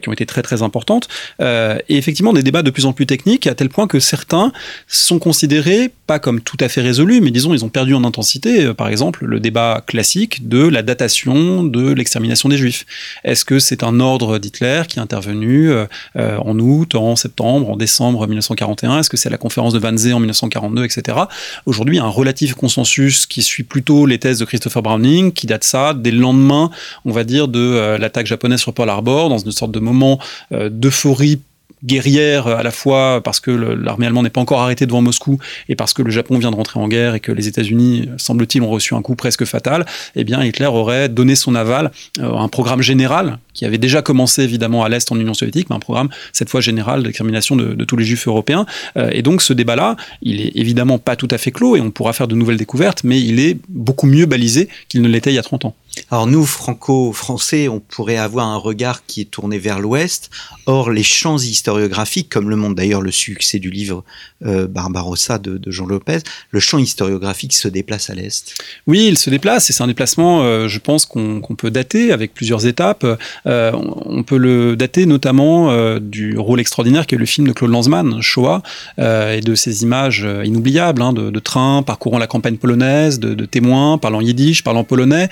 qui 0.00 0.08
ont 0.08 0.12
été 0.12 0.26
très 0.26 0.42
très 0.42 0.62
importantes. 0.62 1.08
et 1.40 1.74
effectivement 1.88 2.32
des 2.32 2.42
débats 2.42 2.62
de 2.62 2.70
plus 2.70 2.86
en 2.86 2.92
plus 2.92 3.06
techniques 3.06 3.46
à 3.46 3.54
tel 3.54 3.68
point 3.68 3.86
que 3.86 4.00
certains 4.00 4.52
sont 4.86 5.18
considérés 5.18 5.89
pas 6.06 6.18
comme 6.18 6.40
tout 6.40 6.56
à 6.60 6.68
fait 6.68 6.80
résolus, 6.80 7.20
mais 7.20 7.30
disons, 7.30 7.54
ils 7.54 7.64
ont 7.64 7.68
perdu 7.68 7.94
en 7.94 8.02
intensité, 8.02 8.64
euh, 8.64 8.74
par 8.74 8.88
exemple, 8.88 9.24
le 9.24 9.38
débat 9.38 9.82
classique 9.86 10.48
de 10.48 10.66
la 10.66 10.82
datation 10.82 11.62
de 11.62 11.92
l'extermination 11.92 12.48
des 12.48 12.56
Juifs. 12.56 12.84
Est-ce 13.22 13.44
que 13.44 13.58
c'est 13.58 13.84
un 13.84 14.00
ordre 14.00 14.38
d'Hitler 14.38 14.82
qui 14.88 14.98
est 14.98 15.02
intervenu 15.02 15.70
euh, 15.70 15.86
euh, 16.16 16.36
en 16.38 16.58
août, 16.58 16.94
en 16.94 17.14
septembre, 17.14 17.70
en 17.70 17.76
décembre 17.76 18.26
1941 18.26 18.98
Est-ce 18.98 19.10
que 19.10 19.16
c'est 19.16 19.30
la 19.30 19.38
conférence 19.38 19.72
de 19.72 19.78
Wannsee 19.78 20.12
en 20.12 20.18
1942, 20.18 20.84
etc. 20.84 21.18
Aujourd'hui, 21.66 21.98
un 21.98 22.08
relatif 22.08 22.54
consensus 22.54 23.26
qui 23.26 23.42
suit 23.42 23.62
plutôt 23.62 24.06
les 24.06 24.18
thèses 24.18 24.40
de 24.40 24.44
Christopher 24.44 24.82
Browning, 24.82 25.32
qui 25.32 25.46
date 25.46 25.64
ça 25.64 25.94
des 25.94 26.10
lendemains, 26.10 26.70
on 27.04 27.12
va 27.12 27.24
dire, 27.24 27.46
de 27.46 27.96
l'attaque 27.98 28.26
japonaise 28.26 28.60
sur 28.60 28.74
Pearl 28.74 28.90
Harbor, 28.90 29.28
dans 29.28 29.38
une 29.38 29.52
sorte 29.52 29.70
de 29.70 29.80
moment 29.80 30.18
d'euphorie 30.50 31.40
guerrière 31.84 32.46
à 32.46 32.62
la 32.62 32.70
fois 32.70 33.20
parce 33.22 33.40
que 33.40 33.50
l'armée 33.50 34.06
allemande 34.06 34.24
n'est 34.24 34.30
pas 34.30 34.40
encore 34.40 34.60
arrêtée 34.60 34.86
devant 34.86 35.02
Moscou 35.02 35.38
et 35.68 35.76
parce 35.76 35.94
que 35.94 36.02
le 36.02 36.10
Japon 36.10 36.38
vient 36.38 36.50
de 36.50 36.56
rentrer 36.56 36.80
en 36.80 36.88
guerre 36.88 37.14
et 37.14 37.20
que 37.20 37.32
les 37.32 37.48
États-Unis, 37.48 38.08
semble-t-il, 38.16 38.62
ont 38.62 38.70
reçu 38.70 38.94
un 38.94 39.02
coup 39.02 39.14
presque 39.14 39.44
fatal, 39.44 39.86
eh 40.16 40.24
bien 40.24 40.42
Hitler 40.42 40.66
aurait 40.66 41.08
donné 41.08 41.34
son 41.34 41.54
aval 41.54 41.90
à 42.20 42.26
un 42.26 42.48
programme 42.48 42.82
général 42.82 43.38
qui 43.54 43.64
avait 43.64 43.78
déjà 43.78 44.02
commencé 44.02 44.42
évidemment 44.42 44.84
à 44.84 44.88
l'Est 44.88 45.10
en 45.12 45.18
Union 45.18 45.34
soviétique, 45.34 45.68
mais 45.70 45.76
un 45.76 45.80
programme 45.80 46.08
cette 46.32 46.48
fois 46.48 46.60
général 46.60 47.02
d'extermination 47.02 47.56
de, 47.56 47.74
de, 47.74 47.84
tous 47.84 47.96
les 47.96 48.04
juifs 48.04 48.28
européens. 48.28 48.66
Euh, 48.96 49.10
et 49.12 49.22
donc 49.22 49.42
ce 49.42 49.52
débat-là, 49.52 49.96
il 50.22 50.40
est 50.40 50.52
évidemment 50.54 50.98
pas 50.98 51.16
tout 51.16 51.28
à 51.30 51.38
fait 51.38 51.50
clos 51.50 51.76
et 51.76 51.80
on 51.80 51.90
pourra 51.90 52.12
faire 52.12 52.28
de 52.28 52.34
nouvelles 52.34 52.56
découvertes, 52.56 53.02
mais 53.04 53.20
il 53.20 53.40
est 53.40 53.58
beaucoup 53.68 54.06
mieux 54.06 54.26
balisé 54.26 54.68
qu'il 54.88 55.02
ne 55.02 55.08
l'était 55.08 55.30
il 55.30 55.36
y 55.36 55.38
a 55.38 55.42
30 55.42 55.66
ans. 55.66 55.74
Alors 56.10 56.26
nous, 56.26 56.46
franco-français, 56.46 57.68
on 57.68 57.80
pourrait 57.80 58.16
avoir 58.16 58.46
un 58.46 58.56
regard 58.56 59.04
qui 59.06 59.22
est 59.22 59.30
tourné 59.30 59.58
vers 59.58 59.80
l'Ouest. 59.80 60.30
Or, 60.66 60.90
les 60.90 61.02
champs 61.02 61.38
historiographiques, 61.60 62.30
comme 62.30 62.48
le 62.48 62.56
montre 62.56 62.74
d'ailleurs 62.74 63.02
le 63.02 63.10
succès 63.10 63.58
du 63.58 63.70
livre 63.70 64.02
euh, 64.46 64.66
Barbarossa 64.66 65.38
de, 65.38 65.60
Jean 65.66 65.86
Lopez, 65.86 66.20
le 66.50 66.60
champ 66.60 66.78
historiographique 66.78 67.52
se 67.52 67.68
déplace 67.68 68.08
à 68.08 68.14
l'Est. 68.14 68.54
Oui, 68.86 69.06
il 69.06 69.18
se 69.18 69.28
déplace 69.28 69.68
et 69.68 69.74
c'est 69.74 69.82
un 69.82 69.86
déplacement, 69.86 70.42
euh, 70.42 70.68
je 70.68 70.78
pense, 70.78 71.04
qu'on 71.04 71.40
qu 71.42 71.54
peut 71.54 71.70
dater 71.70 72.12
avec 72.12 72.32
plusieurs 72.32 72.66
étapes. 72.66 73.04
Euh, 73.46 73.72
on 73.74 74.22
peut 74.22 74.38
le 74.38 74.74
dater 74.74 75.04
notamment 75.04 75.98
du 75.98 76.38
rôle 76.38 76.60
extraordinaire 76.60 77.06
qu'est 77.06 77.16
le 77.16 77.26
film 77.26 77.46
de 77.46 77.52
Claude 77.52 77.70
Lanzmann, 77.70 78.22
Shoah, 78.22 78.62
et 78.98 79.40
de 79.40 79.54
ces 79.54 79.82
images 79.82 80.26
inoubliables 80.44 81.02
hein, 81.02 81.12
de, 81.12 81.30
de, 81.30 81.40
trains 81.40 81.82
parcourant 81.82 82.18
la 82.18 82.26
campagne 82.26 82.56
polonaise, 82.56 83.20
de, 83.20 83.34
de 83.34 83.44
témoins 83.44 83.98
parlant 83.98 84.20
yiddish, 84.20 84.64
parlant 84.64 84.84
polonais, 84.84 85.28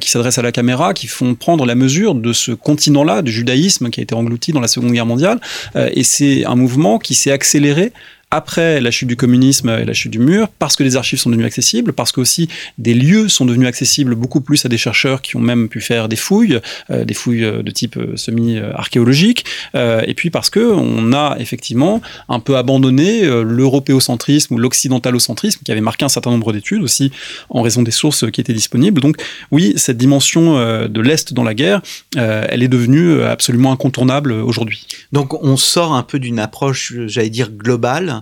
qui 0.00 0.10
s'adressent 0.10 0.38
à 0.38 0.42
la 0.42 0.52
caméra, 0.52 0.94
qui 0.94 1.06
font 1.08 1.34
prendre 1.34 1.66
la 1.66 1.74
mesure 1.74 2.14
de 2.14 2.32
ce 2.32 2.52
continent-là, 2.52 3.22
du 3.22 3.32
judaïsme 3.32 3.90
qui 3.90 4.00
a 4.00 4.02
été 4.02 4.14
englouti 4.14 4.52
dans 4.52 4.60
la 4.60 4.68
Seconde 4.68 4.92
Guerre 4.92 5.06
mondiale. 5.06 5.40
Et 5.76 6.02
c'est 6.04 6.44
un 6.44 6.54
mouvement 6.54 6.98
qui 6.98 7.14
s'est 7.14 7.32
accéléré 7.32 7.92
après 8.32 8.80
la 8.80 8.90
chute 8.90 9.08
du 9.08 9.16
communisme 9.16 9.68
et 9.68 9.84
la 9.84 9.92
chute 9.92 10.10
du 10.10 10.18
mur, 10.18 10.48
parce 10.58 10.74
que 10.74 10.82
les 10.82 10.96
archives 10.96 11.20
sont 11.20 11.30
devenues 11.30 11.44
accessibles, 11.44 11.92
parce 11.92 12.10
qu'aussi 12.10 12.48
des 12.78 12.94
lieux 12.94 13.28
sont 13.28 13.44
devenus 13.44 13.68
accessibles 13.68 14.14
beaucoup 14.14 14.40
plus 14.40 14.64
à 14.64 14.68
des 14.68 14.78
chercheurs 14.78 15.22
qui 15.22 15.36
ont 15.36 15.40
même 15.40 15.68
pu 15.68 15.80
faire 15.80 16.08
des 16.08 16.16
fouilles, 16.16 16.58
euh, 16.90 17.04
des 17.04 17.14
fouilles 17.14 17.62
de 17.62 17.70
type 17.70 17.96
euh, 17.98 18.16
semi-archéologique, 18.16 19.44
euh, 19.74 20.02
et 20.06 20.14
puis 20.14 20.30
parce 20.30 20.50
que 20.50 20.72
on 20.72 21.12
a 21.12 21.36
effectivement 21.38 22.00
un 22.28 22.40
peu 22.40 22.56
abandonné 22.56 23.24
euh, 23.24 23.42
l'européocentrisme 23.42 24.54
ou 24.54 24.58
l'occidentalocentrisme 24.58 25.60
qui 25.64 25.72
avait 25.72 25.80
marqué 25.80 26.04
un 26.04 26.08
certain 26.08 26.30
nombre 26.30 26.52
d'études 26.52 26.82
aussi 26.82 27.12
en 27.50 27.62
raison 27.62 27.82
des 27.82 27.90
sources 27.90 28.30
qui 28.30 28.40
étaient 28.40 28.52
disponibles. 28.52 29.00
Donc 29.00 29.16
oui, 29.50 29.74
cette 29.76 29.98
dimension 29.98 30.56
euh, 30.56 30.88
de 30.88 31.00
l'Est 31.00 31.32
dans 31.32 31.44
la 31.44 31.54
guerre, 31.54 31.82
euh, 32.16 32.46
elle 32.48 32.62
est 32.62 32.68
devenue 32.68 33.22
absolument 33.22 33.72
incontournable 33.72 34.32
aujourd'hui. 34.32 34.86
Donc 35.12 35.42
on 35.42 35.56
sort 35.56 35.94
un 35.94 36.02
peu 36.02 36.18
d'une 36.18 36.38
approche, 36.38 36.94
j'allais 37.06 37.30
dire, 37.30 37.50
globale 37.50 38.21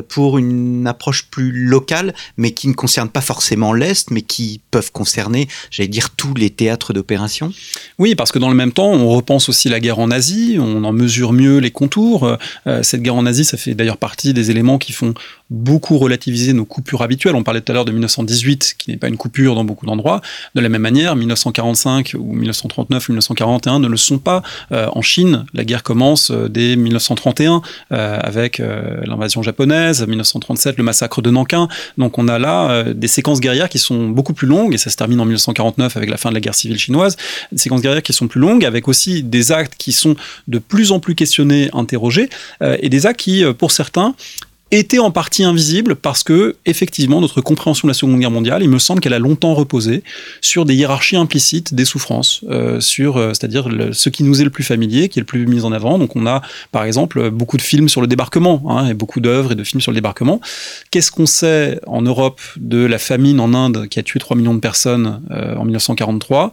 pour 0.00 0.38
une 0.38 0.86
approche 0.86 1.26
plus 1.30 1.52
locale, 1.52 2.14
mais 2.36 2.52
qui 2.52 2.68
ne 2.68 2.74
concerne 2.74 3.08
pas 3.08 3.20
forcément 3.20 3.72
l'Est, 3.72 4.10
mais 4.10 4.22
qui 4.22 4.60
peuvent 4.70 4.92
concerner, 4.92 5.48
j'allais 5.70 5.88
dire, 5.88 6.10
tous 6.10 6.34
les 6.34 6.50
théâtres 6.50 6.92
d'opération 6.92 7.52
Oui, 7.98 8.14
parce 8.14 8.32
que 8.32 8.38
dans 8.38 8.48
le 8.48 8.54
même 8.54 8.72
temps, 8.72 8.90
on 8.90 9.08
repense 9.10 9.48
aussi 9.48 9.68
la 9.68 9.80
guerre 9.80 9.98
en 9.98 10.10
Asie, 10.10 10.56
on 10.60 10.84
en 10.84 10.92
mesure 10.92 11.32
mieux 11.32 11.58
les 11.58 11.70
contours. 11.70 12.36
Euh, 12.66 12.82
cette 12.82 13.02
guerre 13.02 13.16
en 13.16 13.26
Asie, 13.26 13.44
ça 13.44 13.56
fait 13.56 13.74
d'ailleurs 13.74 13.98
partie 13.98 14.34
des 14.34 14.50
éléments 14.50 14.78
qui 14.78 14.92
font 14.92 15.14
beaucoup 15.50 15.98
relativiser 15.98 16.52
nos 16.52 16.64
coupures 16.64 17.02
habituelles. 17.02 17.34
On 17.34 17.42
parlait 17.42 17.60
tout 17.60 17.70
à 17.72 17.74
l'heure 17.74 17.84
de 17.84 17.92
1918, 17.92 18.76
qui 18.78 18.90
n'est 18.90 18.96
pas 18.96 19.08
une 19.08 19.16
coupure 19.16 19.54
dans 19.54 19.64
beaucoup 19.64 19.86
d'endroits. 19.86 20.20
De 20.54 20.60
la 20.60 20.68
même 20.68 20.82
manière, 20.82 21.16
1945 21.16 22.16
ou 22.18 22.34
1939 22.34 23.08
ou 23.08 23.12
1941 23.12 23.78
ne 23.78 23.88
le 23.88 23.96
sont 23.96 24.18
pas. 24.18 24.42
Euh, 24.72 24.88
en 24.92 25.02
Chine, 25.02 25.44
la 25.52 25.64
guerre 25.64 25.82
commence 25.82 26.30
euh, 26.30 26.48
dès 26.48 26.76
1931 26.76 27.62
euh, 27.92 28.18
avec 28.20 28.60
euh, 28.60 29.00
l'invasion 29.04 29.42
japonaise, 29.42 29.83
1937 29.92 30.76
le 30.76 30.84
massacre 30.84 31.22
de 31.22 31.30
Nankin. 31.30 31.68
Donc 31.98 32.18
on 32.18 32.28
a 32.28 32.38
là 32.38 32.70
euh, 32.70 32.94
des 32.94 33.08
séquences 33.08 33.40
guerrières 33.40 33.68
qui 33.68 33.78
sont 33.78 34.08
beaucoup 34.08 34.34
plus 34.34 34.46
longues, 34.46 34.74
et 34.74 34.78
ça 34.78 34.90
se 34.90 34.96
termine 34.96 35.20
en 35.20 35.24
1949 35.24 35.96
avec 35.96 36.10
la 36.10 36.16
fin 36.16 36.30
de 36.30 36.34
la 36.34 36.40
guerre 36.40 36.54
civile 36.54 36.78
chinoise. 36.78 37.16
Des 37.52 37.58
séquences 37.58 37.82
guerrières 37.82 38.02
qui 38.02 38.12
sont 38.12 38.28
plus 38.28 38.40
longues, 38.40 38.64
avec 38.64 38.88
aussi 38.88 39.22
des 39.22 39.52
actes 39.52 39.74
qui 39.76 39.92
sont 39.92 40.16
de 40.48 40.58
plus 40.58 40.92
en 40.92 41.00
plus 41.00 41.14
questionnés, 41.14 41.70
interrogés, 41.72 42.28
euh, 42.62 42.76
et 42.80 42.88
des 42.88 43.06
actes 43.06 43.20
qui, 43.20 43.44
pour 43.58 43.70
certains, 43.70 44.14
était 44.78 44.98
en 44.98 45.10
partie 45.10 45.44
invisible 45.44 45.94
parce 45.94 46.22
que, 46.22 46.56
effectivement, 46.66 47.20
notre 47.20 47.40
compréhension 47.40 47.86
de 47.86 47.90
la 47.90 47.94
Seconde 47.94 48.18
Guerre 48.18 48.30
mondiale, 48.30 48.62
il 48.62 48.68
me 48.68 48.78
semble 48.78 49.00
qu'elle 49.00 49.14
a 49.14 49.18
longtemps 49.18 49.54
reposé 49.54 50.02
sur 50.40 50.64
des 50.64 50.74
hiérarchies 50.74 51.16
implicites 51.16 51.74
des 51.74 51.84
souffrances, 51.84 52.44
euh, 52.50 52.80
sur, 52.80 53.16
euh, 53.16 53.28
c'est-à-dire 53.28 53.68
ce 53.92 54.08
qui 54.08 54.22
nous 54.22 54.40
est 54.40 54.44
le 54.44 54.50
plus 54.50 54.64
familier, 54.64 55.08
qui 55.08 55.18
est 55.18 55.22
le 55.22 55.26
plus 55.26 55.46
mis 55.46 55.62
en 55.62 55.72
avant. 55.72 55.98
Donc, 55.98 56.16
on 56.16 56.26
a, 56.26 56.42
par 56.72 56.84
exemple, 56.84 57.30
beaucoup 57.30 57.56
de 57.56 57.62
films 57.62 57.88
sur 57.88 58.00
le 58.00 58.06
débarquement, 58.06 58.62
hein, 58.68 58.86
et 58.86 58.94
beaucoup 58.94 59.20
d'œuvres 59.20 59.52
et 59.52 59.54
de 59.54 59.64
films 59.64 59.80
sur 59.80 59.92
le 59.92 59.96
débarquement. 59.96 60.40
Qu'est-ce 60.90 61.10
qu'on 61.10 61.26
sait 61.26 61.80
en 61.86 62.02
Europe 62.02 62.40
de 62.56 62.84
la 62.84 62.98
famine 62.98 63.40
en 63.40 63.54
Inde 63.54 63.88
qui 63.88 63.98
a 63.98 64.02
tué 64.02 64.18
3 64.18 64.36
millions 64.36 64.54
de 64.54 64.60
personnes 64.60 65.20
euh, 65.30 65.56
en 65.56 65.64
1943 65.64 66.52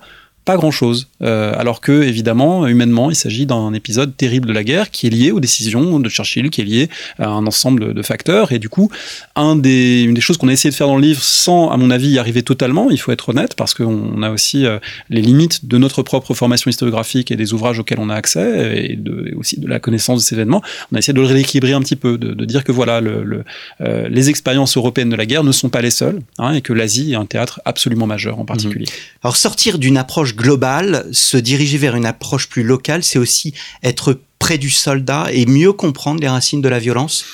pas 0.52 0.58
grand-chose. 0.58 1.08
Euh, 1.22 1.54
alors 1.58 1.80
que, 1.80 2.04
évidemment, 2.04 2.68
humainement, 2.68 3.10
il 3.10 3.16
s'agit 3.16 3.46
d'un 3.46 3.74
épisode 3.74 4.18
terrible 4.18 4.50
de 4.50 4.54
la 4.54 4.66
guerre 4.66 4.92
qui 4.92 5.08
est 5.08 5.10
lié 5.10 5.32
aux 5.32 5.40
décisions 5.40 6.00
de 6.00 6.10
Churchill, 6.10 6.50
qui 6.50 6.60
est 6.62 6.66
lié 6.66 6.90
à 7.20 7.30
un 7.30 7.48
ensemble 7.48 7.94
de 7.94 8.02
facteurs. 8.02 8.52
Et 8.52 8.60
du 8.60 8.68
coup, 8.68 8.92
une 9.38 9.62
des 9.62 10.22
choses 10.22 10.38
qu'on 10.38 10.50
a 10.50 10.52
essayé 10.52 10.70
de 10.70 10.76
faire 10.76 10.88
dans 10.88 10.98
le 10.98 11.02
livre, 11.02 11.22
sans, 11.22 11.70
à 11.70 11.78
mon 11.78 11.90
avis, 11.90 12.10
y 12.10 12.20
arriver 12.20 12.44
totalement, 12.44 12.90
il 12.90 13.00
faut 13.00 13.14
être 13.14 13.30
honnête, 13.30 13.56
parce 13.56 13.74
qu'on 13.74 14.22
a 14.24 14.30
aussi 14.30 14.66
euh, 14.66 14.80
les 15.10 15.22
limites 15.22 15.68
de 15.68 15.78
notre 15.78 16.04
propre 16.04 16.34
formation 16.34 16.70
historiographique 16.70 17.32
et 17.32 17.38
des 17.38 17.54
ouvrages 17.54 17.80
auxquels 17.80 18.00
on 18.00 18.10
a 18.10 18.16
accès, 18.16 18.92
et, 18.92 19.00
aussi 19.38 19.58
de 19.58 19.68
la 19.68 19.80
connaissance 19.80 20.20
de 20.20 20.24
ces 20.24 20.36
événements. 20.36 20.62
On 20.92 20.96
a 20.98 21.00
essayé 21.00 21.14
de 21.14 21.22
le 21.22 21.28
rééquilibrer 21.28 21.74
un 21.74 21.82
petit 21.82 21.96
peu, 21.96 22.18
de, 22.18 22.46
dire 22.46 22.66
que 22.66 22.74
voilà, 22.74 23.00
euh, 23.00 24.08
les 24.10 24.30
expériences 24.30 24.76
européennes 24.76 25.10
de 25.10 25.16
la 25.16 25.26
guerre 25.26 25.46
ne 25.46 25.54
sont 25.54 25.70
pas 25.70 25.82
les 25.82 25.92
seules, 25.92 26.20
hein, 26.40 26.52
et 26.54 26.62
que 26.62 26.74
l'Asie 26.74 27.14
est 27.14 27.16
un 27.16 27.26
théâtre 27.26 27.62
absolument 27.64 28.08
majeur 28.08 28.40
en 28.40 28.46
particulier. 28.46 28.88
Alors 29.24 29.38
sortir 29.38 29.78
d'une 29.78 29.98
approche 29.98 30.36
globale, 30.42 31.08
se 31.12 31.38
diriger 31.38 31.78
vers 31.78 31.96
une 31.96 32.06
approche 32.06 32.50
plus 32.50 32.64
locale, 32.64 33.04
c'est 33.04 33.20
aussi 33.20 33.54
être 33.84 34.20
près 34.42 34.58
du 34.58 34.72
soldat 34.72 35.28
et 35.32 35.46
mieux 35.46 35.72
comprendre 35.72 36.20
les 36.20 36.28
racines 36.28 36.62
de 36.62 36.68
la 36.68 36.80
violence 36.80 37.26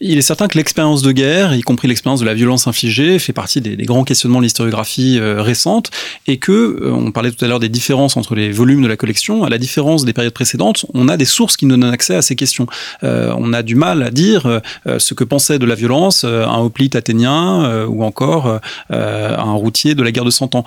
Il 0.00 0.16
est 0.16 0.22
certain 0.22 0.48
que 0.48 0.56
l'expérience 0.56 1.02
de 1.02 1.12
guerre, 1.12 1.54
y 1.54 1.60
compris 1.60 1.88
l'expérience 1.88 2.20
de 2.20 2.24
la 2.24 2.32
violence 2.32 2.66
infligée, 2.66 3.18
fait 3.18 3.34
partie 3.34 3.60
des, 3.60 3.76
grands 3.84 4.02
questionnements 4.02 4.38
de 4.38 4.44
l'historiographie 4.44 5.18
euh, 5.18 5.42
récente 5.42 5.90
et 6.26 6.38
que, 6.38 6.52
euh, 6.52 6.90
on 6.90 7.12
parlait 7.12 7.30
tout 7.30 7.44
à 7.44 7.48
l'heure 7.48 7.60
des 7.60 7.68
différences 7.68 8.16
entre 8.16 8.34
les 8.34 8.50
volumes 8.50 8.80
de 8.80 8.88
la 8.88 8.96
collection, 8.96 9.44
à 9.44 9.50
la 9.50 9.58
différence 9.58 10.06
des 10.06 10.14
périodes 10.14 10.32
précédentes, 10.32 10.86
on 10.94 11.08
a 11.08 11.18
des 11.18 11.26
sources 11.26 11.58
qui 11.58 11.66
nous 11.66 11.76
donnent 11.76 11.92
accès 11.92 12.14
à 12.14 12.22
ces 12.22 12.34
questions. 12.34 12.66
Euh, 13.02 13.34
on 13.36 13.52
a 13.52 13.62
du 13.62 13.74
mal 13.74 14.02
à 14.02 14.10
dire 14.10 14.62
ce 14.98 15.12
que 15.12 15.24
pensait 15.24 15.58
de 15.58 15.66
la 15.66 15.74
violence 15.74 16.24
un 16.24 16.60
hoplite 16.60 16.96
athénien 16.96 17.84
ou 17.86 18.04
encore 18.04 18.60
un 18.90 19.52
routier 19.52 19.94
de 19.94 20.02
la 20.02 20.12
guerre 20.12 20.24
de 20.24 20.30
Cent 20.30 20.54
Ans. 20.54 20.64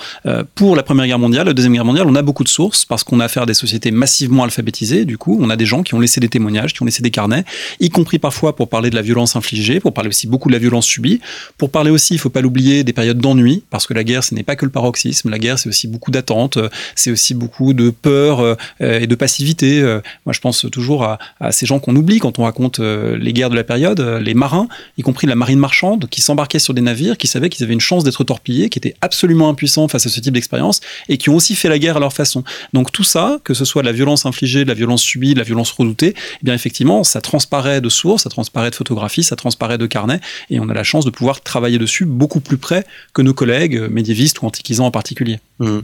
pour 0.53 0.75
la 0.75 0.83
Première 0.83 1.07
Guerre 1.07 1.19
mondiale, 1.19 1.47
la 1.47 1.53
Deuxième 1.53 1.73
Guerre 1.73 1.85
mondiale, 1.85 2.05
on 2.07 2.15
a 2.15 2.21
beaucoup 2.21 2.43
de 2.43 2.49
sources 2.49 2.85
parce 2.85 3.03
qu'on 3.03 3.19
a 3.19 3.25
affaire 3.25 3.43
à 3.43 3.45
des 3.45 3.53
sociétés 3.53 3.91
massivement 3.91 4.43
alphabétisées, 4.43 5.05
du 5.05 5.17
coup, 5.17 5.37
on 5.41 5.49
a 5.49 5.55
des 5.55 5.65
gens 5.65 5.83
qui 5.87 5.93
ont 5.93 5.99
laissé 6.01 6.19
des 6.19 6.27
témoignages, 6.27 6.73
qui 6.73 6.81
ont 6.81 6.85
laissé 6.85 7.01
des 7.01 7.11
carnets, 7.11 7.45
y 7.79 7.89
compris 7.89 8.19
parfois 8.19 8.57
pour 8.57 8.67
parler 8.67 8.89
de 8.89 8.95
la 8.95 9.01
violence 9.01 9.37
infligée, 9.37 9.79
pour 9.79 9.93
parler 9.93 10.09
aussi 10.09 10.27
beaucoup 10.27 10.49
de 10.49 10.53
la 10.53 10.59
violence 10.59 10.85
subie, 10.85 11.21
pour 11.57 11.69
parler 11.69 11.91
aussi, 11.91 12.13
il 12.13 12.17
faut 12.17 12.29
pas 12.29 12.41
l'oublier, 12.41 12.83
des 12.83 12.91
périodes 12.91 13.19
d'ennui, 13.19 13.63
parce 13.69 13.87
que 13.87 13.93
la 13.93 14.03
guerre, 14.03 14.23
ce 14.23 14.35
n'est 14.35 14.43
pas 14.43 14.57
que 14.57 14.65
le 14.65 14.71
paroxysme, 14.71 15.29
la 15.29 15.39
guerre, 15.39 15.57
c'est 15.57 15.69
aussi 15.69 15.87
beaucoup 15.87 16.11
d'attentes, 16.11 16.59
c'est 16.95 17.09
aussi 17.09 17.33
beaucoup 17.33 17.73
de 17.73 17.89
peur 17.89 18.41
euh, 18.41 18.55
et 18.81 19.07
de 19.07 19.15
passivité. 19.15 19.81
Euh, 19.81 20.01
moi, 20.25 20.33
je 20.33 20.41
pense 20.41 20.65
toujours 20.71 21.05
à, 21.05 21.19
ces 21.51 21.65
gens 21.65 21.79
qu'on 21.79 21.95
oublie 21.95 22.19
quand 22.19 22.37
on 22.37 22.43
raconte 22.43 22.81
euh, 22.81 23.17
les 23.17 23.31
guerres 23.31 23.49
de 23.49 23.55
la 23.55 23.63
période, 23.63 24.01
les 24.01 24.33
marins, 24.33 24.67
y 24.97 25.01
compris 25.03 25.25
la 25.25 25.35
marine 25.35 25.59
marchande, 25.59 26.09
qui 26.09 26.21
s'embarquaient 26.21 26.59
sur 26.59 26.73
des 26.73 26.81
navires, 26.81 27.17
qui 27.17 27.27
savaient 27.27 27.49
qu'ils 27.49 27.63
avaient 27.63 27.73
une 27.73 27.79
chance 27.79 28.03
d'être 28.03 28.25
torpillés, 28.25 28.67
qui 28.69 28.79
étaient 28.79 28.95
absolument 28.99 29.47
impuissants 29.47 29.87
face 29.87 30.05
à 30.05 30.09
ce 30.09 30.19
type 30.19 30.33
d'expérience, 30.33 30.81
et 31.07 31.17
qui 31.17 31.29
ont 31.29 31.35
aussi 31.35 31.55
fait 31.55 31.69
la 31.69 31.79
guerre 31.79 31.95
à 31.95 32.01
leur 32.01 32.11
façon. 32.11 32.43
Donc 32.73 32.91
tout 32.91 33.05
ça, 33.05 33.39
que 33.45 33.53
ce 33.53 33.63
soit 33.63 33.83
de 33.83 33.87
la 33.87 33.93
violence 33.93 34.25
infligée, 34.25 34.63
de 34.63 34.69
la 34.69 34.73
violence 34.73 35.01
subie, 35.01 35.33
de 35.33 35.39
la 35.39 35.45
violence 35.45 35.71
redoutée, 35.77 36.13
eh 36.15 36.39
bien 36.43 36.53
effectivement, 36.53 37.03
ça 37.03 37.21
transparaît 37.21 37.81
de 37.81 37.89
sources, 37.89 38.23
ça 38.23 38.29
transparaît 38.29 38.69
de 38.69 38.75
photographies, 38.75 39.23
ça 39.23 39.35
transparaît 39.35 39.77
de 39.77 39.85
carnets, 39.85 40.19
et 40.49 40.59
on 40.59 40.69
a 40.69 40.73
la 40.73 40.83
chance 40.83 41.05
de 41.05 41.09
pouvoir 41.09 41.41
travailler 41.41 41.77
dessus 41.77 42.05
beaucoup 42.05 42.39
plus 42.39 42.57
près 42.57 42.85
que 43.13 43.21
nos 43.21 43.33
collègues 43.33 43.79
médiévistes 43.89 44.41
ou 44.41 44.45
antiquisants 44.45 44.85
en 44.85 44.91
particulier. 44.91 45.39
Mmh. 45.59 45.79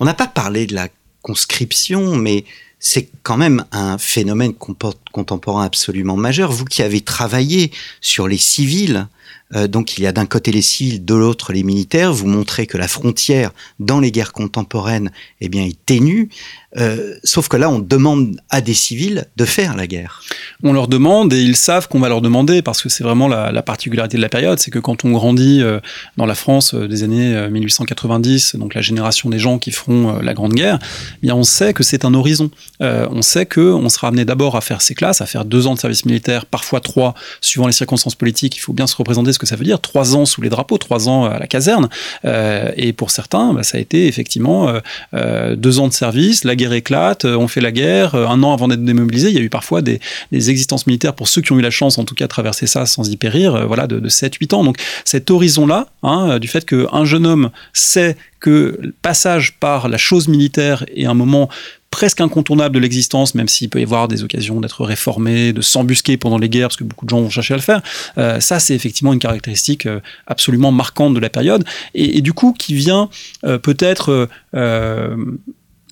On 0.00 0.04
n'a 0.04 0.14
pas 0.14 0.26
parlé 0.26 0.66
de 0.66 0.74
la 0.74 0.88
conscription, 1.22 2.16
mais 2.16 2.44
c'est 2.78 3.08
quand 3.22 3.36
même 3.36 3.64
un 3.72 3.98
phénomène 3.98 4.54
contemporain 4.54 5.64
absolument 5.64 6.16
majeur. 6.16 6.52
Vous 6.52 6.64
qui 6.64 6.82
avez 6.82 7.00
travaillé 7.00 7.72
sur 8.00 8.28
les 8.28 8.38
civils, 8.38 9.08
euh, 9.54 9.66
donc 9.66 9.98
il 9.98 10.04
y 10.04 10.06
a 10.06 10.12
d'un 10.12 10.26
côté 10.26 10.52
les 10.52 10.62
civils, 10.62 11.04
de 11.04 11.14
l'autre 11.14 11.52
les 11.52 11.62
militaires, 11.62 12.12
vous 12.12 12.28
montrez 12.28 12.66
que 12.66 12.78
la 12.78 12.86
frontière 12.86 13.52
dans 13.80 13.98
les 13.98 14.12
guerres 14.12 14.32
contemporaines 14.32 15.10
eh 15.40 15.48
bien, 15.48 15.64
est 15.64 15.78
ténue. 15.86 16.28
Euh, 16.76 17.14
sauf 17.24 17.48
que 17.48 17.56
là, 17.56 17.70
on 17.70 17.78
demande 17.78 18.40
à 18.50 18.60
des 18.60 18.74
civils 18.74 19.24
de 19.36 19.44
faire 19.46 19.74
la 19.74 19.86
guerre. 19.86 20.22
On 20.62 20.74
leur 20.74 20.86
demande 20.86 21.32
et 21.32 21.40
ils 21.40 21.56
savent 21.56 21.88
qu'on 21.88 21.98
va 21.98 22.10
leur 22.10 22.20
demander 22.20 22.60
parce 22.60 22.82
que 22.82 22.90
c'est 22.90 23.02
vraiment 23.02 23.26
la, 23.26 23.52
la, 23.52 23.62
particularité 23.62 24.18
de 24.18 24.22
la 24.22 24.28
période, 24.28 24.58
c'est 24.58 24.70
que 24.70 24.78
quand 24.78 25.04
on 25.04 25.12
grandit 25.12 25.62
euh, 25.62 25.80
dans 26.18 26.26
la 26.26 26.34
France 26.34 26.74
euh, 26.74 26.86
des 26.86 27.04
années 27.04 27.48
1890, 27.50 28.56
donc 28.56 28.74
la 28.74 28.82
génération 28.82 29.30
des 29.30 29.38
gens 29.38 29.58
qui 29.58 29.70
feront 29.70 30.20
la 30.20 30.34
Grande 30.34 30.52
Guerre, 30.52 30.78
eh 30.82 31.18
bien 31.22 31.34
on 31.34 31.42
sait 31.42 31.72
que 31.72 31.82
c'est 31.82 32.04
un 32.04 32.12
horizon. 32.12 32.50
on 32.80 33.22
sait 33.22 33.46
que 33.46 33.60
on 33.60 33.88
sera 33.88 34.08
amené 34.08 34.24
d'abord 34.24 34.56
à 34.56 34.60
faire 34.60 34.82
ses 34.82 34.94
classes 34.94 34.98
classe, 34.98 35.20
à 35.20 35.26
faire 35.26 35.44
deux 35.44 35.66
ans 35.66 35.74
de 35.74 35.78
service 35.78 36.04
militaire, 36.04 36.44
parfois 36.44 36.80
trois, 36.80 37.14
suivant 37.40 37.66
les 37.66 37.72
circonstances 37.72 38.14
politiques. 38.14 38.56
Il 38.56 38.60
faut 38.60 38.72
bien 38.72 38.86
se 38.86 38.96
représenter 38.96 39.32
ce 39.32 39.38
que 39.38 39.46
ça 39.46 39.56
veut 39.56 39.64
dire. 39.64 39.80
Trois 39.80 40.16
ans 40.16 40.26
sous 40.26 40.42
les 40.42 40.50
drapeaux, 40.50 40.76
trois 40.76 41.08
ans 41.08 41.24
à 41.24 41.38
la 41.38 41.46
caserne. 41.46 41.88
Et 42.24 42.92
pour 42.92 43.10
certains, 43.10 43.54
bah, 43.54 43.62
ça 43.62 43.78
a 43.78 43.80
été 43.80 44.06
effectivement 44.06 44.72
deux 45.12 45.78
ans 45.78 45.88
de 45.88 45.92
service, 45.92 46.44
la 46.44 46.56
guerre 46.58 46.74
éclate, 46.74 47.24
on 47.24 47.48
fait 47.48 47.62
la 47.62 47.72
guerre, 47.72 48.14
un 48.14 48.42
an 48.42 48.52
avant 48.52 48.68
d'être 48.68 48.84
démobilisé. 48.84 49.30
Il 49.30 49.34
y 49.34 49.38
a 49.38 49.42
eu 49.42 49.48
parfois 49.48 49.80
des, 49.80 50.00
existences 50.32 50.86
militaires 50.86 51.14
pour 51.14 51.28
ceux 51.28 51.40
qui 51.40 51.52
ont 51.52 51.58
eu 51.58 51.62
la 51.62 51.70
chance, 51.70 51.96
en 51.96 52.04
tout 52.04 52.14
cas, 52.14 52.24
de 52.24 52.28
traverser 52.28 52.66
ça 52.66 52.84
sans 52.84 53.08
y 53.10 53.16
périr, 53.16 53.66
voilà, 53.66 53.86
de, 53.86 53.98
de 53.98 54.08
7-8 54.08 54.54
ans. 54.54 54.64
Donc 54.64 54.76
cet 55.04 55.30
horizon-là, 55.30 55.86
hein, 56.02 56.38
du 56.38 56.48
fait 56.48 56.66
qu'un 56.66 57.04
jeune 57.04 57.26
homme 57.26 57.50
sait 57.72 58.16
que 58.40 58.78
le 58.80 58.94
passage 59.02 59.54
par 59.58 59.88
la 59.88 59.98
chose 59.98 60.28
militaire 60.28 60.84
est 60.94 61.06
un 61.06 61.14
moment 61.14 61.48
presque 61.90 62.20
incontournable 62.20 62.74
de 62.74 62.80
l'existence, 62.80 63.34
même 63.34 63.48
s'il 63.48 63.70
peut 63.70 63.80
y 63.80 63.82
avoir 63.82 64.08
des 64.08 64.22
occasions 64.22 64.60
d'être 64.60 64.84
réformé, 64.84 65.52
de 65.52 65.60
s'embusquer 65.60 66.16
pendant 66.16 66.38
les 66.38 66.48
guerres, 66.48 66.68
parce 66.68 66.76
que 66.76 66.84
beaucoup 66.84 67.06
de 67.06 67.10
gens 67.10 67.20
vont 67.20 67.30
chercher 67.30 67.54
à 67.54 67.56
le 67.56 67.62
faire. 67.62 67.82
Euh, 68.18 68.40
ça, 68.40 68.60
c'est 68.60 68.74
effectivement 68.74 69.12
une 69.12 69.18
caractéristique 69.18 69.86
euh, 69.86 70.00
absolument 70.26 70.70
marquante 70.70 71.14
de 71.14 71.20
la 71.20 71.30
période, 71.30 71.64
et, 71.94 72.20
du 72.20 72.32
coup 72.32 72.52
qui 72.52 72.74
vient 72.74 73.08
euh, 73.44 73.58
peut-être 73.58 74.28
euh, 74.54 75.16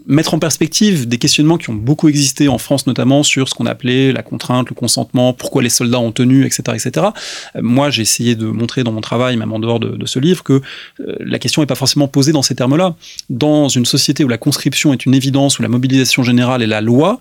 mettre 0.06 0.34
en 0.34 0.38
perspective 0.38 1.08
des 1.08 1.18
questionnements 1.18 1.58
qui 1.58 1.70
ont 1.70 1.74
beaucoup 1.74 2.08
existé 2.08 2.48
en 2.48 2.58
France 2.58 2.86
notamment 2.86 3.22
sur 3.22 3.48
ce 3.48 3.54
qu'on 3.54 3.66
appelait 3.66 4.12
la 4.12 4.22
contrainte, 4.22 4.68
le 4.68 4.74
consentement, 4.74 5.32
pourquoi 5.32 5.62
les 5.62 5.68
soldats 5.68 5.98
ont 5.98 6.12
tenu, 6.12 6.44
etc. 6.44 6.62
etc. 6.74 7.06
Euh, 7.56 7.60
moi, 7.62 7.90
j'ai 7.90 8.02
essayé 8.02 8.34
de 8.34 8.46
montrer 8.46 8.84
dans 8.84 8.92
mon 8.92 9.00
travail, 9.00 9.36
même 9.36 9.52
en 9.52 9.58
dehors 9.58 9.80
de, 9.80 10.06
ce 10.06 10.18
livre, 10.18 10.44
que 10.44 10.62
euh, 11.00 11.16
la 11.20 11.38
question 11.38 11.62
n'est 11.62 11.66
pas 11.66 11.74
forcément 11.74 12.08
posée 12.08 12.32
dans 12.32 12.42
ces 12.42 12.54
termes-là. 12.54 12.94
Dans 13.30 13.68
une 13.68 13.86
société 13.86 14.24
où 14.24 14.28
la 14.28 14.38
conscription 14.38 14.92
est 14.92 15.04
une 15.04 15.14
évidence, 15.14 15.58
où 15.58 15.62
la 15.62 15.68
mobilisation 15.68 16.22
générale 16.22 16.62
est 16.62 16.68
la 16.68 16.80
loi, 16.80 17.20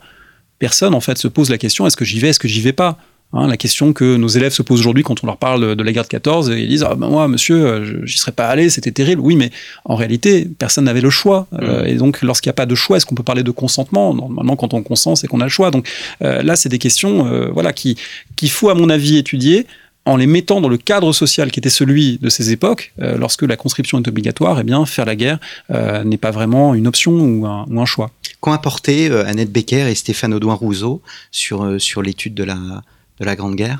personne 0.59 0.93
en 0.93 1.01
fait 1.01 1.17
se 1.17 1.27
pose 1.27 1.49
la 1.49 1.57
question 1.57 1.85
est-ce 1.87 1.97
que 1.97 2.05
j'y 2.05 2.19
vais, 2.19 2.29
est-ce 2.29 2.39
que 2.39 2.47
j'y 2.47 2.61
vais 2.61 2.73
pas? 2.73 2.97
Hein, 3.35 3.47
la 3.47 3.57
question 3.57 3.93
que 3.93 4.15
nos 4.15 4.27
élèves 4.27 4.53
se 4.53 4.61
posent 4.61 4.79
aujourd'hui 4.79 5.03
quand 5.03 5.23
on 5.23 5.27
leur 5.27 5.37
parle 5.37 5.75
de 5.75 5.83
la 5.83 5.91
guerre 5.91 6.03
de 6.03 6.07
14, 6.07 6.53
ils 6.55 6.67
disent 6.67 6.83
ah 6.89 6.95
ben 6.95 7.09
moi 7.09 7.27
monsieur 7.27 7.65
euh, 7.65 8.05
j'y 8.05 8.17
serais 8.17 8.31
pas 8.31 8.47
allé, 8.47 8.69
c'était 8.69 8.91
terrible. 8.91 9.21
Oui, 9.21 9.35
mais 9.35 9.51
en 9.83 9.95
réalité 9.95 10.47
personne 10.57 10.85
n'avait 10.85 11.01
le 11.01 11.09
choix. 11.09 11.47
Euh, 11.53 11.83
mm. 11.83 11.87
et 11.87 11.95
donc 11.95 12.21
lorsqu'il 12.21 12.49
n'y 12.49 12.53
a 12.53 12.53
pas 12.53 12.65
de 12.65 12.75
choix, 12.75 12.97
est-ce 12.97 13.05
qu'on 13.05 13.15
peut 13.15 13.23
parler 13.23 13.43
de 13.43 13.51
consentement? 13.51 14.13
Normalement 14.13 14.55
quand 14.55 14.73
on 14.73 14.81
consent, 14.81 15.15
c'est 15.15 15.27
qu'on 15.27 15.41
a 15.41 15.45
le 15.45 15.49
choix. 15.49 15.69
Donc 15.69 15.87
euh, 16.23 16.41
là, 16.41 16.55
c'est 16.55 16.69
des 16.69 16.79
questions 16.79 17.27
euh, 17.27 17.49
voilà 17.51 17.73
qui 17.73 17.97
qu'il 18.35 18.49
faut 18.49 18.69
à 18.69 18.73
mon 18.73 18.89
avis 18.89 19.17
étudier 19.17 19.67
en 20.05 20.17
les 20.17 20.27
mettant 20.27 20.61
dans 20.61 20.69
le 20.69 20.77
cadre 20.77 21.11
social 21.13 21.51
qui 21.51 21.59
était 21.59 21.69
celui 21.69 22.19
de 22.19 22.29
ces 22.29 22.51
époques, 22.51 22.93
euh, 23.01 23.17
lorsque 23.17 23.41
la 23.41 23.57
conscription 23.57 23.99
est 23.99 24.07
obligatoire, 24.07 24.59
eh 24.59 24.63
bien, 24.63 24.85
faire 24.85 25.05
la 25.05 25.15
guerre 25.15 25.39
euh, 25.71 26.03
n'est 26.03 26.17
pas 26.17 26.31
vraiment 26.31 26.75
une 26.75 26.87
option 26.87 27.11
ou 27.11 27.45
un, 27.45 27.65
ou 27.69 27.81
un 27.81 27.85
choix. 27.85 28.11
Qu'ont 28.39 28.51
apporté 28.51 29.09
euh, 29.09 29.25
Annette 29.25 29.51
Becker 29.51 29.89
et 29.89 29.95
Stéphane 29.95 30.33
Audouin 30.33 30.53
Rousseau 30.53 31.01
sur, 31.31 31.81
sur 31.81 32.03
l'étude 32.03 32.35
de 32.35 32.43
la, 32.43 32.83
de 33.17 33.25
la 33.25 33.35
Grande 33.35 33.55
Guerre? 33.55 33.79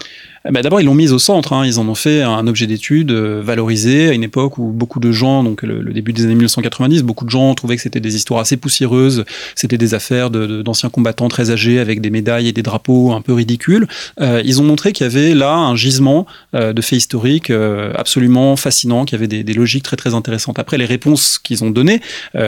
Ben, 0.52 0.62
D'abord, 0.62 0.80
ils 0.80 0.86
l'ont 0.86 0.94
mise 0.94 1.12
au 1.12 1.20
centre. 1.20 1.54
Hein. 1.54 1.66
Ils 1.66 1.80
en 1.80 1.88
ont 1.88 1.96
fait 1.96 2.22
un 2.22 2.46
objet 2.46 2.68
d'étude 2.68 3.12
euh, 3.12 3.42
valorisé 3.44 4.10
à 4.10 4.14
une 4.14 4.24
époque 4.24 4.58
où 4.58 4.72
beaucoup 4.72 5.00
de 5.00 5.12
gens, 5.12 5.44
donc 5.44 5.64
le, 5.64 5.94
début 5.94 6.14
des 6.14 6.24
années 6.26 6.36
1990, 6.36 7.04
beaucoup 7.04 7.26
de 7.26 7.30
gens 7.30 7.54
trouvaient 7.56 7.76
que 7.76 7.82
c'était 7.82 8.00
des 8.00 8.16
histoires 8.16 8.42
assez 8.42 8.58
poussiéreuses. 8.58 9.26
C'était 9.56 9.78
des 9.78 9.94
affaires 9.94 10.30
d'anciens 10.30 10.90
combattants 10.90 11.30
très 11.30 11.50
âgés 11.50 11.80
avec 11.80 12.02
des 12.02 12.10
médailles 12.10 12.48
et 12.48 12.52
des 12.52 12.62
drapeaux 12.62 13.12
un 13.12 13.22
peu 13.22 13.34
ridicules. 13.34 13.88
Euh, 14.22 14.42
ils 14.46 14.62
ont 14.62 14.64
montré 14.64 14.94
qu'il 14.94 15.06
y 15.06 15.10
avait 15.10 15.34
là 15.34 15.54
un 15.56 15.76
gisement 15.76 16.28
euh, 16.54 16.74
de 16.74 16.82
faits 16.82 16.98
historiques 16.98 17.52
absolument 17.96 18.56
fascinant, 18.56 19.06
qu'il 19.06 19.20
y 19.20 19.24
avait 19.24 19.44
des, 19.44 19.54
logiques 19.54 19.84
très 19.84 19.96
très 19.96 20.14
intéressantes. 20.14 20.60
Après, 20.60 20.78
les 20.78 20.86
réponses 20.86 21.40
qu'ils 21.40 21.64
ont 21.64 21.70
données, 21.70 22.02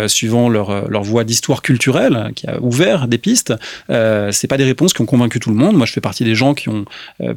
suivant 0.08 0.50
leur, 0.50 0.90
leur 0.90 1.04
voie 1.04 1.24
d'histoire 1.24 1.62
culturelle, 1.62 2.32
qui 2.36 2.48
a 2.48 2.62
ouvert 2.62 3.08
des 3.08 3.18
pistes, 3.18 3.54
c'est 3.90 4.48
pas 4.48 4.58
des 4.58 4.64
réponses 4.64 4.94
qui 4.94 5.02
ont 5.02 5.06
convaincu 5.06 5.40
tout 5.40 5.50
le 5.50 5.56
monde. 5.56 5.76
Moi, 5.76 5.86
je 5.86 5.94
fais 5.94 6.02
partie 6.02 6.24
des 6.24 6.36
gens 6.36 6.54
qui 6.54 6.70
ont 6.70 6.86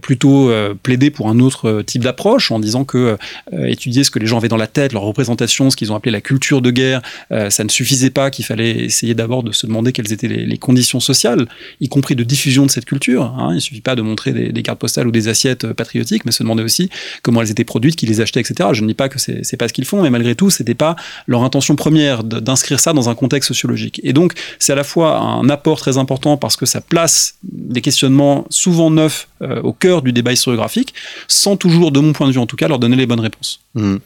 plutôt 0.00 0.49
euh, 0.50 0.74
plaidé 0.74 1.10
pour 1.10 1.28
un 1.28 1.38
autre 1.40 1.68
euh, 1.68 1.82
type 1.82 2.02
d'approche 2.02 2.50
en 2.50 2.58
disant 2.58 2.84
que 2.84 3.16
étudier 3.52 4.04
ce 4.04 4.10
que 4.10 4.18
les 4.18 4.26
gens 4.26 4.38
avaient 4.38 4.48
dans 4.48 4.56
la 4.56 4.66
tête, 4.66 4.92
leur 4.92 5.02
représentation, 5.02 5.70
ce 5.70 5.76
qu'ils 5.76 5.92
ont 5.92 5.94
appelé 5.94 6.10
la 6.12 6.20
culture 6.20 6.62
de 6.62 6.70
guerre, 6.70 7.02
ça 7.30 7.64
ne 7.64 7.68
suffisait 7.68 8.10
pas, 8.10 8.30
qu'il 8.30 8.44
fallait 8.44 8.70
essayer 8.70 9.14
d'abord 9.14 9.42
de 9.42 9.52
se 9.52 9.66
demander 9.66 9.92
quelles 9.92 10.12
étaient 10.12 10.28
les, 10.28 10.58
conditions 10.58 11.00
sociales, 11.00 11.46
y 11.80 11.88
compris 11.88 12.14
de 12.16 12.22
diffusion 12.22 12.66
de 12.66 12.70
cette 12.70 12.84
culture. 12.84 13.24
Hein. 13.24 13.52
Il 13.54 13.60
suffit 13.60 13.80
pas 13.80 13.94
de 13.94 14.02
montrer 14.02 14.32
des, 14.32 14.62
cartes 14.62 14.78
postales 14.78 15.06
ou 15.06 15.10
des 15.10 15.28
assiettes 15.28 15.72
patriotiques, 15.72 16.24
mais 16.24 16.32
se 16.32 16.42
demander 16.42 16.62
aussi 16.62 16.90
comment 17.22 17.42
elles 17.42 17.50
étaient 17.50 17.64
produites, 17.64 17.96
qui 17.96 18.06
les 18.06 18.20
achetaient, 18.20 18.40
etc. 18.40 18.70
Je 18.72 18.82
ne 18.82 18.88
dis 18.88 18.94
pas 18.94 19.08
que 19.08 19.18
c'est 19.18 19.56
pas 19.56 19.68
ce 19.68 19.72
qu'ils 19.72 19.86
font, 19.86 20.02
mais 20.02 20.10
malgré 20.10 20.34
tout, 20.34 20.50
c'était 20.50 20.74
pas 20.74 20.96
leur 21.26 21.42
intention 21.42 21.76
première 21.76 22.24
d'inscrire 22.24 22.80
ça 22.80 22.92
dans 22.92 23.08
un 23.08 23.14
contexte 23.14 23.48
sociologique. 23.48 24.00
Et 24.04 24.12
donc, 24.12 24.34
c'est 24.58 24.72
à 24.72 24.76
la 24.76 24.84
fois 24.84 25.18
un 25.18 25.48
apport 25.48 25.80
très 25.80 25.98
important 25.98 26.36
parce 26.36 26.56
que 26.56 26.66
ça 26.66 26.80
place 26.80 27.34
des 27.42 27.80
questionnements 27.80 28.46
souvent 28.50 28.90
neufs 28.90 29.28
euh, 29.42 29.60
au 29.62 29.72
cœur 29.72 30.02
du 30.02 30.12
débat 30.12 30.32
historiographique, 30.40 30.94
sans 31.28 31.56
toujours, 31.56 31.92
de 31.92 32.00
mon 32.00 32.12
point 32.12 32.26
de 32.26 32.32
vue 32.32 32.38
en 32.38 32.46
tout 32.46 32.56
cas, 32.56 32.68
leur 32.68 32.78
donner 32.78 32.96
les 32.96 33.06
bonnes 33.06 33.20
réponses. 33.20 33.60
Mmh. 33.74 33.96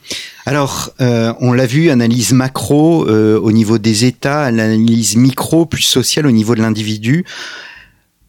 Alors, 0.46 0.90
euh, 1.00 1.32
on 1.40 1.52
l'a 1.52 1.66
vu, 1.66 1.90
analyse 1.90 2.32
macro 2.32 3.08
euh, 3.08 3.38
au 3.38 3.52
niveau 3.52 3.78
des 3.78 4.04
États, 4.04 4.42
analyse 4.42 5.16
micro 5.16 5.64
plus 5.64 5.82
sociale 5.82 6.26
au 6.26 6.32
niveau 6.32 6.54
de 6.54 6.60
l'individu. 6.60 7.24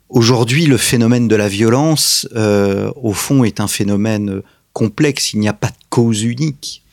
Aujourd'hui, 0.09 0.65
le 0.67 0.77
phénomène 0.77 1.27
de 1.27 1.35
la 1.35 1.47
violence, 1.47 2.27
euh, 2.35 2.91
au 2.95 3.13
fond, 3.13 3.43
est 3.43 3.59
un 3.59 3.67
phénomène 3.67 4.41
complexe. 4.71 5.33
Il 5.33 5.39
n'y 5.39 5.49
a 5.49 5.53
pas 5.53 5.67
de 5.67 5.83
cause 5.89 6.23
unique. 6.23 6.83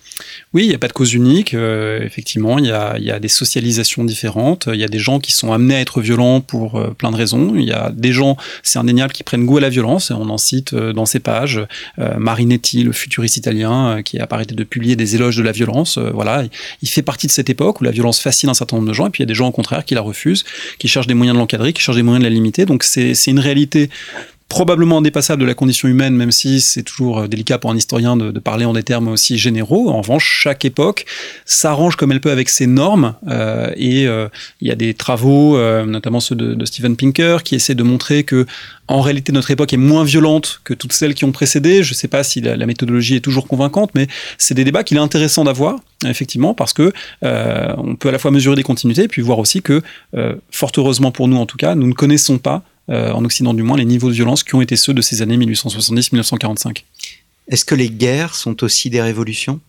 Oui, 0.52 0.64
il 0.64 0.68
n'y 0.68 0.74
a 0.74 0.78
pas 0.78 0.88
de 0.88 0.92
cause 0.92 1.14
unique. 1.14 1.54
Euh, 1.54 2.00
effectivement, 2.04 2.58
il 2.58 2.66
y, 2.66 2.70
a, 2.70 2.96
il 2.98 3.04
y, 3.04 3.10
a, 3.10 3.18
des 3.18 3.28
socialisations 3.28 4.04
différentes. 4.04 4.68
Il 4.72 4.80
y 4.80 4.84
a 4.84 4.88
des 4.88 4.98
gens 4.98 5.20
qui 5.20 5.32
sont 5.32 5.52
amenés 5.52 5.76
à 5.76 5.80
être 5.80 6.00
violents 6.00 6.40
pour 6.40 6.76
euh, 6.76 6.90
plein 6.90 7.10
de 7.10 7.16
raisons. 7.16 7.54
Il 7.56 7.64
y 7.64 7.72
a 7.72 7.90
des 7.90 8.12
gens, 8.12 8.36
c'est 8.62 8.78
indéniable, 8.78 9.12
qui 9.12 9.22
prennent 9.22 9.46
goût 9.46 9.58
à 9.58 9.60
la 9.60 9.70
violence. 9.70 10.10
On 10.10 10.28
en 10.28 10.38
cite 10.38 10.72
euh, 10.72 10.92
dans 10.92 11.06
ces 11.06 11.20
pages 11.20 11.60
euh, 11.98 12.16
Marinetti, 12.18 12.82
le 12.82 12.92
futuriste 12.92 13.36
italien, 13.36 13.98
euh, 13.98 14.02
qui 14.02 14.18
a 14.18 14.26
arrêté 14.30 14.54
de 14.54 14.64
publier 14.64 14.96
des 14.96 15.14
éloges 15.14 15.36
de 15.36 15.42
la 15.42 15.52
violence. 15.52 15.98
Voilà, 15.98 16.44
il 16.80 16.88
fait 16.88 17.02
partie 17.02 17.26
de 17.26 17.32
cette 17.32 17.50
époque 17.50 17.80
où 17.80 17.84
la 17.84 17.90
violence 17.90 18.18
fascine 18.18 18.48
un 18.48 18.54
certain 18.54 18.76
nombre 18.76 18.88
de 18.88 18.94
gens. 18.94 19.06
Et 19.06 19.10
puis 19.10 19.20
il 19.20 19.24
y 19.24 19.28
a 19.28 19.32
des 19.32 19.34
gens 19.34 19.48
au 19.48 19.52
contraire 19.52 19.84
qui 19.84 19.94
la 19.94 20.00
refusent, 20.00 20.44
qui 20.78 20.88
cherchent 20.88 21.06
des 21.06 21.14
moyens 21.14 21.36
de 21.36 21.40
l'encadrer, 21.40 21.72
qui 21.72 21.82
cherchent 21.82 21.96
des 21.96 22.02
moyens 22.02 22.24
de 22.24 22.28
la 22.28 22.34
limiter. 22.34 22.64
Donc 22.64 22.82
c'est 22.82 23.14
une 23.26 23.38
réalité 23.38 23.90
probablement 24.53 24.98
indépassable 24.98 25.40
de 25.40 25.46
la 25.46 25.55
condition 25.55 25.88
humaine, 25.88 26.14
même 26.14 26.30
si 26.30 26.61
c'est 26.61 26.82
toujours 26.82 27.20
euh, 27.20 27.26
délicat 27.26 27.57
pour 27.57 27.70
un 27.70 27.76
historien 27.76 28.18
de, 28.18 28.38
parler 28.38 28.66
en 28.66 28.74
des 28.74 28.82
termes 28.82 29.09
aussi 29.09 29.38
généraux. 29.38 29.88
En 29.88 30.03
revanche, 30.03 30.40
chaque 30.42 30.66
époque 30.66 31.07
s'arrange 31.46 31.96
comme 31.96 32.12
elle 32.12 32.20
peut 32.20 32.30
avec 32.30 32.50
ses 32.50 32.66
normes, 32.66 33.14
euh, 33.28 33.70
et 33.76 34.07
euh, 34.07 34.28
il 34.61 34.68
y 34.68 34.70
a 34.70 34.74
des 34.74 34.92
travaux, 34.92 35.57
notamment 35.86 36.20
ceux 36.20 36.34
de, 36.34 36.53
de 36.53 36.64
Steven 36.66 36.96
Pinker, 36.96 37.44
qui 37.44 37.55
essaient 37.55 37.74
de 37.74 37.82
montrer 37.82 38.24
que 38.24 38.44
en 38.88 39.00
réalité 39.00 39.32
notre 39.32 39.50
époque 39.50 39.72
est 39.72 39.78
moins 39.78 40.05
violente 40.05 40.61
que 40.64 40.74
toutes 40.74 40.92
celles 40.92 41.14
qui 41.14 41.24
ont 41.24 41.32
précédé. 41.32 41.82
Je 41.82 41.92
ne 41.92 41.94
sais 41.94 42.09
pas 42.09 42.22
si 42.22 42.42
la, 42.42 42.66
méthodologie 42.66 43.16
est 43.16 43.20
toujours 43.20 43.48
convaincante, 43.48 43.92
mais 43.94 44.07
c'est 44.36 44.53
des 44.53 44.64
débats 44.64 44.84
qu'il 44.84 44.98
est 44.98 45.00
intéressant 45.00 45.44
d'avoir, 45.44 45.76
effectivement, 46.05 46.53
parce 46.53 46.74
que 46.74 46.92
on 47.22 47.96
peut 47.96 48.11
à 48.11 48.12
la 48.12 48.18
fois 48.18 48.30
mesurer 48.30 48.57
des 48.57 48.64
continuités, 48.64 49.05
et 49.05 49.09
puis 49.09 49.22
voir 49.22 49.38
aussi 49.38 49.62
que, 49.62 49.80
fort 50.50 50.72
heureusement 50.76 51.11
pour 51.11 51.26
nous 51.26 51.38
en 51.38 51.46
tout 51.46 51.57
cas, 51.57 51.74
nous 51.74 51.86
ne 51.86 51.94
connaissons 51.94 52.36
pas 52.36 52.62
euh, 52.90 53.12
en 53.12 53.24
Occident 53.24 53.54
du 53.54 53.62
moins, 53.62 53.76
les 53.76 53.84
niveaux 53.84 54.08
de 54.08 54.14
violence 54.14 54.42
qui 54.42 54.54
ont 54.54 54.60
été 54.60 54.76
ceux 54.76 54.94
de 54.94 55.02
ces 55.02 55.22
années 55.22 55.36
1870-1945. 55.38 56.84
Est-ce 57.48 57.64
que 57.64 57.74
les 57.74 57.90
guerres 57.90 58.34
sont 58.34 58.62
aussi 58.64 58.90
des 58.90 59.00
révolutions? 59.00 59.60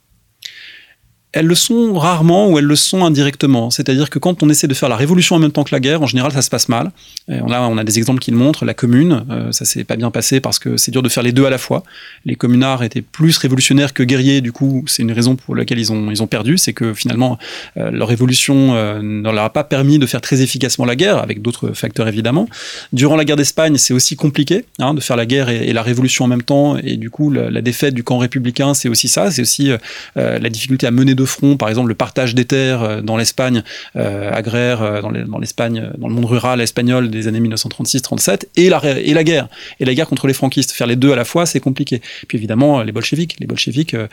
Elles 1.33 1.47
le 1.47 1.55
sont 1.55 1.93
rarement 1.93 2.49
ou 2.49 2.59
elles 2.59 2.65
le 2.65 2.75
sont 2.75 3.03
indirectement. 3.03 3.71
C'est-à-dire 3.71 4.09
que 4.09 4.19
quand 4.19 4.43
on 4.43 4.49
essaie 4.49 4.67
de 4.67 4.73
faire 4.73 4.87
la 4.87 4.95
révolution 4.95 5.35
en 5.35 5.39
même 5.39 5.51
temps 5.51 5.63
que 5.63 5.73
la 5.73 5.79
guerre, 5.79 6.01
en 6.01 6.07
général, 6.07 6.31
ça 6.31 6.43
se 6.43 6.49
passe 6.49 6.69
mal. 6.69 6.91
Et 7.27 7.39
là, 7.47 7.67
on 7.67 7.77
a 7.77 7.83
des 7.83 7.97
exemples 7.97 8.19
qui 8.19 8.31
le 8.31 8.37
montrent. 8.37 8.65
La 8.65 8.73
commune, 8.73 9.25
euh, 9.31 9.51
ça 9.51 9.65
s'est 9.65 9.83
pas 9.83 9.95
bien 9.95 10.11
passé 10.11 10.39
parce 10.39 10.59
que 10.59 10.77
c'est 10.77 10.91
dur 10.91 11.01
de 11.01 11.09
faire 11.09 11.23
les 11.23 11.31
deux 11.31 11.45
à 11.45 11.49
la 11.49 11.57
fois. 11.57 11.83
Les 12.25 12.35
communards 12.35 12.83
étaient 12.83 13.01
plus 13.01 13.37
révolutionnaires 13.37 13.93
que 13.93 14.03
guerriers. 14.03 14.41
Du 14.41 14.51
coup, 14.51 14.83
c'est 14.87 15.01
une 15.01 15.11
raison 15.11 15.35
pour 15.35 15.55
laquelle 15.55 15.79
ils 15.79 15.91
ont, 15.91 16.11
ils 16.11 16.21
ont 16.21 16.27
perdu. 16.27 16.57
C'est 16.57 16.73
que 16.73 16.93
finalement, 16.93 17.39
euh, 17.77 17.89
leur 17.89 18.07
révolution 18.07 18.75
euh, 18.75 19.01
ne 19.01 19.23
leur 19.23 19.43
a 19.43 19.51
pas 19.51 19.63
permis 19.63 19.97
de 19.97 20.05
faire 20.05 20.21
très 20.21 20.41
efficacement 20.41 20.85
la 20.85 20.95
guerre, 20.95 21.17
avec 21.17 21.41
d'autres 21.41 21.71
facteurs 21.73 22.07
évidemment. 22.07 22.47
Durant 22.91 23.15
la 23.15 23.25
guerre 23.25 23.37
d'Espagne, 23.37 23.77
c'est 23.77 23.93
aussi 23.93 24.15
compliqué 24.15 24.65
hein, 24.77 24.93
de 24.93 25.01
faire 25.01 25.15
la 25.15 25.25
guerre 25.25 25.49
et, 25.49 25.73
la 25.73 25.81
révolution 25.81 26.25
en 26.25 26.27
même 26.27 26.43
temps. 26.43 26.77
Et 26.77 26.97
du 26.97 27.09
coup, 27.09 27.31
la, 27.31 27.49
la 27.49 27.61
défaite 27.61 27.95
du 27.95 28.03
camp 28.03 28.19
républicain, 28.19 28.75
c'est 28.75 28.89
aussi 28.89 29.07
ça. 29.07 29.31
C'est 29.31 29.41
aussi 29.41 29.71
euh, 30.17 30.39
la 30.39 30.49
difficulté 30.49 30.85
à 30.85 30.91
mener 30.91 31.15
de 31.15 31.22
front, 31.25 31.57
par 31.57 31.69
exemple 31.69 31.89
le 31.89 31.95
partage 31.95 32.35
des 32.35 32.45
terres 32.45 32.83
euh, 32.83 33.01
dans 33.01 33.17
l'Espagne 33.17 33.63
euh, 33.95 34.31
agraire, 34.31 34.81
euh, 34.81 35.01
dans 35.01 35.39
l'Espagne, 35.39 35.91
dans, 35.97 36.07
le 36.07 36.13
monde 36.13 36.25
rural 36.25 36.61
espagnol 36.61 37.09
des 37.09 37.27
années 37.27 37.39
1936-37, 37.41 38.45
et 38.55 38.69
la, 38.69 38.79
guerre, 39.23 39.47
et 39.79 39.85
la 39.85 39.93
guerre 39.93 40.07
contre 40.07 40.27
les 40.27 40.33
franquistes. 40.33 40.71
Faire 40.71 40.87
les 40.87 40.95
deux 40.95 41.11
à 41.11 41.15
la 41.15 41.25
fois, 41.25 41.45
c'est 41.45 41.59
compliqué. 41.59 42.01
Puis 42.27 42.37
évidemment, 42.37 42.81
les 42.81 42.91
bolcheviks, 42.91 43.35
les 43.39 43.47
bolcheviks, 43.47 43.93
euh, 43.93 44.07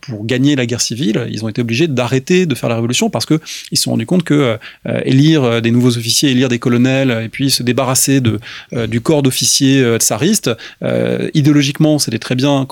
pour 0.00 0.24
gagner 0.24 0.56
la 0.56 0.66
guerre 0.66 0.80
civile, 0.80 1.26
ils 1.30 1.44
ont 1.44 1.48
été 1.48 1.60
obligés 1.60 1.88
d'arrêter 1.88 2.46
de 2.46 2.54
faire 2.54 2.68
la 2.68 2.76
révolution 2.76 3.10
parce 3.10 3.26
que 3.26 3.40
ils 3.70 3.78
se 3.78 3.84
sont 3.84 3.90
rendus 3.92 4.06
compte 4.06 4.24
que 4.24 4.58
élire 5.04 5.62
des 5.62 5.70
nouveaux 5.70 5.96
officiers, 5.96 6.30
élire 6.30 6.48
des 6.48 6.58
colonels, 6.58 7.22
et 7.24 7.28
puis 7.28 7.50
se 7.50 7.62
débarrasser 7.62 8.20
de, 8.20 8.40
du 8.86 9.00
corps 9.00 9.22
d'officiers 9.22 9.98
tsaristes, 9.98 10.50
idéologiquement, 11.34 11.98
c'était 11.98 12.18
très 12.18 12.34
bien 12.34 12.66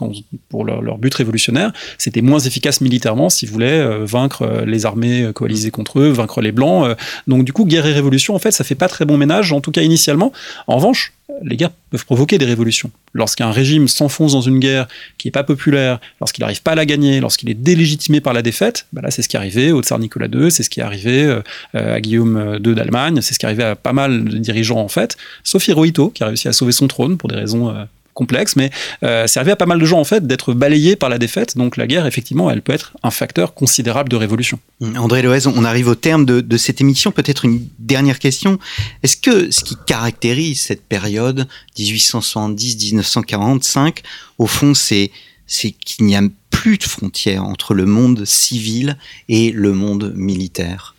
pour 0.49 0.65
leur, 0.65 0.83
leur 0.83 0.99
but 0.99 1.15
révolutionnaire, 1.15 1.73
c'était 1.99 2.23
moins 2.23 2.39
efficace 2.39 2.81
militairement 2.81 3.31
s'ils 3.31 3.51
voulaient 3.51 3.82
euh, 3.83 4.05
vaincre 4.05 4.63
les 4.67 4.87
armées 4.87 5.31
coalisées 5.35 5.71
contre 5.71 6.01
eux, 6.01 6.09
vaincre 6.09 6.41
les 6.41 6.53
blancs. 6.53 6.97
donc 7.27 7.45
du 7.45 7.53
coup, 7.53 7.65
guerre 7.65 7.87
et 7.87 7.93
révolution, 7.93 8.35
en 8.35 8.39
fait, 8.39 8.51
ça 8.51 8.65
fait 8.65 8.75
pas 8.75 8.89
très 8.89 9.05
bon 9.05 9.17
ménage, 9.17 9.53
en 9.53 9.61
tout 9.61 9.71
cas 9.71 9.83
initialement. 9.83 10.33
En 10.67 10.77
revanche, 10.77 11.13
les 11.43 11.57
guerres 11.57 11.71
peuvent 11.91 12.05
provoquer 12.05 12.39
des 12.39 12.45
révolutions. 12.45 12.91
Lorsqu'un 13.15 13.51
régime 13.51 13.89
s'enfonce 13.89 14.33
dans 14.33 14.41
une 14.43 14.59
guerre 14.59 14.87
qui 15.19 15.29
n'est 15.29 15.33
pas 15.33 15.45
populaire, 15.45 15.99
lorsqu'il 16.21 16.43
n'arrive 16.43 16.63
pas 16.63 16.73
à 16.73 16.75
la 16.75 16.87
gagner, 16.87 17.21
lorsqu'il 17.21 17.49
est 17.51 17.55
délégitimé 17.55 18.21
par 18.21 18.33
la 18.33 18.43
défaite, 18.43 18.87
bah 18.93 19.01
là 19.03 19.11
c'est 19.11 19.23
ce 19.23 19.29
qui 19.29 19.37
est 19.37 19.39
arrivé 19.39 19.73
au 19.73 19.83
tsar 19.83 19.99
Nicolas 19.99 20.29
II, 20.33 20.51
c'est 20.51 20.63
ce 20.63 20.71
qui 20.71 20.81
est 20.81 20.83
arrivé 20.83 21.41
à 21.75 22.01
Guillaume 22.01 22.59
II 22.65 22.75
d'Allemagne, 22.75 23.21
c'est 23.23 23.35
ce 23.35 23.39
qui 23.39 23.47
est 23.47 23.49
arrivé 23.49 23.65
à 23.65 23.77
pas 23.77 23.93
mal 23.93 24.25
de 24.25 24.39
dirigeants 24.39 24.81
en 24.81 24.89
fait, 24.89 25.17
sauf 25.43 25.67
Hirohito 25.69 26.11
qui 26.11 26.23
a 26.23 26.27
réussi 26.27 26.49
à 26.49 26.53
sauver 26.53 26.73
son 26.73 26.87
trône 26.87 27.17
pour 27.17 27.29
des 27.29 27.37
raisons 27.37 27.75
complexe, 28.15 28.57
mais 28.57 28.71
euh, 29.03 29.27
arrivé 29.37 29.53
à 29.53 29.57
pas 29.57 29.67
mal 29.67 29.79
de 29.79 29.85
gens 29.85 30.01
en 30.01 30.05
fait 30.05 30.27
d'être 30.27 30.55
balayés 30.55 30.97
par 30.97 31.09
la 31.09 31.19
défaite. 31.19 31.57
Donc 31.57 31.77
la 31.77 31.87
guerre, 31.87 32.07
effectivement, 32.07 32.51
elle 32.51 32.63
peut 32.63 32.73
être 32.73 32.95
un 33.03 33.11
facteur 33.11 33.53
considérable 33.55 34.09
de 34.09 34.17
révolution. 34.17 34.59
Mmh, 34.81 34.99
André 34.99 35.23
Loez, 35.23 35.47
on 35.47 35.65
arrive 35.65 35.89
au 35.89 35.95
terme 35.95 36.25
de, 36.25 36.57
cette 36.57 36.81
émission. 36.81 37.13
Peut-être 37.13 37.45
une 37.45 37.69
dernière 37.79 38.19
question. 38.19 38.59
Est-ce 39.03 39.17
que 39.17 39.51
ce 39.51 39.65
qui 39.65 39.77
caractérise 39.87 40.61
cette 40.61 40.85
période 40.85 41.49
1870-1945, 41.79 43.99
au 44.39 44.47
fond, 44.47 44.75
c'est 44.75 45.11
qu'il 45.47 46.07
n'y 46.07 46.17
a 46.17 46.23
plus 46.51 46.79
de 46.79 46.85
frontières 46.85 47.45
entre 47.45 47.75
le 47.75 47.85
monde 47.87 48.25
civil 48.25 48.97
et 49.29 49.51
le 49.51 49.73
monde 49.73 50.13
militaire? 50.15 50.92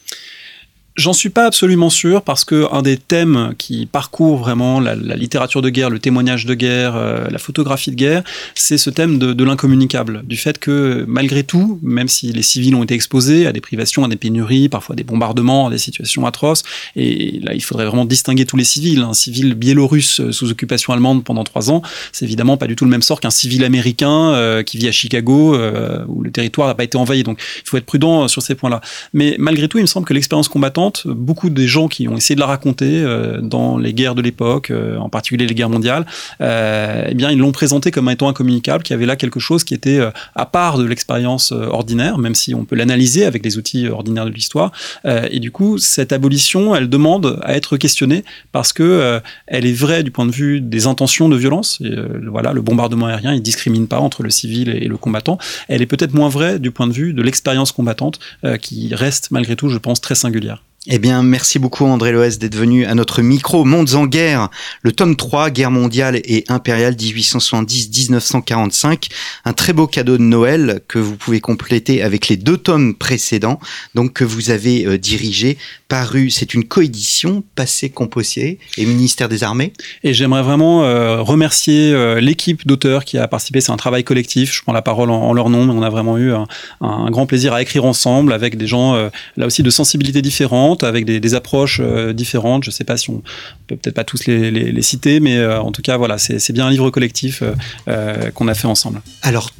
J'en 0.95 1.13
suis 1.13 1.29
pas 1.29 1.47
absolument 1.47 1.89
sûr 1.89 2.21
parce 2.21 2.45
que 2.45 2.71
un 2.71 2.83
des 2.83 2.97
thèmes 2.97 3.55
qui 3.57 3.87
parcourt 3.87 4.37
vraiment 4.37 4.79
la, 4.79 4.93
littérature 4.93 5.63
de 5.63 5.69
guerre, 5.69 5.89
le 5.89 5.97
témoignage 5.97 6.45
de 6.45 6.53
guerre, 6.53 6.95
euh, 6.95 7.27
la 7.31 7.39
photographie 7.39 7.89
de 7.89 7.95
guerre, 7.95 8.23
c'est 8.53 8.77
ce 8.77 8.91
thème 8.91 9.17
de, 9.17 9.43
l'incommunicable, 9.43 10.21
du 10.23 10.37
fait 10.37 10.59
que 10.59 11.03
malgré 11.07 11.43
tout, 11.43 11.79
même 11.81 12.07
si 12.07 12.31
les 12.31 12.43
civils 12.43 12.75
ont 12.75 12.83
été 12.83 12.93
exposés 12.93 13.47
à 13.47 13.51
des 13.51 13.59
privations, 13.59 14.03
à 14.03 14.07
des 14.07 14.17
pénuries, 14.17 14.69
parfois 14.69 14.95
des 14.95 15.03
bombardements, 15.03 15.65
à 15.65 15.71
des 15.71 15.79
situations 15.79 16.27
atroces, 16.27 16.61
et 16.95 17.39
là 17.41 17.55
il 17.55 17.63
faudrait 17.63 17.87
vraiment 17.87 18.05
distinguer 18.05 18.45
tous 18.45 18.57
les 18.57 18.63
civils. 18.63 18.99
Un 19.01 19.13
civil 19.13 19.55
biélorusse 19.55 20.29
sous 20.29 20.51
occupation 20.51 20.93
allemande 20.93 21.23
pendant 21.23 21.43
trois 21.43 21.71
ans, 21.71 21.81
c'est 22.11 22.25
évidemment 22.25 22.55
pas 22.55 22.67
du 22.67 22.75
tout 22.75 22.85
le 22.85 22.91
même 22.91 23.01
sort 23.01 23.19
qu'un 23.19 23.31
civil 23.31 23.63
américain 23.63 24.33
euh, 24.33 24.61
qui 24.61 24.77
vit 24.77 24.89
à 24.89 24.91
Chicago 24.91 25.55
euh, 25.55 26.05
où 26.07 26.21
le 26.21 26.29
territoire 26.29 26.67
n'a 26.67 26.75
pas 26.75 26.83
été 26.83 26.99
envahi. 26.99 27.23
Donc 27.23 27.41
il 27.65 27.67
faut 27.67 27.77
être 27.77 27.85
prudent 27.85 28.27
sur 28.27 28.43
ces 28.43 28.53
points-là. 28.53 28.79
Mais 29.13 29.37
malgré 29.39 29.67
tout, 29.67 29.79
il 29.79 29.83
me 29.83 29.87
semble 29.87 30.05
que 30.05 30.13
l'expérience 30.13 30.47
combattante 30.47 30.82
beaucoup 31.05 31.49
des 31.49 31.67
gens 31.67 31.87
qui 31.87 32.07
ont 32.07 32.17
essayé 32.17 32.35
de 32.35 32.39
la 32.39 32.47
raconter 32.47 33.01
euh, 33.03 33.41
dans 33.41 33.77
les 33.77 33.93
guerres 33.93 34.15
de 34.15 34.21
l'époque, 34.21 34.71
euh, 34.71 34.97
en 34.97 35.09
particulier 35.09 35.45
les 35.45 35.55
guerres 35.55 35.69
mondiales, 35.69 36.05
euh, 36.41 37.05
eh 37.07 37.13
bien, 37.13 37.31
ils 37.31 37.37
l'ont 37.37 37.51
présenté 37.51 37.91
comme 37.91 38.09
étant 38.09 38.27
incommunicable, 38.27 38.83
qu'il 38.83 38.93
y 38.93 38.97
avait 38.97 39.05
là 39.05 39.15
quelque 39.15 39.39
chose 39.39 39.63
qui 39.63 39.73
était 39.73 39.99
à 40.35 40.45
part 40.45 40.77
de 40.77 40.85
l'expérience 40.85 41.51
ordinaire, 41.51 42.17
même 42.17 42.35
si 42.35 42.55
on 42.55 42.65
peut 42.65 42.75
l'analyser 42.75 43.25
avec 43.25 43.43
les 43.43 43.57
outils 43.57 43.87
ordinaires 43.87 44.25
de 44.25 44.31
l'histoire. 44.31 44.71
et 45.05 45.39
du 45.39 45.51
coup, 45.51 45.77
cette 45.77 46.11
abolition, 46.11 46.75
elle 46.75 46.89
demande 46.89 47.39
à 47.43 47.55
être 47.55 47.77
questionnée 47.77 48.23
parce 48.51 48.73
que 48.73 49.21
elle 49.47 49.65
est 49.65 49.73
vraie 49.73 50.03
du 50.03 50.11
point 50.11 50.25
de 50.25 50.31
vue 50.31 50.61
des 50.61 50.87
intentions 50.87 51.29
de 51.29 51.35
violence. 51.35 51.81
Voilà, 52.27 52.53
le 52.53 52.61
bombardement 52.61 53.07
aérien, 53.07 53.33
il 53.33 53.41
discrimine 53.41 53.87
pas 53.87 53.99
entre 53.99 54.23
le 54.23 54.29
civil 54.29 54.69
et, 54.69 54.87
le 54.87 54.97
combattant. 54.97 55.37
Elle 55.67 55.81
est 55.81 55.87
peut-être 55.87 56.13
moins 56.13 56.29
vraie 56.29 56.59
du 56.59 56.71
point 56.71 56.87
de 56.87 56.93
vue 56.93 57.13
de 57.13 57.21
l'expérience 57.21 57.71
combattante, 57.71 58.19
qui 58.61 58.93
reste 58.93 59.31
malgré 59.31 59.55
tout, 59.55 59.69
je 59.69 59.77
pense, 59.77 60.01
très 60.01 60.15
singulière. 60.15 60.63
Eh 60.87 60.99
bien, 60.99 61.23
merci 61.23 61.59
beaucoup 61.59 61.85
André 61.85 62.11
Loès 62.11 62.39
d'être 62.39 62.57
venu 62.57 62.85
à 62.85 62.93
notre 62.93 63.21
micro 63.21 63.63
Mondes 63.63 63.93
en 63.93 64.05
guerre, 64.05 64.49
le 64.81 64.91
tome 64.91 65.15
3, 65.15 65.49
Guerre 65.49 65.71
mondiale 65.71 66.19
et 66.25 66.43
impériale 66.49 66.95
1870-1945. 66.95 69.07
Un 69.45 69.53
très 69.53 69.71
beau 69.71 69.87
cadeau 69.87 70.17
de 70.17 70.23
Noël 70.23 70.81
que 70.89 70.99
vous 70.99 71.15
pouvez 71.15 71.39
compléter 71.39 72.03
avec 72.03 72.27
les 72.27 72.35
deux 72.35 72.57
tomes 72.57 72.95
précédents, 72.95 73.61
donc 73.95 74.11
que 74.11 74.25
vous 74.25 74.49
avez 74.49 74.85
euh, 74.85 74.97
dirigé, 74.97 75.57
paru, 75.87 76.29
c'est 76.29 76.53
une 76.53 76.65
coédition, 76.65 77.45
Passé 77.55 77.89
Composé 77.89 78.59
et 78.77 78.85
Ministère 78.85 79.29
des 79.29 79.45
Armées. 79.45 79.71
Et 80.03 80.13
j'aimerais 80.13 80.43
vraiment 80.43 80.83
euh, 80.83 81.21
remercier 81.21 81.93
euh, 81.93 82.19
l'équipe 82.19 82.67
d'auteurs 82.67 83.05
qui 83.05 83.17
a 83.17 83.25
participé, 83.29 83.61
c'est 83.61 83.71
un 83.71 83.77
travail 83.77 84.03
collectif, 84.03 84.53
je 84.53 84.61
prends 84.61 84.73
la 84.73 84.81
parole 84.81 85.11
en, 85.11 85.31
leur 85.31 85.49
nom, 85.49 85.63
mais 85.63 85.71
on 85.71 85.81
a 85.81 85.89
vraiment 85.89 86.17
eu 86.17 86.33
un, 86.33 86.45
un, 86.81 87.09
grand 87.09 87.25
plaisir 87.25 87.53
à 87.53 87.61
écrire 87.61 87.85
ensemble 87.85 88.33
avec 88.33 88.57
des 88.57 88.67
gens, 88.67 89.09
là 89.37 89.45
aussi, 89.45 89.63
de 89.63 89.69
sensibilités 89.69 90.21
différentes 90.21 90.72
avec 90.81 91.05
des, 91.05 91.33
approches 91.35 91.79
euh, 91.81 92.13
différentes. 92.13 92.63
Je 92.63 92.69
ne 92.69 92.73
sais 92.73 92.83
pas 92.83 92.97
si 92.97 93.09
on 93.09 93.21
peut 93.67 93.75
peut-être 93.75 93.95
pas 93.95 94.03
tous 94.03 94.25
les, 94.25 94.81
citer, 94.81 95.19
mais 95.19 95.37
euh, 95.37 95.59
en 95.61 95.71
tout 95.71 95.81
cas, 95.81 95.97
voilà, 95.97 96.17
c'est 96.17 96.51
bien 96.51 96.67
un 96.67 96.69
livre 96.69 96.89
collectif 96.89 97.43
euh, 97.87 98.31
qu'on 98.31 98.47
a 98.47 98.53
fait 98.53 98.67
ensemble. 98.67 99.01
Alors, 99.21 99.51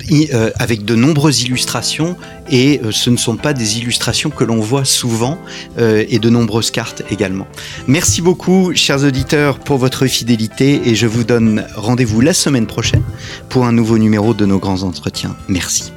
avec 0.55 0.85
de 0.85 0.95
nombreuses 0.95 1.43
illustrations, 1.43 2.15
et 2.51 2.81
ce 2.91 3.09
ne 3.09 3.17
sont 3.17 3.37
pas 3.37 3.53
des 3.53 3.79
illustrations 3.79 4.29
que 4.29 4.43
l'on 4.43 4.59
voit 4.59 4.85
souvent, 4.85 5.37
et 5.79 6.19
de 6.19 6.29
nombreuses 6.29 6.71
cartes 6.71 7.03
également. 7.11 7.47
Merci 7.87 8.21
beaucoup, 8.21 8.73
chers 8.75 9.03
auditeurs, 9.03 9.59
pour 9.59 9.77
votre 9.77 10.07
fidélité, 10.07 10.81
et 10.85 10.95
je 10.95 11.07
vous 11.07 11.23
donne 11.23 11.65
rendez-vous 11.75 12.21
la 12.21 12.33
semaine 12.33 12.67
prochaine 12.67 13.03
pour 13.49 13.65
un 13.65 13.71
nouveau 13.71 13.97
numéro 13.97 14.33
de 14.33 14.45
nos 14.45 14.59
grands 14.59 14.83
entretiens. 14.83 15.35
Merci. 15.47 15.93